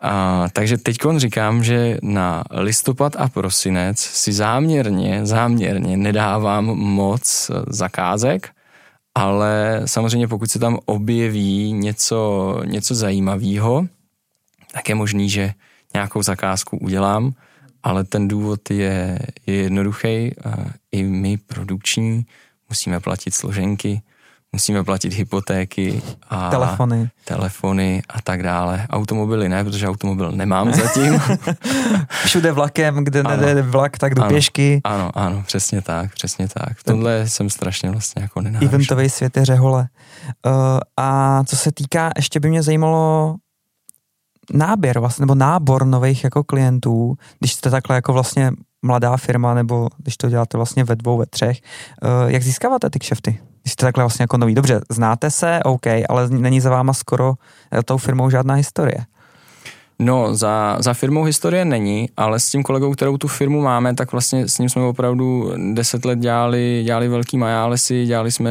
A, 0.00 0.46
takže 0.52 0.78
teď 0.78 0.96
říkám, 1.16 1.64
že 1.64 1.98
na 2.02 2.44
listopad 2.50 3.16
a 3.16 3.28
prosinec 3.28 3.98
si 3.98 4.32
záměrně, 4.32 5.26
záměrně 5.26 5.96
nedávám 5.96 6.64
moc 6.64 7.50
zakázek, 7.68 8.50
ale 9.14 9.82
samozřejmě 9.84 10.28
pokud 10.28 10.50
se 10.50 10.58
tam 10.58 10.78
objeví 10.84 11.72
něco, 11.72 12.60
něco 12.64 12.94
zajímavého, 12.94 13.86
tak 14.72 14.88
je 14.88 14.94
možný, 14.94 15.30
že 15.30 15.54
nějakou 15.94 16.22
zakázku 16.22 16.78
udělám, 16.78 17.32
ale 17.82 18.04
ten 18.04 18.28
důvod 18.28 18.70
je, 18.70 19.18
je 19.46 19.54
jednoduchý. 19.54 20.32
I 20.92 21.02
my 21.02 21.36
produkční 21.36 22.26
musíme 22.68 23.00
platit 23.00 23.34
složenky, 23.34 24.02
musíme 24.52 24.84
platit 24.84 25.12
hypotéky 25.12 26.02
a 26.30 26.50
telefony. 26.50 27.10
telefony 27.24 28.02
a 28.08 28.22
tak 28.22 28.42
dále. 28.42 28.86
Automobily 28.90 29.48
ne, 29.48 29.64
protože 29.64 29.88
automobil 29.88 30.32
nemám 30.32 30.72
zatím. 30.82 31.20
Všude 32.24 32.52
vlakem, 32.52 33.04
kde 33.04 33.20
ano. 33.20 33.42
nejde 33.42 33.62
vlak, 33.62 33.98
tak 33.98 34.14
jdu 34.14 34.22
ano, 34.22 34.28
pěšky. 34.28 34.80
Ano, 34.84 35.10
ano, 35.14 35.42
přesně 35.46 35.82
tak, 35.82 36.14
přesně 36.14 36.48
tak. 36.48 36.78
V 36.78 36.84
tomhle 36.84 37.28
jsem 37.28 37.50
strašně 37.50 37.90
vlastně 37.90 38.22
jako 38.22 38.40
nenávišen. 38.40 38.74
Eventový 38.74 39.10
svět 39.10 39.36
je 39.36 39.44
řehole. 39.44 39.88
Uh, 40.46 40.52
a 40.96 41.42
co 41.44 41.56
se 41.56 41.72
týká, 41.72 42.10
ještě 42.16 42.40
by 42.40 42.48
mě 42.48 42.62
zajímalo 42.62 43.36
náběr 44.52 44.98
vlastně, 44.98 45.22
nebo 45.22 45.34
nábor 45.34 45.86
nových 45.86 46.24
jako 46.24 46.44
klientů, 46.44 47.14
když 47.38 47.52
jste 47.52 47.70
takhle 47.70 47.96
jako 47.96 48.12
vlastně 48.12 48.52
mladá 48.82 49.16
firma, 49.16 49.54
nebo 49.54 49.88
když 49.98 50.16
to 50.16 50.28
děláte 50.28 50.56
vlastně 50.56 50.84
ve 50.84 50.96
dvou, 50.96 51.18
ve 51.18 51.26
třech, 51.26 51.58
uh, 52.02 52.30
jak 52.30 52.42
získáváte 52.42 52.90
ty 52.90 52.98
kšefty? 52.98 53.40
Když 53.62 53.72
jste 53.72 53.86
takhle 53.86 54.04
vlastně 54.04 54.22
jako 54.22 54.36
nový. 54.36 54.54
Dobře, 54.54 54.80
znáte 54.90 55.30
se, 55.30 55.60
OK, 55.64 55.86
ale 56.08 56.28
není 56.28 56.60
za 56.60 56.70
váma 56.70 56.92
skoro 56.92 57.34
eh, 57.72 57.82
tou 57.82 57.96
firmou 57.96 58.30
žádná 58.30 58.54
historie. 58.54 59.06
No, 60.02 60.34
za, 60.34 60.76
za 60.80 60.94
firmou 60.94 61.24
historie 61.24 61.64
není, 61.64 62.08
ale 62.16 62.40
s 62.40 62.50
tím 62.50 62.62
kolegou, 62.62 62.92
kterou 62.92 63.16
tu 63.16 63.28
firmu 63.28 63.60
máme, 63.60 63.94
tak 63.94 64.12
vlastně 64.12 64.48
s 64.48 64.58
ním 64.58 64.68
jsme 64.68 64.82
opravdu 64.82 65.52
deset 65.74 66.04
let 66.04 66.18
dělali, 66.18 66.82
dělali 66.84 67.08
velký 67.08 67.38
majálesy, 67.38 68.06
dělali 68.06 68.32
jsme 68.32 68.50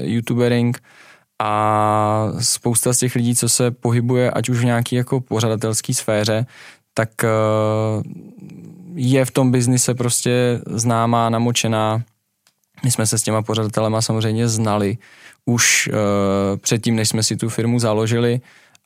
youtubering 0.00 0.82
a 1.38 2.28
spousta 2.40 2.92
z 2.92 2.98
těch 2.98 3.14
lidí, 3.14 3.36
co 3.36 3.48
se 3.48 3.70
pohybuje, 3.70 4.30
ať 4.30 4.48
už 4.48 4.58
v 4.58 4.64
nějaký 4.64 4.96
jako 4.96 5.20
pořadatelský 5.20 5.94
sféře, 5.94 6.46
tak 6.94 7.24
eh, 7.24 7.28
je 8.94 9.24
v 9.24 9.30
tom 9.30 9.50
biznise 9.50 9.94
prostě 9.94 10.60
známá, 10.66 11.30
namočená, 11.30 12.02
my 12.84 12.90
jsme 12.90 13.06
se 13.06 13.18
s 13.18 13.22
těma 13.22 13.42
pořadatelema 13.42 14.02
samozřejmě 14.02 14.48
znali 14.48 14.98
už 15.44 15.88
uh, 15.88 15.94
předtím, 16.56 16.96
než 16.96 17.08
jsme 17.08 17.22
si 17.22 17.36
tu 17.36 17.48
firmu 17.48 17.78
založili 17.78 18.40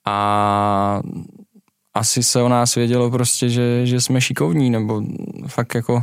a 0.06 1.00
asi 1.94 2.22
se 2.22 2.42
o 2.42 2.48
nás 2.48 2.74
vědělo 2.74 3.10
prostě, 3.10 3.48
že, 3.48 3.86
že 3.86 4.00
jsme 4.00 4.20
šikovní, 4.20 4.70
nebo 4.70 5.02
fakt 5.46 5.74
jako 5.74 6.02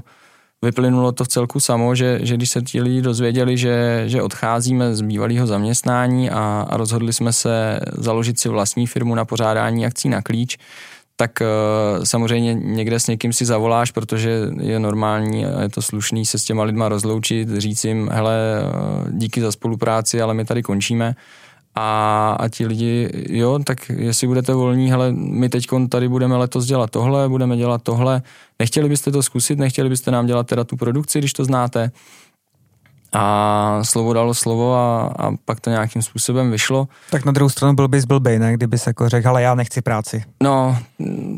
vyplynulo 0.62 1.12
to 1.12 1.24
v 1.24 1.28
celku 1.28 1.60
samo, 1.60 1.96
že, 1.96 2.20
že 2.24 2.36
když 2.36 2.50
se 2.50 2.62
ti 2.62 2.82
lidi 2.82 3.02
dozvěděli, 3.02 3.58
že, 3.58 4.04
že 4.06 4.22
odcházíme 4.22 4.96
z 4.96 5.02
bývalého 5.02 5.48
zaměstnání 5.48 6.30
a, 6.30 6.66
a 6.70 6.78
rozhodli 6.78 7.14
jsme 7.14 7.34
se 7.34 7.80
založit 7.98 8.40
si 8.40 8.50
vlastní 8.50 8.88
firmu 8.88 9.16
na 9.16 9.26
pořádání 9.26 9.86
akcí 9.86 10.10
na 10.10 10.22
klíč, 10.22 10.58
tak 11.20 11.32
uh, 11.42 12.04
samozřejmě 12.04 12.54
někde 12.54 13.00
s 13.00 13.08
někým 13.08 13.34
si 13.34 13.46
zavoláš, 13.46 13.92
protože 13.92 14.42
je 14.62 14.80
normální 14.80 15.46
a 15.46 15.62
je 15.62 15.70
to 15.70 15.82
slušný 15.82 16.26
se 16.26 16.40
s 16.40 16.44
těma 16.44 16.64
lidma 16.64 16.90
rozloučit, 16.90 17.50
říct 17.58 17.86
jim, 17.86 18.10
hele, 18.10 18.38
uh, 18.64 19.12
díky 19.12 19.42
za 19.42 19.52
spolupráci, 19.52 20.22
ale 20.22 20.34
my 20.34 20.46
tady 20.46 20.64
končíme. 20.64 21.16
A, 21.76 22.38
a 22.40 22.50
ti 22.50 22.66
lidi, 22.66 23.10
jo, 23.30 23.60
tak 23.64 23.90
jestli 23.90 24.28
budete 24.28 24.54
volní, 24.54 24.90
hele, 24.90 25.12
my 25.12 25.50
teď 25.50 25.68
tady 25.90 26.10
budeme 26.10 26.38
letos 26.38 26.66
dělat 26.66 26.90
tohle, 26.90 27.30
budeme 27.30 27.58
dělat 27.58 27.82
tohle, 27.84 28.22
nechtěli 28.60 28.90
byste 28.90 29.12
to 29.12 29.24
zkusit, 29.24 29.60
nechtěli 29.60 29.90
byste 29.90 30.12
nám 30.12 30.26
dělat 30.26 30.48
teda 30.48 30.64
tu 30.64 30.78
produkci, 30.78 31.20
když 31.20 31.34
to 31.34 31.46
znáte, 31.46 31.92
a 33.14 33.80
slovo 33.84 34.14
dalo 34.14 34.34
slovo 34.34 34.76
a, 34.76 35.14
a 35.18 35.32
pak 35.46 35.60
to 35.60 35.70
nějakým 35.70 36.02
způsobem 36.02 36.52
vyšlo. 36.52 36.88
Tak 37.10 37.26
na 37.26 37.32
druhou 37.32 37.50
stranu 37.50 37.74
byl 37.74 37.88
bys 37.88 38.06
blbej, 38.06 38.40
ne? 38.40 38.54
Kdyby 38.54 38.78
se 38.78 38.90
jako 38.90 39.10
řekl, 39.10 39.30
ale 39.30 39.42
já 39.42 39.56
nechci 39.56 39.82
práci. 39.82 40.24
No, 40.44 40.78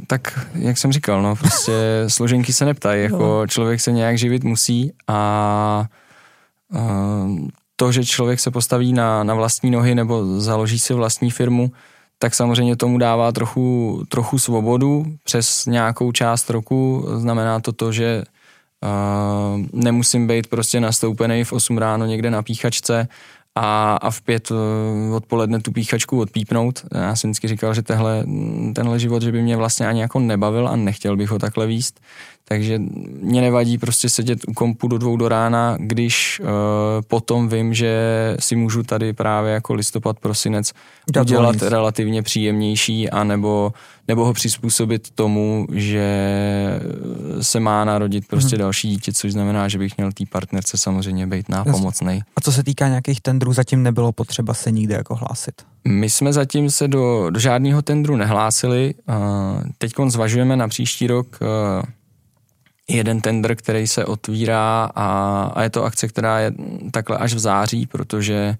tak 0.07 0.47
jak 0.53 0.77
jsem 0.77 0.91
říkal, 0.91 1.21
no 1.21 1.35
prostě 1.35 1.73
složenky 2.07 2.53
se 2.53 2.65
neptají, 2.65 3.03
jako 3.03 3.17
no. 3.17 3.47
člověk 3.47 3.81
se 3.81 3.91
nějak 3.91 4.17
živit 4.17 4.43
musí 4.43 4.91
a, 5.07 5.13
a 5.13 5.85
to, 7.75 7.91
že 7.91 8.05
člověk 8.05 8.39
se 8.39 8.51
postaví 8.51 8.93
na, 8.93 9.23
na 9.23 9.33
vlastní 9.33 9.71
nohy 9.71 9.95
nebo 9.95 10.39
založí 10.39 10.79
si 10.79 10.93
vlastní 10.93 11.31
firmu, 11.31 11.71
tak 12.19 12.35
samozřejmě 12.35 12.75
tomu 12.75 12.97
dává 12.97 13.31
trochu, 13.31 14.01
trochu 14.09 14.39
svobodu 14.39 15.05
přes 15.23 15.65
nějakou 15.65 16.11
část 16.11 16.49
roku. 16.49 17.07
Znamená 17.15 17.59
to 17.59 17.71
to, 17.71 17.91
že 17.91 18.23
Uh, 18.83 19.65
nemusím 19.73 20.27
být 20.27 20.47
prostě 20.47 20.79
nastoupený 20.79 21.43
v 21.43 21.53
8 21.53 21.77
ráno 21.77 22.05
někde 22.05 22.31
na 22.31 22.43
píchačce 22.43 23.07
a, 23.55 23.95
a 24.01 24.11
v 24.11 24.21
pět 24.21 24.51
uh, 24.51 24.57
odpoledne 25.15 25.59
tu 25.59 25.71
píchačku 25.71 26.19
odpípnout. 26.19 26.85
Já 26.95 27.15
jsem 27.15 27.29
vždycky 27.29 27.47
říkal, 27.47 27.73
že 27.73 27.81
tehle, 27.81 28.25
tenhle 28.75 28.99
život, 28.99 29.21
že 29.21 29.31
by 29.31 29.41
mě 29.41 29.57
vlastně 29.57 29.87
ani 29.87 30.01
jako 30.01 30.19
nebavil 30.19 30.67
a 30.67 30.75
nechtěl 30.75 31.17
bych 31.17 31.29
ho 31.29 31.39
takhle 31.39 31.67
výst. 31.67 31.99
Takže 32.49 32.79
mě 33.21 33.41
nevadí 33.41 33.77
prostě 33.77 34.09
sedět 34.09 34.39
u 34.47 34.53
kompu 34.53 34.87
do 34.87 34.97
dvou 34.97 35.17
do 35.17 35.29
rána, 35.29 35.77
když 35.79 36.41
uh, 36.43 36.47
potom 37.07 37.49
vím, 37.49 37.73
že 37.73 37.93
si 38.39 38.55
můžu 38.55 38.83
tady 38.83 39.13
právě 39.13 39.53
jako 39.53 39.73
listopad, 39.73 40.19
prosinec 40.19 40.71
Dát 41.11 41.21
udělat 41.21 41.53
nic. 41.53 41.61
relativně 41.61 42.23
příjemnější 42.23 43.09
a 43.09 43.23
nebo, 43.23 43.73
nebo 44.07 44.25
ho 44.25 44.33
přizpůsobit 44.33 45.09
tomu, 45.09 45.67
že 45.71 46.09
se 47.41 47.59
má 47.59 47.85
narodit 47.85 48.27
prostě 48.27 48.55
hmm. 48.55 48.59
další 48.59 48.89
dítě, 48.89 49.13
což 49.13 49.31
znamená, 49.31 49.67
že 49.67 49.77
bych 49.77 49.97
měl 49.97 50.11
té 50.11 50.23
partnerce 50.31 50.77
samozřejmě 50.77 51.27
být 51.27 51.49
nápomocnej. 51.49 52.21
A 52.35 52.41
co 52.41 52.51
se 52.51 52.63
týká 52.63 52.87
nějakých 52.87 53.21
tendrů, 53.21 53.53
zatím 53.53 53.83
nebylo 53.83 54.11
potřeba 54.11 54.53
se 54.53 54.71
nikde 54.71 54.95
jako 54.95 55.15
hlásit. 55.15 55.53
My 55.87 56.09
jsme 56.09 56.33
zatím 56.33 56.71
se 56.71 56.87
do, 56.87 57.29
do 57.29 57.39
žádného 57.39 57.81
tendru 57.81 58.15
nehlásili. 58.15 58.93
Teď 59.77 59.93
zvažujeme 60.07 60.55
na 60.55 60.67
příští 60.67 61.07
rok 61.07 61.39
eh, 61.41 61.98
jeden 62.89 63.21
tender, 63.21 63.55
který 63.55 63.87
se 63.87 64.05
otvírá 64.05 64.89
a, 64.95 65.07
a 65.55 65.63
je 65.63 65.69
to 65.69 65.83
akce, 65.83 66.07
která 66.07 66.39
je 66.39 66.51
takhle 66.91 67.17
až 67.17 67.33
v 67.33 67.39
září, 67.39 67.85
protože 67.85 68.55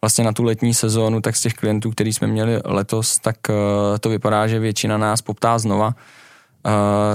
vlastně 0.00 0.24
na 0.24 0.32
tu 0.32 0.42
letní 0.42 0.74
sezónu, 0.74 1.20
tak 1.20 1.36
z 1.36 1.40
těch 1.40 1.54
klientů, 1.54 1.90
který 1.90 2.12
jsme 2.12 2.26
měli 2.26 2.60
letos, 2.64 3.18
tak 3.18 3.36
uh, 3.48 3.54
to 4.00 4.08
vypadá, 4.08 4.46
že 4.46 4.58
většina 4.58 4.98
nás 4.98 5.22
poptá 5.22 5.58
znova. 5.58 5.94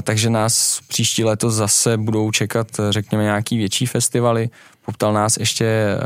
Takže 0.04 0.30
nás 0.30 0.80
příští 0.88 1.24
letos 1.24 1.54
zase 1.54 1.98
budou 1.98 2.32
čekat, 2.32 2.68
řekněme, 2.90 3.24
nějaký 3.24 3.58
větší 3.58 3.86
festivaly. 3.86 4.50
Poptal 4.86 5.14
nás 5.14 5.38
ještě 5.38 5.98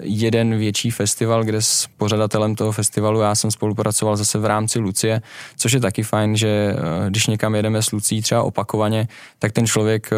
jeden 0.00 0.58
větší 0.58 0.90
festival, 0.90 1.44
kde 1.44 1.62
s 1.62 1.88
pořadatelem 1.96 2.54
toho 2.54 2.72
festivalu 2.72 3.20
já 3.20 3.34
jsem 3.34 3.50
spolupracoval 3.50 4.16
zase 4.16 4.38
v 4.38 4.44
rámci 4.44 4.78
Lucie, 4.78 5.22
což 5.56 5.72
je 5.72 5.80
taky 5.80 6.02
fajn, 6.02 6.36
že 6.36 6.76
když 7.08 7.26
někam 7.26 7.54
jedeme 7.54 7.82
s 7.82 7.92
Lucí 7.92 8.22
třeba 8.22 8.42
opakovaně, 8.42 9.08
tak 9.38 9.52
ten 9.52 9.66
člověk 9.66 10.10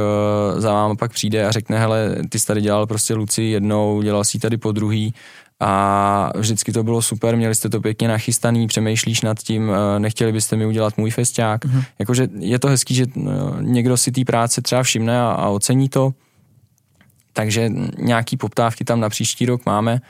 za 0.56 0.72
vámi 0.72 0.96
pak 0.96 1.12
přijde 1.12 1.46
a 1.46 1.52
řekne, 1.52 1.78
hele, 1.78 2.16
ty 2.28 2.38
jsi 2.38 2.46
tady 2.46 2.60
dělal 2.60 2.86
prostě 2.86 3.14
Luci 3.14 3.42
jednou, 3.42 4.02
dělal 4.02 4.24
si 4.24 4.38
tady 4.38 4.56
po 4.56 4.72
druhý, 4.72 5.14
a 5.60 6.30
vždycky 6.38 6.72
to 6.72 6.82
bylo 6.82 7.02
super, 7.02 7.36
měli 7.36 7.54
jste 7.54 7.68
to 7.68 7.80
pěkně 7.80 8.08
nachystaný, 8.08 8.66
přemýšlíš 8.66 9.20
nad 9.20 9.38
tím, 9.38 9.72
nechtěli 9.98 10.32
byste 10.32 10.56
mi 10.56 10.66
udělat 10.66 10.98
můj 10.98 11.10
festiák. 11.10 11.64
Mm-hmm. 11.64 11.84
Jakože 11.98 12.28
je 12.38 12.58
to 12.58 12.68
hezký, 12.68 12.94
že 12.94 13.06
někdo 13.60 13.96
si 13.96 14.12
té 14.12 14.24
práce 14.24 14.62
třeba 14.62 14.82
všimne 14.82 15.20
a, 15.20 15.30
a 15.30 15.48
ocení 15.48 15.88
to, 15.88 16.14
takže 17.32 17.70
nějaký 17.98 18.36
poptávky 18.36 18.84
tam 18.84 19.00
na 19.00 19.08
příští 19.08 19.46
rok 19.46 19.66
máme. 19.66 20.00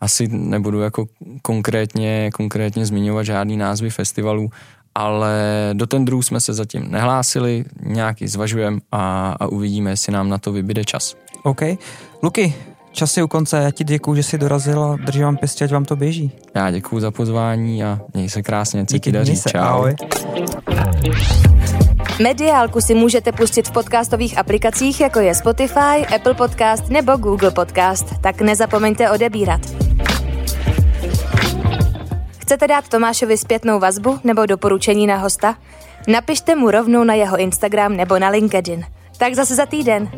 Asi 0.00 0.28
nebudu 0.28 0.80
jako 0.80 1.06
konkrétně, 1.42 2.30
konkrétně 2.34 2.86
zmiňovat 2.86 3.26
žádný 3.26 3.56
názvy 3.56 3.90
festivalů, 3.90 4.50
ale 4.94 5.40
do 5.72 5.86
tendrů 5.86 6.22
jsme 6.22 6.40
se 6.40 6.52
zatím 6.52 6.90
nehlásili, 6.90 7.64
nějaký 7.82 8.28
zvažujeme 8.28 8.78
a, 8.92 9.34
a 9.40 9.46
uvidíme, 9.46 9.90
jestli 9.90 10.12
nám 10.12 10.28
na 10.28 10.38
to 10.38 10.52
vybyde 10.52 10.84
čas. 10.84 11.16
OK. 11.42 11.60
Luky, 12.22 12.54
čas 12.94 13.16
je 13.16 13.24
u 13.24 13.28
konce, 13.28 13.56
já 13.56 13.70
ti 13.70 13.84
děkuju, 13.84 14.16
že 14.16 14.22
jsi 14.22 14.38
dorazil 14.38 14.84
a 14.84 14.96
držím 14.96 15.22
vám 15.22 15.36
pěstě, 15.36 15.64
ať 15.64 15.72
vám 15.72 15.84
to 15.84 15.96
běží. 15.96 16.32
Já 16.54 16.70
děkuju 16.70 17.00
za 17.00 17.10
pozvání 17.10 17.84
a 17.84 17.98
měj 18.14 18.28
se 18.28 18.42
krásně, 18.42 18.86
co 18.86 18.98
ti 18.98 19.12
daří. 19.12 19.36
se, 19.36 19.50
Čau. 19.50 19.58
ahoj. 19.58 19.94
Mediálku 22.22 22.80
si 22.80 22.94
můžete 22.94 23.32
pustit 23.32 23.68
v 23.68 23.70
podcastových 23.70 24.38
aplikacích, 24.38 25.00
jako 25.00 25.20
je 25.20 25.34
Spotify, 25.34 26.06
Apple 26.14 26.34
Podcast 26.34 26.88
nebo 26.88 27.16
Google 27.16 27.50
Podcast, 27.50 28.06
tak 28.20 28.40
nezapomeňte 28.40 29.10
odebírat. 29.10 29.60
Chcete 32.38 32.68
dát 32.68 32.88
Tomášovi 32.88 33.36
zpětnou 33.38 33.80
vazbu 33.80 34.18
nebo 34.24 34.46
doporučení 34.46 35.06
na 35.06 35.16
hosta? 35.16 35.56
Napište 36.08 36.54
mu 36.54 36.70
rovnou 36.70 37.04
na 37.04 37.14
jeho 37.14 37.36
Instagram 37.36 37.96
nebo 37.96 38.18
na 38.18 38.28
LinkedIn. 38.28 38.84
Tak 39.18 39.34
zase 39.34 39.54
za 39.54 39.66
týden. 39.66 40.08